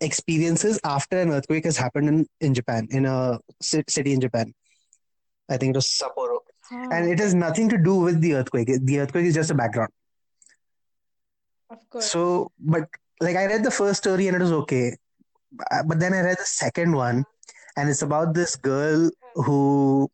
experiences 0.00 0.80
after 0.84 1.20
an 1.20 1.30
earthquake 1.30 1.64
has 1.64 1.76
happened 1.76 2.08
in, 2.08 2.26
in 2.40 2.54
Japan, 2.54 2.88
in 2.90 3.06
a 3.06 3.38
city 3.60 4.12
in 4.12 4.20
Japan. 4.20 4.52
I 5.48 5.56
think 5.56 5.74
it 5.74 5.76
was 5.76 5.86
Sapporo. 5.86 6.38
Huh, 6.68 6.88
And 6.90 7.08
it 7.10 7.18
has 7.18 7.34
nothing 7.34 7.68
to 7.68 7.78
do 7.78 7.96
with 7.96 8.20
the 8.20 8.34
earthquake. 8.34 8.68
The 8.82 9.00
earthquake 9.00 9.26
is 9.26 9.34
just 9.34 9.50
a 9.50 9.54
background. 9.54 9.90
Of 11.70 11.88
course. 11.90 12.10
So, 12.10 12.50
but 12.58 12.88
like 13.20 13.36
I 13.36 13.46
read 13.46 13.64
the 13.64 13.70
first 13.70 13.98
story 13.98 14.28
and 14.28 14.36
it 14.36 14.40
was 14.40 14.52
okay. 14.52 14.96
Uh, 15.70 15.82
But 15.82 16.00
then 16.00 16.14
I 16.14 16.20
read 16.20 16.38
the 16.38 16.44
second 16.44 16.92
one, 16.92 17.24
and 17.76 17.88
it's 17.88 18.02
about 18.02 18.34
this 18.34 18.56
girl 18.56 19.10
who 19.34 20.08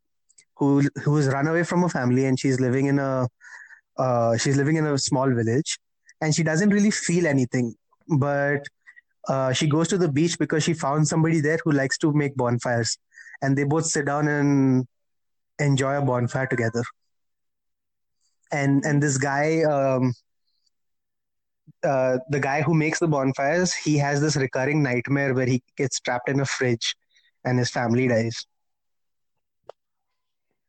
who 0.57 0.83
who 1.05 1.13
was 1.13 1.29
run 1.29 1.47
away 1.47 1.63
from 1.63 1.83
her 1.83 1.89
family 1.89 2.25
and 2.27 2.39
she's 2.39 2.61
living 2.61 2.87
in 2.87 2.99
a 2.99 3.29
uh, 3.99 4.37
she's 4.37 4.57
living 4.57 4.77
in 4.77 4.87
a 4.87 4.99
small 4.99 5.31
village 5.31 5.79
and 6.21 6.35
she 6.35 6.43
doesn't 6.43 6.71
really 6.71 6.91
feel 6.91 7.27
anything. 7.27 7.75
But 8.09 8.67
uh, 9.29 9.53
she 9.53 9.69
goes 9.69 9.89
to 9.89 9.99
the 9.99 10.09
beach 10.09 10.39
because 10.39 10.65
she 10.65 10.75
found 10.75 11.07
somebody 11.07 11.41
there 11.41 11.59
who 11.65 11.73
likes 11.73 11.99
to 11.99 12.13
make 12.13 12.37
bonfires 12.37 12.97
and 13.43 13.57
they 13.57 13.65
both 13.65 13.87
sit 13.87 14.07
down 14.07 14.29
and 14.29 14.87
enjoy 15.59 15.97
a 15.97 16.03
bonfire 16.03 16.47
together. 16.47 16.83
And 18.51 18.85
and 18.85 19.03
this 19.03 19.19
guy 19.19 19.63
um, 19.63 20.15
uh, 21.85 22.19
the 22.31 22.41
guy 22.41 22.63
who 22.63 22.75
makes 22.75 22.99
the 22.99 23.09
bonfires 23.09 23.75
he 23.75 23.97
has 23.99 24.21
this 24.21 24.37
recurring 24.37 24.83
nightmare 24.83 25.35
where 25.35 25.47
he 25.47 25.63
gets 25.77 26.01
trapped 26.01 26.29
in 26.29 26.41
a 26.41 26.45
fridge 26.45 26.95
and 27.45 27.59
his 27.59 27.71
family 27.71 28.09
dies 28.09 28.47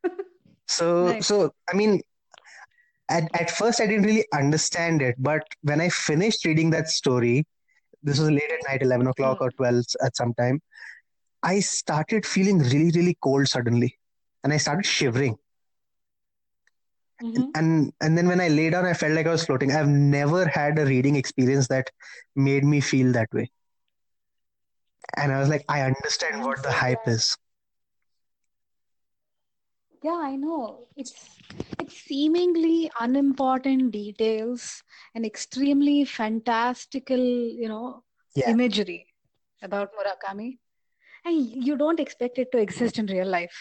so 0.67 1.13
Nice. 1.13 1.27
so 1.27 1.51
i 1.69 1.75
mean 1.75 2.01
at, 3.09 3.23
at 3.33 3.49
first 3.49 3.81
i 3.81 3.87
didn't 3.87 4.05
really 4.05 4.25
understand 4.33 5.01
it 5.01 5.15
but 5.17 5.43
when 5.61 5.81
i 5.81 5.89
finished 5.89 6.45
reading 6.45 6.69
that 6.71 6.89
story 6.89 7.45
this 8.03 8.19
was 8.19 8.29
late 8.31 8.51
at 8.51 8.69
night 8.69 8.81
11 8.81 9.07
o'clock 9.07 9.37
Hmm. 9.37 9.45
or 9.45 9.51
12 9.51 9.83
at 10.05 10.15
some 10.15 10.33
time 10.35 10.59
i 11.43 11.59
started 11.59 12.25
feeling 12.25 12.59
really 12.59 12.91
really 12.91 13.17
cold 13.23 13.47
suddenly 13.47 13.97
and 14.43 14.53
i 14.53 14.57
started 14.57 14.85
shivering 14.85 15.35
Mhm. 17.21 17.51
and 17.55 17.91
and 18.01 18.17
then 18.17 18.27
when 18.27 18.39
i 18.39 18.47
lay 18.47 18.69
down 18.69 18.85
i 18.85 18.93
felt 18.93 19.13
like 19.13 19.27
i 19.27 19.31
was 19.31 19.45
floating 19.45 19.71
i've 19.71 19.87
never 19.87 20.45
had 20.47 20.79
a 20.79 20.85
reading 20.85 21.15
experience 21.15 21.67
that 21.67 21.89
made 22.35 22.63
me 22.63 22.79
feel 22.79 23.11
that 23.11 23.27
way 23.33 23.49
and 25.17 25.31
i 25.31 25.39
was 25.39 25.49
like 25.49 25.65
i 25.69 25.81
understand 25.81 26.43
what 26.43 26.63
the 26.63 26.71
hype 26.71 27.07
is 27.07 27.35
Yeah, 30.01 30.19
I 30.23 30.35
know. 30.37 30.87
It's 30.95 31.13
it's 31.77 31.95
seemingly 32.09 32.89
unimportant 33.01 33.91
details 33.91 34.81
and 35.13 35.25
extremely 35.25 36.05
fantastical, 36.05 37.17
you 37.63 37.67
know, 37.67 38.03
Yeah. 38.33 38.51
imagery 38.51 39.07
about 39.61 39.91
Murakami. 39.99 40.57
And 41.25 41.65
you 41.67 41.75
don't 41.75 41.99
expect 41.99 42.37
it 42.37 42.49
to 42.53 42.59
exist 42.59 42.97
in 42.97 43.07
real 43.07 43.27
life. 43.27 43.59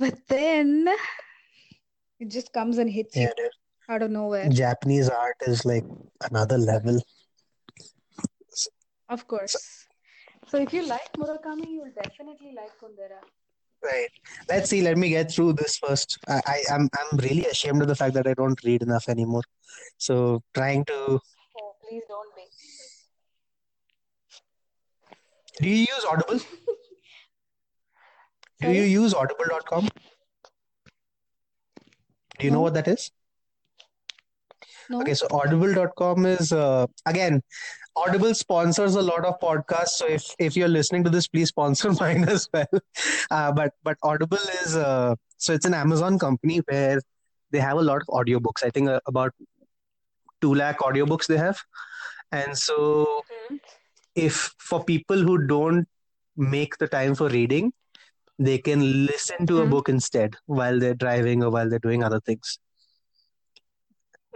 But 0.00 0.18
then 0.26 0.88
it 2.20 2.28
just 2.28 2.52
comes 2.52 2.78
and 2.78 2.90
hits 2.90 3.16
yeah 3.16 3.28
you 3.28 3.34
dude. 3.36 3.50
out 3.88 4.02
of 4.02 4.10
nowhere. 4.10 4.48
japanese 4.48 5.08
art 5.08 5.36
is 5.52 5.64
like 5.64 5.84
another 6.30 6.58
level 6.58 7.00
Of 9.12 9.22
course. 9.26 9.54
So 10.50 10.58
if 10.64 10.72
you 10.72 10.82
like 10.86 11.12
Murakami, 11.20 11.66
you'll 11.76 11.94
definitely 12.02 12.52
like 12.58 12.74
Kundera. 12.80 13.16
Right. 13.86 14.12
Let's 14.48 14.70
see. 14.70 14.82
Let 14.82 14.96
me 14.98 15.08
get 15.08 15.32
through 15.32 15.54
this 15.54 15.78
first. 15.78 16.16
I, 16.28 16.36
I 16.52 16.56
I'm 16.74 16.84
I'm 17.00 17.18
really 17.24 17.46
ashamed 17.46 17.82
of 17.82 17.88
the 17.88 17.96
fact 18.02 18.14
that 18.18 18.26
I 18.32 18.34
don't 18.34 18.62
read 18.68 18.82
enough 18.82 19.08
anymore. 19.08 19.42
So 19.98 20.42
trying 20.60 20.84
to. 20.92 20.98
Oh, 21.62 21.72
please 21.82 22.04
don't 22.12 22.32
be. 22.36 22.44
Do 25.62 25.68
you 25.68 25.76
use 25.94 26.04
Audible? 26.12 26.38
Do 28.60 28.70
you 28.78 28.82
use 28.82 29.14
Audible.com? 29.14 29.88
Do 32.40 32.46
you 32.46 32.50
know 32.52 32.60
what 32.62 32.74
that 32.74 32.88
is? 32.88 33.10
No. 34.88 35.00
Okay, 35.02 35.14
so 35.14 35.26
audible.com 35.30 36.26
is 36.26 36.52
uh, 36.52 36.86
again 37.06 37.42
Audible 37.96 38.34
sponsors 38.34 38.94
a 38.94 39.02
lot 39.02 39.24
of 39.24 39.38
podcasts. 39.40 39.96
So 40.00 40.06
if 40.06 40.24
if 40.38 40.56
you're 40.56 40.68
listening 40.68 41.04
to 41.04 41.10
this, 41.10 41.28
please 41.28 41.48
sponsor 41.48 41.92
mine 42.00 42.24
as 42.28 42.48
well. 42.52 42.80
Uh, 43.30 43.52
but 43.52 43.74
but 43.84 43.98
Audible 44.02 44.44
is 44.64 44.76
uh, 44.76 45.14
so 45.36 45.52
it's 45.52 45.66
an 45.66 45.74
Amazon 45.74 46.18
company 46.18 46.60
where 46.68 47.00
they 47.50 47.60
have 47.60 47.78
a 47.78 47.82
lot 47.82 48.00
of 48.02 48.06
audiobooks. 48.08 48.64
I 48.64 48.70
think 48.70 48.88
uh, 48.88 49.00
about 49.06 49.32
two 50.40 50.54
lakh 50.54 50.78
audiobooks 50.78 51.26
they 51.26 51.36
have, 51.36 51.60
and 52.32 52.56
so 52.56 52.78
Mhm. 53.50 53.60
if 54.14 54.54
for 54.70 54.82
people 54.84 55.18
who 55.30 55.38
don't 55.46 55.86
make 56.36 56.78
the 56.78 56.88
time 56.88 57.14
for 57.14 57.28
reading, 57.28 57.72
they 58.46 58.56
can 58.66 58.82
listen 59.06 59.46
to 59.48 59.60
a 59.60 59.64
Mhm. 59.66 59.70
book 59.70 59.88
instead 59.92 60.36
while 60.58 60.78
they're 60.82 60.98
driving 61.02 61.42
or 61.44 61.50
while 61.56 61.68
they're 61.70 61.86
doing 61.86 62.02
other 62.02 62.20
things. 62.20 62.58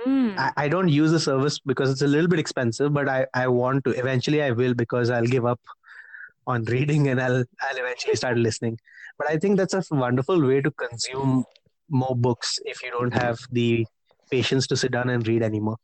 Mm. 0.07 0.39
I, 0.39 0.53
I 0.65 0.69
don't 0.69 0.89
use 0.89 1.11
the 1.13 1.21
service 1.21 1.59
because 1.59 1.91
it's 1.91 2.03
a 2.03 2.07
little 2.07 2.29
bit 2.29 2.39
expensive, 2.39 2.93
but 2.93 3.09
I, 3.09 3.27
I 3.33 3.49
want 3.49 3.85
to. 3.85 3.91
Eventually, 3.99 4.43
I 4.43 4.51
will 4.51 4.75
because 4.75 5.11
I'll 5.11 5.33
give 5.37 5.47
up 5.47 5.61
on 6.47 6.65
reading 6.77 7.09
and 7.09 7.21
I'll 7.21 7.45
I'll 7.63 7.77
eventually 7.85 8.17
start 8.17 8.37
listening. 8.37 8.79
But 9.19 9.31
I 9.31 9.39
think 9.39 9.57
that's 9.57 9.75
a 9.75 9.83
wonderful 9.91 10.47
way 10.47 10.61
to 10.61 10.71
consume 10.71 11.45
more 11.89 12.17
books 12.17 12.59
if 12.65 12.83
you 12.83 12.91
don't 12.91 13.15
have 13.15 13.39
the 13.53 13.87
patience 14.31 14.67
to 14.67 14.77
sit 14.77 14.91
down 14.93 15.09
and 15.11 15.27
read 15.27 15.43
anymore. 15.43 15.77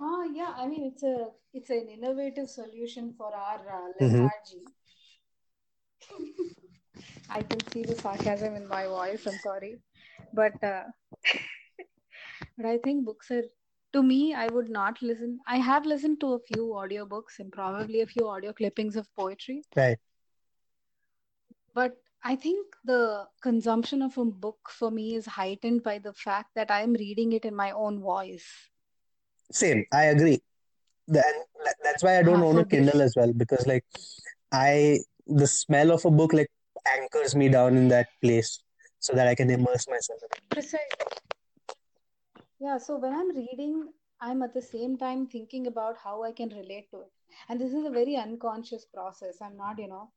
Ah, 0.00 0.24
yeah. 0.24 0.54
I 0.56 0.66
mean, 0.66 0.84
it's 0.92 1.02
a 1.02 1.28
it's 1.52 1.70
an 1.70 1.88
innovative 1.88 2.48
solution 2.48 3.12
for 3.18 3.34
our 3.34 3.60
uh, 3.80 3.92
Mhm. 4.00 4.30
lethargy. 4.30 4.64
I 7.30 7.42
can 7.42 7.60
see 7.70 7.82
the 7.82 7.94
sarcasm 7.94 8.54
in 8.54 8.68
my 8.68 8.86
voice. 8.86 9.26
I'm 9.26 9.38
sorry, 9.38 9.78
but 10.32 10.62
uh, 10.62 10.84
but 12.56 12.66
I 12.66 12.78
think 12.78 13.04
books 13.04 13.30
are. 13.30 13.44
To 13.92 14.02
me, 14.02 14.34
I 14.34 14.48
would 14.48 14.70
not 14.70 15.00
listen. 15.02 15.38
I 15.46 15.58
have 15.58 15.86
listened 15.86 16.18
to 16.20 16.32
a 16.32 16.40
few 16.40 16.64
audiobooks 16.78 17.38
and 17.38 17.52
probably 17.52 18.00
a 18.00 18.06
few 18.06 18.26
audio 18.28 18.52
clippings 18.52 18.96
of 18.96 19.06
poetry. 19.14 19.62
Right. 19.76 19.98
But 21.74 21.96
I 22.24 22.34
think 22.34 22.66
the 22.84 23.26
consumption 23.40 24.02
of 24.02 24.18
a 24.18 24.24
book 24.24 24.58
for 24.68 24.90
me 24.90 25.14
is 25.14 25.26
heightened 25.26 25.84
by 25.84 25.98
the 25.98 26.12
fact 26.12 26.50
that 26.56 26.72
I 26.72 26.80
am 26.80 26.94
reading 26.94 27.34
it 27.34 27.44
in 27.44 27.54
my 27.54 27.70
own 27.70 28.00
voice. 28.00 28.46
Same, 29.52 29.84
I 29.92 30.04
agree. 30.04 30.42
Then 31.06 31.34
that's 31.82 32.02
why 32.02 32.18
I 32.18 32.22
don't 32.22 32.42
own 32.42 32.58
a 32.58 32.64
Kindle 32.64 33.02
as 33.02 33.14
well 33.14 33.32
because 33.32 33.66
like 33.66 33.84
I 34.50 35.00
the 35.26 35.46
smell 35.46 35.90
of 35.92 36.04
a 36.04 36.10
book 36.10 36.32
like 36.32 36.50
anchors 36.86 37.34
me 37.34 37.48
down 37.48 37.76
in 37.76 37.88
that 37.88 38.08
place 38.22 38.62
so 38.98 39.12
that 39.14 39.26
I 39.26 39.34
can 39.34 39.50
immerse 39.50 39.86
myself. 39.88 40.20
Precisely. 40.50 40.78
Yeah, 42.60 42.78
so 42.78 42.96
when 42.96 43.12
I'm 43.12 43.34
reading, 43.36 43.88
I'm 44.20 44.42
at 44.42 44.54
the 44.54 44.62
same 44.62 44.96
time 44.96 45.26
thinking 45.26 45.66
about 45.66 45.96
how 46.02 46.22
I 46.22 46.32
can 46.32 46.48
relate 46.50 46.90
to 46.92 47.00
it. 47.02 47.12
And 47.48 47.60
this 47.60 47.72
is 47.72 47.84
a 47.84 47.90
very 47.90 48.16
unconscious 48.16 48.86
process. 48.94 49.38
I'm 49.42 49.56
not, 49.56 49.78
you 49.78 49.88
know, 49.88 50.10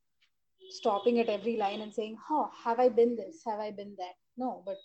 stopping 0.69 1.19
at 1.19 1.29
every 1.29 1.57
line 1.57 1.81
and 1.81 1.93
saying, 1.93 2.17
Oh, 2.29 2.49
have 2.63 2.79
I 2.79 2.89
been 2.89 3.15
this? 3.15 3.41
Have 3.45 3.59
I 3.59 3.71
been 3.71 3.95
that? 3.97 4.13
No, 4.37 4.63
but 4.65 4.77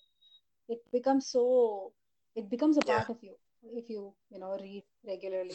it 0.68 0.78
becomes 0.92 1.28
so, 1.28 1.92
it 2.34 2.48
becomes 2.50 2.78
a 2.78 2.80
Yeah. 2.86 2.98
part 2.98 3.10
of 3.10 3.18
you 3.22 3.34
if 3.74 3.88
you, 3.88 4.12
you 4.30 4.38
know, 4.40 4.56
read 4.60 4.84
regularly. 5.06 5.54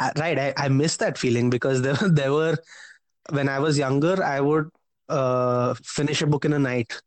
I, 0.00 0.12
right, 0.18 0.38
I, 0.38 0.54
I 0.56 0.68
miss 0.68 0.96
that 0.98 1.18
feeling 1.18 1.50
because 1.50 1.82
there 1.86 1.94
there 1.94 2.32
were 2.32 2.56
when 3.30 3.48
I 3.48 3.58
was 3.58 3.78
younger, 3.78 4.22
I 4.22 4.40
would 4.40 4.68
uh, 5.08 5.74
finish 5.84 6.22
a 6.22 6.26
book 6.26 6.44
in 6.44 6.52
a 6.52 6.58
night, 6.58 7.00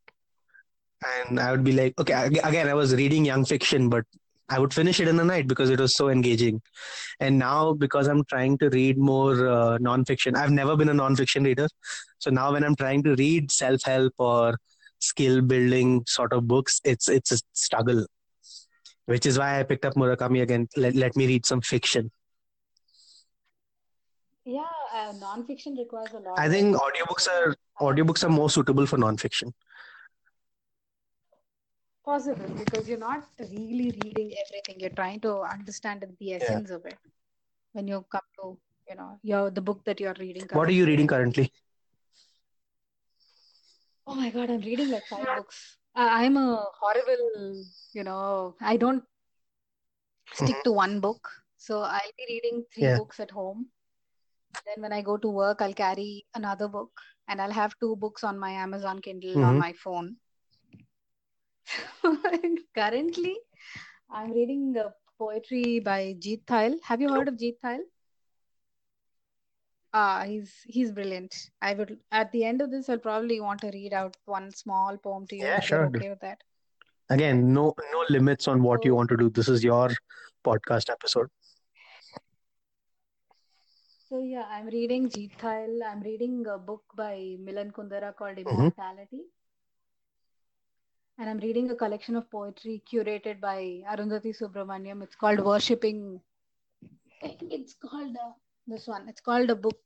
and 1.28 1.40
I 1.40 1.52
would 1.52 1.64
be 1.64 1.72
like, 1.72 1.94
okay, 2.00 2.40
again, 2.44 2.68
I 2.68 2.74
was 2.74 2.94
reading 2.94 3.26
young 3.26 3.46
fiction, 3.46 3.90
but 3.90 4.06
I 4.50 4.60
would 4.60 4.74
finish 4.74 5.00
it 5.00 5.08
in 5.08 5.20
a 5.20 5.24
night 5.24 5.48
because 5.48 5.70
it 5.70 5.80
was 5.80 5.96
so 5.96 6.10
engaging. 6.10 6.62
And 7.20 7.38
now, 7.38 7.74
because 7.74 8.08
I'm 8.08 8.26
trying 8.26 8.58
to 8.60 8.70
read 8.70 8.98
more 8.98 9.48
uh, 9.48 9.78
non-fiction, 9.80 10.36
I've 10.36 10.52
never 10.52 10.76
been 10.76 10.90
a 10.90 10.94
non-fiction 10.94 11.44
reader, 11.44 11.68
so 12.18 12.30
now 12.32 12.52
when 12.52 12.64
I'm 12.64 12.76
trying 12.76 13.04
to 13.04 13.16
read 13.16 13.52
self-help 13.52 14.14
or 14.18 14.58
skill-building 15.00 16.04
sort 16.08 16.34
of 16.34 16.48
books, 16.48 16.82
it's 16.84 17.08
it's 17.08 17.32
a 17.32 17.40
struggle. 17.54 18.06
Which 19.06 19.26
is 19.26 19.40
why 19.40 19.60
I 19.60 19.64
picked 19.64 19.86
up 19.86 19.96
Murakami 19.96 20.44
again. 20.44 20.68
Let, 20.78 20.94
let 20.94 21.16
me 21.16 21.26
read 21.26 21.46
some 21.46 21.62
fiction. 21.62 22.12
Yeah, 24.50 24.66
uh, 24.96 25.14
non-fiction 25.20 25.76
requires 25.76 26.12
a 26.14 26.20
lot. 26.20 26.40
I 26.40 26.50
think 26.50 26.76
uh, 26.76 26.80
audiobooks 26.80 27.28
are 27.34 27.56
audiobooks 27.88 28.24
are 28.24 28.30
more 28.30 28.50
suitable 28.50 28.88
for 28.88 28.98
non-fiction. 28.98 29.54
Possible 32.04 32.50
because 32.58 32.90
you're 32.90 32.98
not 32.98 33.26
really 33.40 33.92
reading 34.04 34.34
everything. 34.44 34.80
You're 34.80 34.98
trying 35.02 35.20
to 35.20 35.34
understand 35.42 36.04
the 36.20 36.34
essence 36.34 36.72
of 36.72 36.84
it 36.88 36.98
when 37.74 37.88
you 37.88 38.04
come 38.12 38.28
to, 38.40 38.58
you 38.90 38.96
know, 38.96 39.20
your 39.22 39.52
the 39.52 39.62
book 39.62 39.86
that 39.86 40.00
you're 40.00 40.16
reading 40.20 40.48
What 40.52 40.68
are 40.70 40.78
you 40.80 40.88
reading 40.88 41.06
currently? 41.06 41.52
Oh 44.08 44.16
my 44.16 44.32
God, 44.32 44.50
I'm 44.50 44.62
reading 44.62 44.90
like 44.90 45.08
five 45.08 45.28
books. 45.36 45.78
I, 45.94 46.26
I'm 46.26 46.38
a 46.38 46.66
horrible, 46.82 47.64
you 47.94 48.04
know, 48.04 48.56
I 48.60 48.78
don't 48.78 49.04
stick 50.34 50.56
Mhm. 50.56 50.64
to 50.64 50.72
one 50.72 51.00
book. 51.00 51.30
So 51.58 51.82
I'll 51.82 52.16
be 52.18 52.26
reading 52.30 52.66
three 52.74 52.88
Yeah. 52.88 52.98
books 52.98 53.20
at 53.20 53.30
home. 53.42 53.68
Then 54.66 54.82
when 54.82 54.94
I 54.94 55.02
go 55.02 55.18
to 55.18 55.30
work, 55.30 55.62
I'll 55.62 55.74
carry 55.74 56.26
another 56.36 56.68
book 56.68 56.92
and 57.28 57.42
I'll 57.42 57.52
have 57.52 57.74
two 57.80 57.96
books 57.96 58.24
on 58.24 58.40
my 58.40 58.52
Amazon 58.52 59.00
Kindle 59.00 59.44
on 59.44 59.56
Mhm. 59.56 59.60
my 59.60 59.74
phone. 59.74 60.18
Currently, 62.76 63.38
I'm 64.10 64.32
reading 64.32 64.76
uh, 64.78 64.90
poetry 65.18 65.80
by 65.80 66.16
Jeet 66.20 66.46
Thayil. 66.46 66.80
Have 66.84 67.02
you 67.02 67.10
heard 67.10 67.28
of 67.28 67.36
Jeet 67.36 67.60
Thayil? 67.64 67.82
Ah, 69.94 70.24
he's 70.26 70.54
he's 70.66 70.92
brilliant. 70.92 71.36
I 71.62 71.74
would 71.74 72.00
at 72.12 72.32
the 72.32 72.44
end 72.46 72.62
of 72.62 72.70
this, 72.72 72.90
I'll 72.90 73.00
probably 73.00 73.40
want 73.42 73.62
to 73.62 73.72
read 73.72 73.94
out 73.94 74.16
one 74.26 74.52
small 74.52 74.98
poem 74.98 75.26
to 75.28 75.36
you 75.36 75.44
Yeah, 75.46 75.60
sure. 75.60 75.86
okay 75.88 76.10
with 76.10 76.20
that. 76.22 76.44
Again, 77.10 77.54
no 77.54 77.74
no 77.92 78.06
limits 78.10 78.48
on 78.48 78.62
what 78.62 78.86
you 78.86 78.94
want 78.96 79.10
to 79.10 79.18
do. 79.18 79.30
This 79.32 79.48
is 79.50 79.64
your 79.64 79.90
podcast 80.46 80.92
episode. 80.92 81.30
So 84.10 84.20
yeah, 84.20 84.46
I'm 84.50 84.66
reading 84.68 85.08
Jeet 85.10 85.38
Thayil. 85.38 85.84
I'm 85.88 86.02
reading 86.02 86.46
a 86.48 86.58
book 86.58 86.84
by 86.96 87.38
Milan 87.40 87.72
Kundera 87.72 88.16
called 88.16 88.38
Mhm. 88.38 88.48
Immortality. 88.48 89.22
And 91.18 91.30
I'm 91.30 91.40
reading 91.40 91.70
a 91.70 91.76
collection 91.76 92.16
of 92.16 92.30
poetry 92.32 92.82
curated 92.92 93.40
by 93.42 93.84
Arundhati 93.94 94.34
Subramaniam. 94.42 95.04
It's 95.04 95.16
called 95.16 95.42
Worshipping. 95.42 96.22
It's 97.58 97.76
called 97.76 98.16
uh, 98.16 98.32
this 98.68 98.88
one. 98.88 99.10
It's 99.10 99.22
called 99.22 99.50
a 99.50 99.56
book 99.56 99.78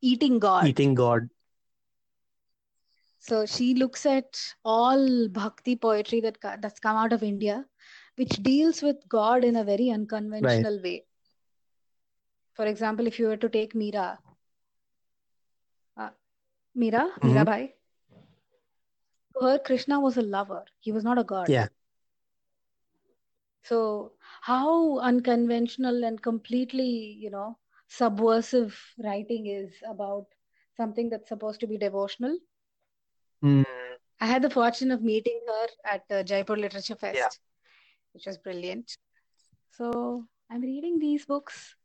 Eating 0.00 0.38
God. 0.38 0.66
Eating 0.66 0.94
God. 0.94 1.28
So 3.18 3.44
she 3.44 3.74
looks 3.74 4.06
at 4.06 4.40
all 4.64 5.28
bhakti 5.28 5.76
poetry 5.76 6.20
that 6.22 6.38
that's 6.62 6.80
come 6.80 6.96
out 6.96 7.12
of 7.12 7.22
India, 7.22 7.66
which 8.16 8.30
deals 8.42 8.82
with 8.82 9.06
God 9.08 9.44
in 9.44 9.56
a 9.56 9.64
very 9.64 9.90
unconventional 9.90 10.82
way. 10.82 11.04
For 12.54 12.66
example, 12.66 13.06
if 13.06 13.18
you 13.18 13.28
were 13.28 13.36
to 13.36 13.48
take 13.48 13.74
Meera, 13.74 14.18
uh, 15.96 16.10
Meera, 16.76 17.10
Mhm. 17.22 17.30
Meerabai, 17.30 17.72
to 19.34 19.40
her 19.46 19.58
Krishna 19.58 20.00
was 20.00 20.16
a 20.16 20.22
lover. 20.22 20.64
He 20.80 20.92
was 20.92 21.04
not 21.04 21.18
a 21.18 21.24
god. 21.24 21.48
Yeah. 21.48 21.68
So 23.62 24.12
how 24.42 24.98
unconventional 24.98 26.04
and 26.04 26.20
completely, 26.22 26.88
you 27.20 27.30
know, 27.30 27.58
subversive 27.88 28.78
writing 28.98 29.46
is 29.46 29.72
about 29.88 30.26
something 30.76 31.08
that's 31.10 31.28
supposed 31.28 31.60
to 31.60 31.66
be 31.66 31.76
devotional. 31.78 32.38
Mm, 33.42 33.64
I 34.20 34.26
had 34.26 34.42
the 34.42 34.50
fortune 34.50 34.90
of 34.90 35.02
meeting 35.02 35.40
her 35.46 35.66
at 35.84 36.04
uh, 36.10 36.22
Jaipur 36.22 36.56
Literature 36.56 36.96
Fest, 36.96 37.16
Yeah. 37.16 37.28
which 38.12 38.26
was 38.26 38.38
brilliant. 38.38 38.96
So 39.70 40.26
I'm 40.50 40.60
reading 40.62 40.98
these 40.98 41.24
books. 41.26 41.76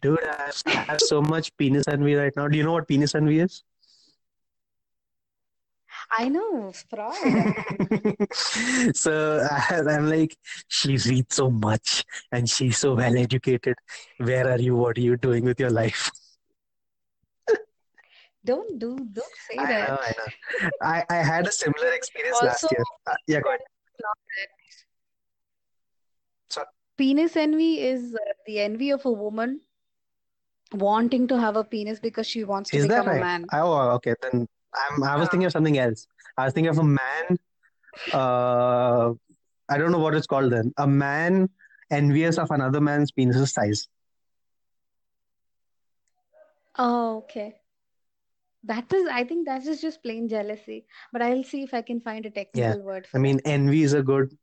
Dude, 0.00 0.24
I 0.24 0.36
have, 0.46 0.62
I 0.66 0.70
have 0.92 1.00
so 1.00 1.22
much 1.22 1.56
penis 1.56 1.88
envy 1.88 2.14
right 2.14 2.32
now. 2.36 2.48
Do 2.48 2.56
you 2.56 2.64
know 2.64 2.72
what 2.72 2.88
penis 2.88 3.14
envy 3.14 3.40
is? 3.40 3.62
I 6.18 6.28
know, 6.28 6.72
Freud. 6.72 8.26
so 8.96 9.46
I, 9.48 9.82
I'm 9.88 10.08
like, 10.08 10.36
she 10.68 10.96
reads 10.96 11.36
so 11.36 11.50
much 11.50 12.04
and 12.32 12.48
she's 12.48 12.78
so 12.78 12.94
well 12.94 13.16
educated. 13.16 13.76
Where 14.18 14.50
are 14.50 14.58
you? 14.58 14.76
What 14.76 14.98
are 14.98 15.02
you 15.02 15.16
doing 15.16 15.44
with 15.44 15.60
your 15.60 15.70
life? 15.70 16.10
Don't 18.44 18.78
do, 18.78 18.96
don't 18.96 19.36
say 19.48 19.58
I 19.58 19.66
that. 19.66 19.88
know, 19.88 19.98
I 20.00 20.12
know. 20.16 20.70
I, 20.80 21.04
I 21.10 21.16
had 21.16 21.46
a 21.46 21.52
similar 21.52 21.92
experience 21.92 22.38
last 22.42 22.64
year. 22.72 22.82
Uh, 23.06 23.14
yeah, 23.26 23.40
go 23.40 23.50
ahead. 23.50 23.60
Penis 27.00 27.34
envy 27.34 27.80
is 27.80 28.14
uh, 28.14 28.18
the 28.46 28.60
envy 28.60 28.90
of 28.90 29.06
a 29.06 29.10
woman 29.10 29.62
wanting 30.74 31.26
to 31.28 31.40
have 31.40 31.56
a 31.56 31.64
penis 31.64 31.98
because 31.98 32.26
she 32.26 32.44
wants 32.44 32.68
to 32.70 32.76
is 32.76 32.88
that 32.88 33.04
become 33.04 33.16
a 33.16 33.20
man. 33.20 33.46
Oh, 33.54 33.92
okay. 33.92 34.14
Then 34.20 34.46
I'm, 34.74 35.02
I 35.02 35.16
was 35.16 35.30
thinking 35.30 35.46
of 35.46 35.52
something 35.52 35.78
else. 35.78 36.06
I 36.36 36.44
was 36.44 36.52
thinking 36.52 36.68
of 36.68 36.78
a 36.78 36.84
man. 36.84 37.38
Uh, 38.12 39.12
I 39.70 39.78
don't 39.78 39.92
know 39.92 39.98
what 39.98 40.14
it's 40.14 40.26
called 40.26 40.52
then. 40.52 40.74
A 40.76 40.86
man 40.86 41.48
envious 41.90 42.36
of 42.36 42.50
another 42.50 42.82
man's 42.82 43.10
penis 43.12 43.50
size. 43.50 43.88
Oh, 46.78 47.24
okay. 47.24 47.56
That 48.64 48.92
is, 48.92 49.08
I 49.10 49.24
think 49.24 49.46
that 49.46 49.66
is 49.66 49.80
just 49.80 50.02
plain 50.02 50.28
jealousy. 50.28 50.84
But 51.14 51.22
I'll 51.22 51.44
see 51.44 51.62
if 51.62 51.72
I 51.72 51.80
can 51.80 52.02
find 52.02 52.26
a 52.26 52.28
Yeah. 52.28 52.44
technical 52.44 52.82
word 52.82 53.08
I 53.14 53.18
mean, 53.18 53.40
envy 53.46 53.84
is 53.84 53.94
a 53.94 54.02
good 54.02 54.36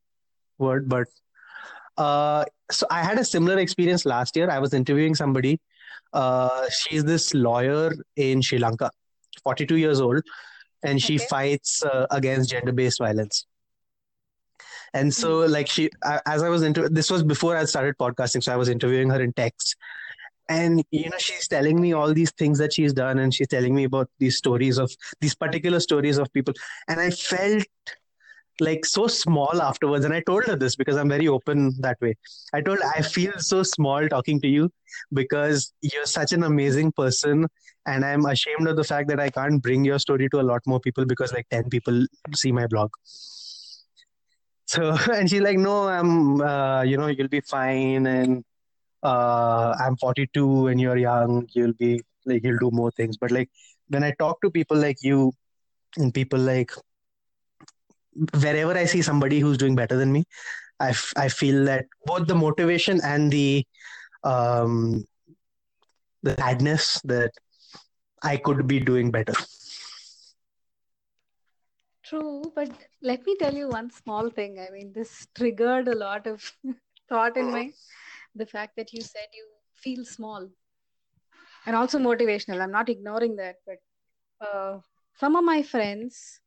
word, 0.58 0.90
but 0.90 1.08
uh, 1.98 2.46
so 2.72 2.86
I 2.92 3.04
had 3.04 3.18
a 3.20 3.26
similar 3.26 3.60
experience 3.60 4.06
last 4.06 4.36
year. 4.36 4.50
I 4.50 4.60
was 4.60 4.74
interviewing 4.74 5.16
somebody. 5.16 5.60
Uh, 6.14 6.70
she's 6.70 7.04
this 7.04 7.34
lawyer 7.34 7.94
in 8.16 8.42
Sri 8.42 8.60
Lanka, 8.60 8.92
42 9.44 9.78
years 9.78 10.00
old, 10.02 10.22
and 10.84 11.02
she 11.02 11.16
Okay. 11.16 11.26
fights 11.28 11.84
uh, 11.84 12.08
against 12.12 12.50
gender-based 12.52 13.00
violence. 13.00 13.46
And 14.94 15.14
so, 15.14 15.46
Hmm. 15.46 15.52
like 15.52 15.68
she, 15.68 15.90
I, 16.04 16.22
as 16.26 16.44
I 16.44 16.50
was 16.50 16.64
into 16.64 16.90
this 16.90 17.10
was 17.12 17.24
before 17.24 17.56
I 17.58 17.66
started 17.66 17.98
podcasting, 17.98 18.44
so 18.44 18.54
I 18.54 18.56
was 18.56 18.70
interviewing 18.70 19.10
her 19.10 19.22
in 19.22 19.34
text, 19.34 19.76
and 20.50 20.84
you 20.92 21.10
know, 21.10 21.18
she's 21.18 21.48
telling 21.48 21.80
me 21.82 21.94
all 21.94 22.14
these 22.14 22.32
things 22.32 22.58
that 22.60 22.74
she's 22.74 22.94
done, 22.94 23.20
and 23.20 23.34
she's 23.34 23.48
telling 23.48 23.76
me 23.76 23.84
about 23.86 24.10
these 24.20 24.38
stories 24.38 24.78
of 24.78 24.92
these 25.22 25.36
particular 25.36 25.80
stories 25.80 26.18
of 26.18 26.32
people, 26.34 26.54
and 26.88 27.00
I 27.00 27.12
felt 27.12 27.66
like 28.60 28.86
so 28.86 29.08
small 29.08 29.62
afterwards. 29.62 30.06
And 30.06 30.14
I 30.14 30.22
told 30.22 30.46
her 30.46 30.56
this 30.56 30.76
because 30.76 30.98
I'm 30.98 31.10
very 31.10 31.28
open 31.28 31.74
that 31.80 31.98
way. 32.02 32.16
I 32.54 32.62
told 32.62 32.80
I 32.96 33.02
feel 33.02 33.34
so 33.38 33.64
small 33.64 34.08
talking 34.08 34.42
to 34.42 34.48
you 34.48 34.72
because 35.14 35.74
you're 35.82 36.06
such 36.06 36.34
an 36.34 36.44
amazing 36.44 36.92
person, 36.92 37.48
and 37.86 38.06
I'm 38.06 38.26
ashamed 38.26 38.68
of 38.68 38.76
the 38.76 38.84
fact 38.84 39.10
that 39.10 39.20
I 39.20 39.30
can't 39.30 39.62
bring 39.62 39.86
your 39.86 40.00
story 40.00 40.30
to 40.30 40.40
a 40.40 40.48
lot 40.52 40.62
more 40.66 40.80
people 40.80 41.06
because 41.06 41.34
like 41.34 41.48
10 41.50 41.70
people 41.70 42.06
see 42.34 42.52
my 42.52 42.68
blog. 42.68 42.92
So, 44.66 44.96
and 45.14 45.30
she's 45.30 45.42
like, 45.42 45.58
no, 45.58 45.88
I'm, 45.88 46.42
uh, 46.42 46.84
you 46.84 46.98
know, 46.98 47.08
you'll 47.08 47.30
be 47.30 47.42
fine. 47.42 48.06
And 48.06 48.44
uh, 49.04 49.76
I'm 49.80 49.96
42 49.98 50.68
and 50.68 50.80
you're 50.80 50.98
young. 50.98 51.48
You'll 51.54 51.74
be 51.74 52.02
like, 52.26 52.44
you'll 52.44 52.60
do 52.60 52.70
more 52.72 52.92
things. 52.92 53.18
But 53.18 53.32
like, 53.32 53.50
when 53.88 54.04
I 54.04 54.12
talk 54.20 54.42
to 54.42 54.52
people 54.52 54.78
like 54.78 54.98
you 55.02 55.32
and 55.98 56.14
people 56.14 56.40
like, 56.40 56.72
wherever 58.40 58.74
I 58.78 58.86
see 58.86 59.02
somebody 59.02 59.40
who's 59.40 59.58
doing 59.58 59.76
better 59.76 59.98
than 59.98 60.12
me, 60.12 60.26
I, 60.80 60.90
f- 60.90 61.14
I 61.16 61.30
feel 61.30 61.66
that 61.66 61.86
both 62.06 62.28
the 62.28 62.36
motivation 62.36 63.02
and 63.04 63.32
the, 63.32 63.66
um, 64.24 65.06
the 66.24 66.36
sadness 66.36 67.02
that 67.06 67.32
I 68.24 68.38
could 68.38 68.68
be 68.68 68.80
doing 68.80 69.12
better. 69.12 69.34
True, 72.04 72.52
but 72.56 72.70
let 73.02 73.26
me 73.26 73.36
tell 73.38 73.54
you 73.54 73.68
one 73.68 73.92
small 73.92 74.30
thing. 74.30 74.60
I 74.60 74.72
mean, 74.72 74.94
this 74.94 75.28
triggered 75.36 75.88
a 75.90 75.96
lot 75.96 76.26
of 76.26 76.54
thought 77.10 77.36
in 77.38 77.52
my 77.52 77.72
the 78.36 78.46
fact 78.46 78.76
that 78.78 78.94
you 78.94 79.02
said 79.02 79.28
you 79.34 79.46
feel 79.76 80.06
small 80.06 80.48
and 81.66 81.76
also 81.76 82.00
motivational. 82.00 82.62
I'm 82.62 82.72
not 82.72 82.90
ignoring 82.90 83.36
that, 83.38 83.56
but 83.66 83.78
uh, 84.48 84.80
some 85.20 85.36
of 85.36 85.44
my 85.44 85.62
friends 85.64 86.40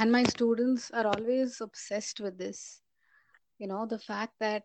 and 0.00 0.10
my 0.10 0.24
students 0.24 0.90
are 0.92 1.06
always 1.06 1.60
obsessed 1.60 2.20
with 2.20 2.38
this. 2.38 2.80
You 3.58 3.66
know, 3.66 3.86
the 3.86 3.98
fact 3.98 4.32
that 4.40 4.62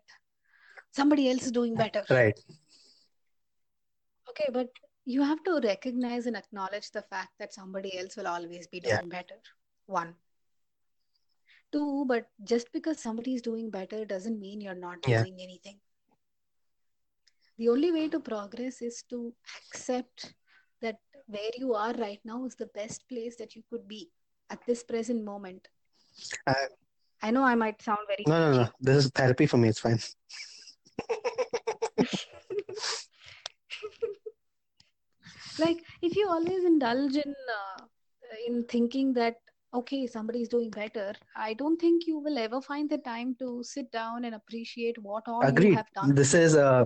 somebody 0.92 1.30
else 1.30 1.42
is 1.42 1.52
doing 1.52 1.74
better. 1.74 2.04
Right. 2.08 2.38
Okay, 4.30 4.48
but 4.52 4.68
you 5.04 5.22
have 5.22 5.44
to 5.44 5.60
recognize 5.62 6.26
and 6.26 6.36
acknowledge 6.36 6.90
the 6.90 7.02
fact 7.02 7.32
that 7.38 7.52
somebody 7.52 7.98
else 7.98 8.16
will 8.16 8.26
always 8.26 8.66
be 8.66 8.80
Yeah. 8.82 8.96
doing 8.96 9.10
better. 9.10 9.36
One. 9.84 10.16
Two, 11.70 12.06
but 12.06 12.30
just 12.44 12.72
because 12.72 12.98
somebody 12.98 13.34
is 13.34 13.42
doing 13.42 13.70
better 13.70 14.04
doesn't 14.06 14.40
mean 14.40 14.62
you're 14.62 14.82
not 14.88 15.06
Yeah. 15.06 15.22
doing 15.22 15.40
anything. 15.40 15.80
The 17.58 17.68
only 17.68 17.92
way 17.92 18.08
to 18.08 18.20
progress 18.20 18.80
is 18.80 19.02
to 19.10 19.34
accept 19.58 20.34
that 20.80 21.00
where 21.26 21.50
you 21.56 21.74
are 21.74 21.92
right 21.94 22.24
now 22.24 22.44
is 22.46 22.56
the 22.56 22.66
best 22.66 23.08
place 23.08 23.36
that 23.36 23.54
you 23.54 23.62
could 23.70 23.86
be 23.86 24.10
at 24.50 24.64
this 24.66 24.82
present 24.82 25.24
moment. 25.24 25.68
Uh, 26.46 26.54
I 27.22 27.30
know 27.30 27.42
I 27.42 27.54
might 27.54 27.80
sound 27.82 27.98
very 28.06 28.24
no, 28.26 28.50
no, 28.50 28.56
no. 28.62 28.68
This 28.80 29.04
is 29.04 29.10
therapy 29.10 29.46
for 29.46 29.56
me. 29.56 29.68
It's 29.68 29.80
fine. 29.80 29.98
like 35.58 35.82
if 36.02 36.16
you 36.16 36.28
always 36.28 36.64
indulge 36.64 37.16
in 37.16 37.34
uh, 37.58 37.82
in 38.46 38.64
thinking 38.64 39.12
that 39.14 39.36
okay 39.74 40.06
somebody 40.06 40.42
is 40.42 40.48
doing 40.48 40.70
better 40.70 41.12
i 41.36 41.52
don't 41.54 41.80
think 41.80 42.06
you 42.06 42.18
will 42.18 42.38
ever 42.38 42.60
find 42.60 42.88
the 42.90 42.98
time 42.98 43.34
to 43.38 43.62
sit 43.62 43.90
down 43.90 44.24
and 44.24 44.34
appreciate 44.34 44.96
what 45.02 45.22
all 45.26 45.42
you 45.60 45.74
have 45.74 45.86
done 45.94 46.14
This 46.14 46.34
is 46.34 46.56
uh, 46.56 46.84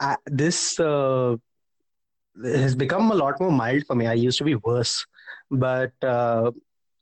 uh 0.00 0.16
this 0.26 0.80
uh, 0.80 1.36
has 2.42 2.74
become 2.74 3.10
a 3.10 3.14
lot 3.14 3.40
more 3.40 3.52
mild 3.52 3.84
for 3.86 3.94
me. 3.94 4.06
I 4.06 4.14
used 4.14 4.38
to 4.38 4.44
be 4.44 4.54
worse, 4.54 5.04
but 5.50 5.92
uh, 6.02 6.50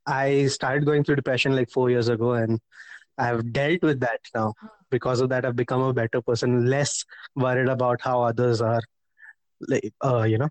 I 0.07 0.47
started 0.47 0.85
going 0.85 1.05
through 1.05 1.17
depression 1.17 1.55
like 1.55 1.71
four 1.71 1.91
years 1.91 2.09
ago, 2.09 2.33
and 2.33 2.61
I've 3.19 3.53
dealt 3.53 3.83
with 3.83 4.01
that 4.01 4.21
now. 4.35 4.55
Because 4.91 5.21
of 5.21 5.29
that, 5.29 5.45
I've 5.45 5.57
become 5.57 5.83
a 5.83 5.93
better 5.93 6.23
person, 6.23 6.67
less 6.67 7.05
worried 7.37 7.69
about 7.69 8.01
how 8.01 8.23
others 8.23 8.63
are. 8.63 8.81
Like, 9.61 9.93
uh, 10.05 10.23
you 10.23 10.39
know, 10.39 10.49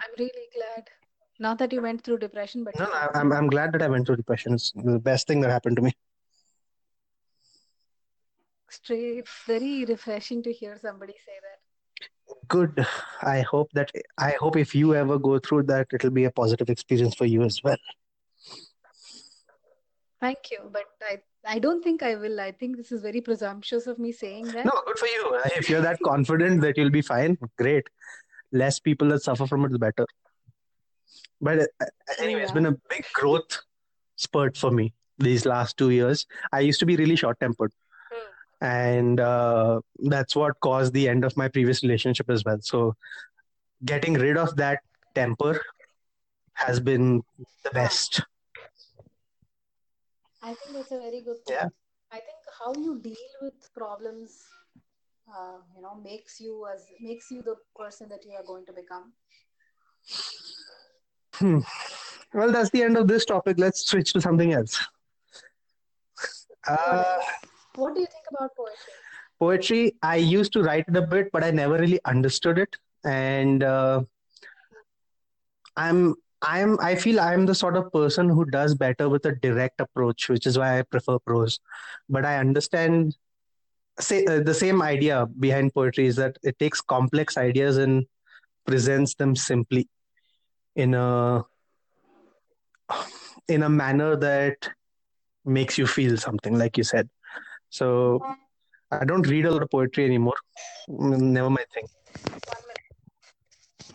i'm 0.00 0.10
really 0.18 0.48
glad 0.54 0.88
not 1.38 1.58
that 1.58 1.72
you 1.72 1.82
went 1.82 2.02
through 2.02 2.18
depression 2.18 2.64
but 2.64 2.78
no, 2.78 2.86
no, 2.86 3.08
I'm 3.14 3.32
I'm 3.32 3.46
glad 3.46 3.72
that 3.72 3.82
I 3.82 3.88
went 3.88 4.06
through 4.06 4.16
depression. 4.16 4.54
It's 4.54 4.72
the 4.72 4.98
best 4.98 5.26
thing 5.26 5.40
that 5.42 5.50
happened 5.50 5.76
to 5.76 5.82
me. 5.82 5.92
straight 8.68 9.28
very 9.46 9.84
refreshing 9.84 10.42
to 10.42 10.52
hear 10.52 10.76
somebody 10.76 11.12
say 11.24 11.36
that 11.42 11.60
Good. 12.48 12.86
I 13.22 13.40
hope 13.40 13.70
that 13.72 13.90
I 14.18 14.34
hope 14.38 14.56
if 14.56 14.74
you 14.74 14.94
ever 14.94 15.18
go 15.18 15.38
through 15.38 15.64
that, 15.64 15.88
it'll 15.92 16.10
be 16.10 16.24
a 16.24 16.30
positive 16.30 16.68
experience 16.70 17.14
for 17.14 17.24
you 17.26 17.42
as 17.42 17.62
well. 17.62 17.78
thank 20.20 20.50
you 20.50 20.58
but 20.74 20.84
i 21.08 21.14
i 21.54 21.58
don't 21.64 21.82
think 21.86 22.02
i 22.02 22.14
will 22.20 22.38
i 22.44 22.50
think 22.60 22.76
this 22.76 22.90
is 22.90 23.02
very 23.02 23.20
presumptuous 23.20 23.86
of 23.86 23.98
me 24.04 24.12
saying 24.20 24.46
that 24.52 24.64
No, 24.68 24.72
good 24.86 24.98
for 24.98 25.06
you. 25.06 25.40
If 25.56 25.68
you're 25.70 25.82
that 25.82 25.98
confident 26.04 26.62
that 26.62 26.78
you'll 26.78 26.94
be 26.94 27.02
fine, 27.02 27.36
great. 27.58 27.90
Less 28.62 28.78
people 28.80 29.08
that 29.08 29.22
suffer 29.22 29.46
from 29.46 29.66
it, 29.66 29.72
the 29.72 29.78
better. 29.78 30.06
But 31.40 31.58
uh, 31.60 31.86
anyway, 32.18 32.42
it's 32.42 32.52
been 32.52 32.66
a 32.66 32.76
big 32.94 33.04
growth 33.12 33.58
spurt 34.16 34.56
for 34.56 34.70
me 34.70 34.94
these 35.18 35.44
last 35.44 35.76
two 35.76 35.90
years. 35.90 36.24
I 36.52 36.60
used 36.60 36.80
to 36.80 36.86
be 36.86 36.96
really 36.96 37.16
short 37.16 37.38
tempered. 37.40 37.72
And 38.60 39.20
uh, 39.20 39.80
that's 39.98 40.34
what 40.34 40.58
caused 40.60 40.92
the 40.92 41.08
end 41.08 41.24
of 41.24 41.36
my 41.36 41.48
previous 41.48 41.82
relationship 41.82 42.30
as 42.30 42.44
well. 42.44 42.58
So, 42.60 42.94
getting 43.84 44.14
rid 44.14 44.36
of 44.36 44.56
that 44.56 44.80
temper 45.14 45.60
has 46.54 46.80
been 46.80 47.22
the 47.64 47.70
best. 47.70 48.22
I 50.42 50.54
think 50.54 50.76
that's 50.76 50.92
a 50.92 50.98
very 50.98 51.22
good 51.22 51.44
thing. 51.46 51.56
Yeah. 51.56 51.68
I 52.10 52.16
think 52.16 52.38
how 52.58 52.72
you 52.80 53.00
deal 53.00 53.32
with 53.42 53.54
problems, 53.74 54.44
uh, 55.28 55.58
you 55.74 55.82
know, 55.82 56.00
makes 56.02 56.40
you 56.40 56.66
as 56.72 56.86
makes 57.00 57.30
you 57.30 57.42
the 57.42 57.56
person 57.78 58.08
that 58.08 58.24
you 58.24 58.32
are 58.32 58.44
going 58.44 58.64
to 58.66 58.72
become. 58.72 59.12
Hmm. 61.34 61.58
Well, 62.32 62.52
that's 62.52 62.70
the 62.70 62.82
end 62.82 62.96
of 62.96 63.08
this 63.08 63.24
topic. 63.24 63.58
Let's 63.58 63.86
switch 63.88 64.12
to 64.12 64.20
something 64.20 64.52
else. 64.52 64.78
Uh, 66.66 67.18
What 67.76 67.94
do 67.94 68.00
you 68.00 68.06
think 68.06 68.24
about 68.30 68.50
poetry? 68.56 68.92
poetry 69.38 69.94
i 70.02 70.16
used 70.16 70.52
to 70.52 70.62
write 70.62 70.86
it 70.88 70.96
a 70.96 71.02
bit 71.02 71.30
but 71.32 71.44
i 71.44 71.50
never 71.50 71.78
really 71.78 72.00
understood 72.04 72.58
it. 72.58 72.76
And 73.04 73.62
uh, 73.62 74.02
i'm 75.76 76.14
i'm 76.42 76.78
i 76.80 76.94
feel 76.94 77.20
i'm 77.20 77.46
the 77.46 77.54
sort 77.54 77.76
of 77.76 77.92
person 77.92 78.28
who 78.28 78.44
does 78.46 78.74
better 78.74 79.08
with 79.08 79.26
a 79.26 79.34
direct 79.36 79.80
approach 79.80 80.28
which 80.28 80.46
is 80.46 80.58
why 80.58 80.78
i 80.78 80.82
prefer 80.82 81.18
prose. 81.18 81.60
But 82.08 82.24
i 82.24 82.38
understand 82.38 83.16
say 84.00 84.24
uh, 84.24 84.40
the 84.40 84.54
same 84.54 84.82
idea 84.82 85.26
behind 85.38 85.74
poetry 85.74 86.06
is 86.06 86.16
that 86.16 86.36
it 86.42 86.58
takes 86.58 86.80
complex 86.80 87.36
ideas 87.36 87.76
and 87.76 88.06
presents 88.66 89.14
them 89.14 89.36
simply 89.36 89.88
in 90.74 90.94
a 90.94 91.44
in 93.48 93.62
a 93.62 93.68
manner 93.68 94.16
that 94.16 94.70
makes 95.44 95.78
you 95.78 95.86
feel 95.86 96.16
something 96.16 96.58
like 96.58 96.76
you 96.76 96.84
said 96.84 97.08
so 97.76 98.22
I 98.90 99.04
don't 99.04 99.26
read 99.26 99.44
a 99.44 99.50
lot 99.50 99.62
of 99.62 99.70
poetry 99.70 100.04
anymore. 100.04 100.38
Never 100.88 101.50
my 101.50 101.64
thing. 101.74 101.86
One 102.54 102.62
minute. 102.68 102.86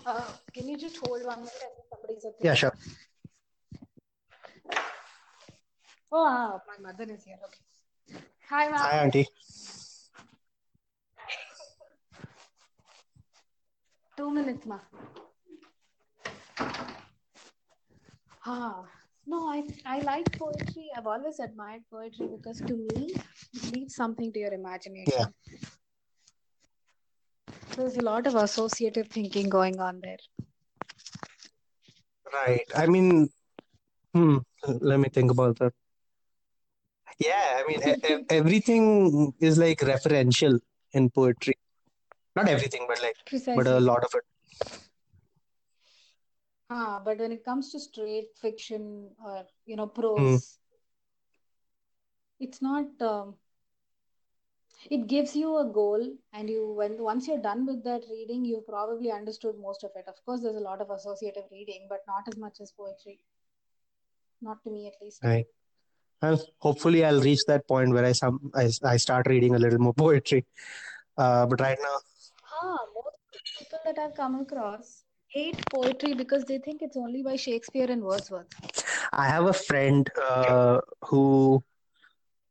Uh, 0.05 0.23
can 0.53 0.67
you 0.67 0.77
just 0.77 0.97
hold 0.97 1.25
one 1.25 1.39
minute? 1.39 1.71
Somebody's 1.89 2.25
at 2.25 2.37
the 2.37 2.45
Yeah, 2.45 2.53
sure. 2.53 2.73
Oh, 6.13 6.25
ah, 6.27 6.59
my 6.67 6.91
mother 6.91 7.11
is 7.11 7.23
here. 7.23 7.39
Okay. 7.45 8.21
Hi, 8.49 8.65
ma'am. 8.65 8.79
Hi, 8.79 8.97
Auntie. 9.03 9.27
Two 14.17 14.29
minutes, 14.29 14.65
ma. 14.65 14.79
Ah, 18.45 18.83
no, 19.25 19.47
I 19.47 19.63
I 19.85 19.99
like 19.99 20.37
poetry. 20.37 20.89
I've 20.97 21.07
always 21.07 21.39
admired 21.39 21.83
poetry 21.91 22.27
because 22.35 22.59
to 22.61 22.75
me, 22.75 23.13
it 23.53 23.71
leaves 23.73 23.95
something 23.95 24.31
to 24.33 24.39
your 24.39 24.53
imagination. 24.53 25.13
Yeah. 25.17 25.25
There's 27.75 27.97
a 27.97 28.01
lot 28.01 28.27
of 28.27 28.35
associative 28.35 29.07
thinking 29.07 29.49
going 29.49 29.79
on 29.79 30.01
there. 30.01 30.17
Right. 32.33 32.65
I 32.75 32.87
mean, 32.87 33.29
hmm, 34.13 34.37
let 34.67 34.99
me 34.99 35.09
think 35.09 35.31
about 35.31 35.59
that. 35.59 35.73
Yeah, 37.19 37.61
I 37.61 37.63
mean, 37.67 38.25
everything 38.29 39.33
is 39.39 39.57
like 39.57 39.79
referential 39.79 40.59
in 40.93 41.09
poetry. 41.09 41.55
Not 42.35 42.47
everything, 42.47 42.85
but 42.87 43.01
like, 43.01 43.55
but 43.55 43.67
a 43.67 43.79
lot 43.79 44.03
of 44.03 44.11
it. 44.15 44.23
Ah, 46.73 47.01
but 47.03 47.17
when 47.19 47.33
it 47.33 47.43
comes 47.43 47.69
to 47.71 47.79
straight 47.79 48.29
fiction 48.41 49.09
or 49.25 49.45
you 49.65 49.75
know 49.75 49.87
prose, 49.87 50.57
it's 52.39 52.61
not. 52.61 52.85
Um, 53.01 53.35
it 54.89 55.07
gives 55.07 55.35
you 55.35 55.57
a 55.57 55.65
goal, 55.65 56.05
and 56.33 56.49
you 56.49 56.71
when 56.77 56.97
once 57.03 57.27
you're 57.27 57.41
done 57.41 57.65
with 57.65 57.83
that 57.83 58.03
reading, 58.09 58.45
you 58.45 58.63
probably 58.67 59.11
understood 59.11 59.59
most 59.59 59.83
of 59.83 59.91
it. 59.95 60.05
Of 60.07 60.23
course, 60.25 60.41
there's 60.43 60.55
a 60.55 60.67
lot 60.69 60.79
of 60.79 60.89
associative 60.89 61.43
reading, 61.51 61.87
but 61.89 61.99
not 62.07 62.23
as 62.29 62.37
much 62.37 62.61
as 62.61 62.71
poetry. 62.71 63.19
Not 64.41 64.63
to 64.63 64.71
me, 64.71 64.87
at 64.87 64.93
least. 65.01 65.23
Right. 65.23 65.45
Well, 66.21 66.41
hopefully, 66.59 67.03
I'll 67.03 67.21
reach 67.21 67.43
that 67.47 67.67
point 67.67 67.91
where 67.91 68.05
I 68.05 68.13
some 68.13 68.51
I, 68.55 68.69
I 68.83 68.97
start 68.97 69.27
reading 69.27 69.55
a 69.55 69.59
little 69.59 69.79
more 69.79 69.93
poetry. 70.05 70.45
Uh, 71.17 71.45
but 71.45 71.59
right 71.59 71.77
now, 71.81 71.97
Ah, 72.63 72.77
most 72.95 73.17
people 73.59 73.79
that 73.85 73.99
I've 73.99 74.15
come 74.15 74.39
across 74.39 75.03
hate 75.31 75.61
poetry 75.71 76.13
because 76.13 76.45
they 76.45 76.57
think 76.59 76.81
it's 76.81 76.97
only 76.97 77.23
by 77.23 77.35
Shakespeare 77.35 77.89
and 77.89 78.03
Wordsworth. 78.03 78.47
I 79.13 79.27
have 79.27 79.45
a 79.45 79.53
friend 79.53 80.09
uh, 80.21 80.81
who 81.05 81.63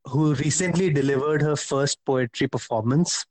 who 0.06 0.34
recently 0.34 0.90
delivered 0.90 1.42
her 1.42 1.56
first 1.56 1.98
poetry 2.04 2.48
performance. 2.48 3.26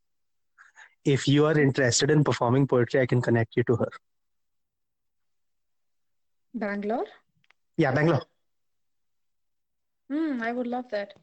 If 1.06 1.28
you 1.28 1.46
are 1.46 1.58
interested 1.60 2.12
in 2.12 2.24
performing 2.24 2.68
poetry, 2.68 3.02
I 3.02 3.06
can 3.08 3.22
connect 3.22 3.56
you 3.58 3.64
to 3.64 3.76
her. 3.78 3.90
Bangalore? 6.54 7.08
Yeah, 7.78 7.92
Bangalore. 7.92 8.26
Hmm, 10.10 10.42
I 10.42 10.52
would 10.52 10.68
love 10.68 10.90
that. 10.92 11.14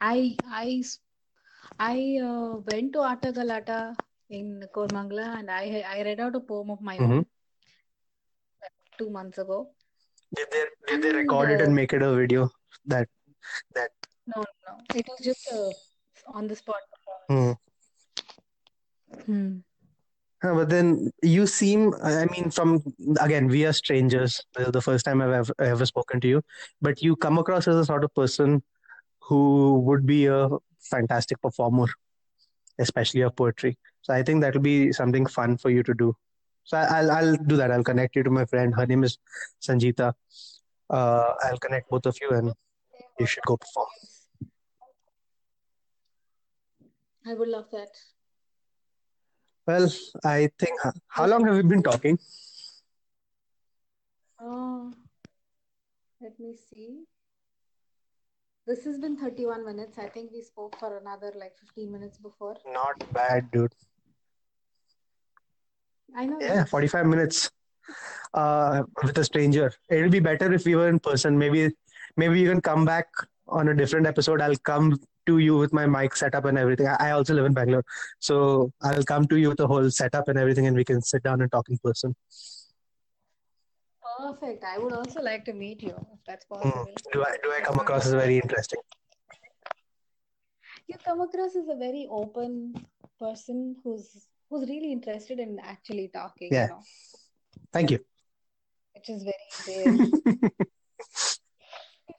I 0.00 0.36
I 1.78 2.18
uh, 2.22 2.56
went 2.70 2.92
to 2.94 3.02
Atta 3.02 3.32
Galata 3.32 3.96
in 4.30 4.62
Koramangala 4.74 5.38
and 5.38 5.50
I 5.50 5.84
I 5.86 6.02
read 6.02 6.20
out 6.20 6.36
a 6.36 6.40
poem 6.40 6.70
of 6.70 6.80
my 6.80 6.98
Mhm. 6.98 7.24
own 7.24 7.26
two 8.98 9.10
months 9.10 9.38
ago. 9.38 9.70
Did 10.34 10.48
they 10.50 10.64
did 10.88 11.02
they 11.02 11.08
And 11.10 11.18
record 11.18 11.50
it 11.50 11.60
uh, 11.60 11.64
and 11.64 11.74
make 11.74 11.92
it 11.92 12.02
a 12.02 12.14
video? 12.14 12.50
That 12.86 13.08
that. 13.74 13.90
no, 14.26 14.42
no, 14.42 14.78
it 14.94 15.06
was 15.08 15.20
just 15.24 15.50
a 15.52 15.70
on 16.34 16.46
the 16.48 16.56
spot 16.56 16.80
Hmm. 17.28 17.52
Hmm. 19.24 19.58
Uh, 20.44 20.54
But 20.54 20.68
then 20.68 21.10
you 21.22 21.46
seem, 21.46 21.94
I 22.02 22.26
mean, 22.26 22.50
from 22.50 22.82
again, 23.20 23.48
we 23.48 23.64
are 23.66 23.72
strangers. 23.72 24.42
This 24.54 24.66
is 24.66 24.72
the 24.72 24.82
first 24.82 25.04
time 25.04 25.22
I've 25.22 25.30
ever, 25.30 25.54
ever 25.58 25.86
spoken 25.86 26.20
to 26.20 26.28
you, 26.28 26.42
but 26.80 27.02
you 27.02 27.16
come 27.16 27.38
across 27.38 27.66
as 27.68 27.76
a 27.76 27.84
sort 27.84 28.04
of 28.04 28.14
person 28.14 28.62
who 29.20 29.78
would 29.80 30.06
be 30.06 30.26
a 30.26 30.48
fantastic 30.90 31.40
performer, 31.40 31.86
especially 32.78 33.22
of 33.22 33.34
poetry. 33.34 33.78
So 34.02 34.14
I 34.14 34.22
think 34.22 34.42
that 34.42 34.54
will 34.54 34.60
be 34.62 34.92
something 34.92 35.26
fun 35.26 35.56
for 35.56 35.70
you 35.70 35.82
to 35.82 35.94
do. 35.94 36.16
So 36.66 36.76
I- 36.76 36.98
I'll 36.98 37.10
I'll 37.16 37.36
do 37.50 37.56
that. 37.56 37.70
I'll 37.70 37.84
connect 37.88 38.16
you 38.16 38.22
to 38.24 38.30
my 38.30 38.44
friend. 38.44 38.74
Her 38.74 38.86
name 38.86 39.04
is 39.04 39.18
Sanjita. 39.66 40.12
Uh, 40.90 41.32
I'll 41.44 41.58
connect 41.66 41.88
both 41.90 42.06
of 42.06 42.16
you, 42.20 42.30
and 42.30 42.52
you 43.20 43.26
should 43.26 43.44
go 43.46 43.56
perform. 43.56 43.86
I 47.24 47.34
would 47.34 47.48
love 47.48 47.70
that. 47.72 47.90
Well, 49.66 49.88
I 50.24 50.50
think. 50.58 50.80
How 51.08 51.26
long 51.26 51.46
have 51.46 51.54
we 51.56 51.62
been 51.62 51.82
talking? 51.82 52.18
Oh, 54.40 54.92
let 56.20 56.38
me 56.40 56.54
see. 56.68 57.04
This 58.66 58.84
has 58.84 58.98
been 58.98 59.16
31 59.16 59.64
minutes. 59.64 59.98
I 59.98 60.08
think 60.08 60.32
we 60.32 60.42
spoke 60.42 60.76
for 60.80 60.96
another 60.98 61.32
like 61.36 61.56
15 61.64 61.92
minutes 61.92 62.18
before. 62.18 62.56
Not 62.66 63.12
bad, 63.12 63.50
dude. 63.52 63.72
I 66.14 66.26
know, 66.26 66.38
Yeah, 66.40 66.64
45 66.64 67.06
minutes 67.06 67.50
uh, 68.34 68.82
with 69.02 69.18
a 69.18 69.24
stranger. 69.24 69.72
It'll 69.90 70.10
be 70.10 70.20
better 70.20 70.52
if 70.52 70.64
we 70.64 70.74
were 70.74 70.88
in 70.88 70.98
person. 70.98 71.38
Maybe 71.38 71.74
maybe 72.16 72.40
you 72.40 72.48
can 72.50 72.60
come 72.60 72.84
back 72.84 73.06
on 73.48 73.68
a 73.68 73.74
different 73.74 74.06
episode. 74.06 74.40
I'll 74.40 74.56
come 74.56 74.98
to 75.26 75.38
you 75.38 75.56
with 75.56 75.72
my 75.72 75.86
mic 75.86 76.14
setup 76.16 76.44
and 76.44 76.56
everything. 76.58 76.86
I 76.86 77.10
also 77.10 77.34
live 77.34 77.44
in 77.46 77.52
Bangalore. 77.52 77.84
So 78.20 78.72
I'll 78.82 79.02
come 79.04 79.26
to 79.28 79.36
you 79.36 79.48
with 79.48 79.58
the 79.58 79.66
whole 79.66 79.90
setup 79.90 80.28
and 80.28 80.38
everything 80.38 80.66
and 80.66 80.76
we 80.76 80.84
can 80.84 81.02
sit 81.02 81.22
down 81.22 81.40
and 81.40 81.50
talk 81.50 81.68
in 81.68 81.78
person. 81.78 82.14
Perfect. 84.18 84.64
I 84.64 84.78
would 84.78 84.92
also 84.92 85.20
like 85.20 85.44
to 85.46 85.52
meet 85.52 85.82
you 85.82 85.96
if 86.12 86.20
that's 86.26 86.46
Hmm. 86.46 86.68
possible. 86.70 86.94
Do 87.12 87.24
I 87.24 87.36
do 87.42 87.52
I 87.52 87.60
come 87.60 87.78
across 87.78 88.06
as 88.06 88.12
very 88.14 88.38
interesting? 88.38 88.80
You 90.86 90.96
come 91.04 91.20
across 91.20 91.56
as 91.56 91.68
a 91.68 91.74
very 91.76 92.06
open 92.08 92.86
person 93.18 93.76
who's 93.82 94.28
who's 94.50 94.68
really 94.68 94.92
interested 94.92 95.38
in 95.38 95.58
actually 95.62 96.08
talking, 96.12 96.48
you 96.52 96.58
Yeah. 96.58 96.66
know, 96.66 96.82
Thank 97.72 97.90
you. 97.90 97.98
which 98.94 99.08
is 99.10 99.22
very 99.24 99.58
rare. 99.66 99.98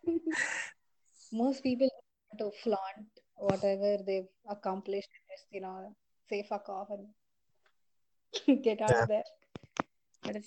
Most 1.31 1.63
people 1.63 1.89
want 2.31 2.39
to 2.39 2.51
flaunt 2.63 3.07
whatever 3.35 3.97
they've 4.05 4.27
accomplished 4.49 5.09
just, 5.31 5.45
you 5.51 5.61
know, 5.61 5.95
say 6.29 6.43
fuck 6.47 6.67
off 6.69 6.87
and 6.89 7.07
get 8.63 8.81
out 8.81 8.91
Yeah. 8.91 9.01
of 9.03 9.07
there. 9.07 9.23
But 10.23 10.37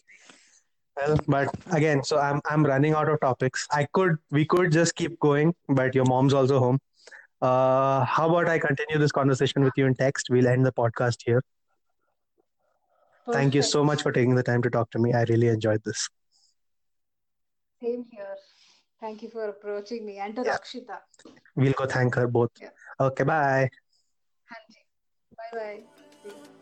Well, 0.97 1.17
but 1.29 1.49
again, 1.73 2.03
so 2.05 2.19
I'm 2.19 2.41
I'm 2.51 2.65
running 2.65 2.95
out 2.95 3.09
of 3.09 3.21
topics. 3.21 3.67
I 3.73 3.87
could 3.93 4.17
we 4.31 4.45
could 4.45 4.73
just 4.73 4.95
keep 4.97 5.19
going, 5.21 5.55
but 5.69 5.95
your 5.95 6.05
mom's 6.05 6.35
also 6.35 6.59
home. 6.59 6.79
Uh, 7.41 8.05
how 8.05 8.29
about 8.29 8.49
I 8.49 8.59
continue 8.59 8.99
this 8.99 9.13
conversation 9.13 9.65
with 9.65 9.73
you 9.77 9.87
in 9.87 9.95
text? 9.95 10.29
We'll 10.31 10.47
end 10.47 10.67
the 10.67 10.73
podcast 10.73 11.23
here. 11.25 11.43
Thank 13.33 13.55
you 13.55 13.63
so 13.63 13.85
much 13.85 14.03
for 14.03 14.13
taking 14.13 14.35
the 14.35 14.43
time 14.43 14.63
to 14.63 14.71
talk 14.71 14.91
to 14.93 14.99
me. 14.99 15.13
I 15.13 15.25
really 15.25 15.49
enjoyed 15.49 15.83
this. 15.85 16.09
Same 17.83 18.05
here. 18.11 18.37
Thank 19.01 19.23
you 19.23 19.31
for 19.31 19.49
approaching 19.49 20.05
me 20.05 20.19
and 20.19 20.37
to 20.37 20.43
Yeah. 20.43 20.57
Rakshita. 20.57 20.99
We'll 21.57 21.73
go 21.73 21.87
thank 21.87 22.15
her 22.15 22.27
both. 22.27 22.51
Yeah. 22.61 22.71
Okay, 23.01 23.25
bye. 23.25 23.71
Hanji. 24.53 24.83
Bye 25.37 25.83
bye. 26.27 26.60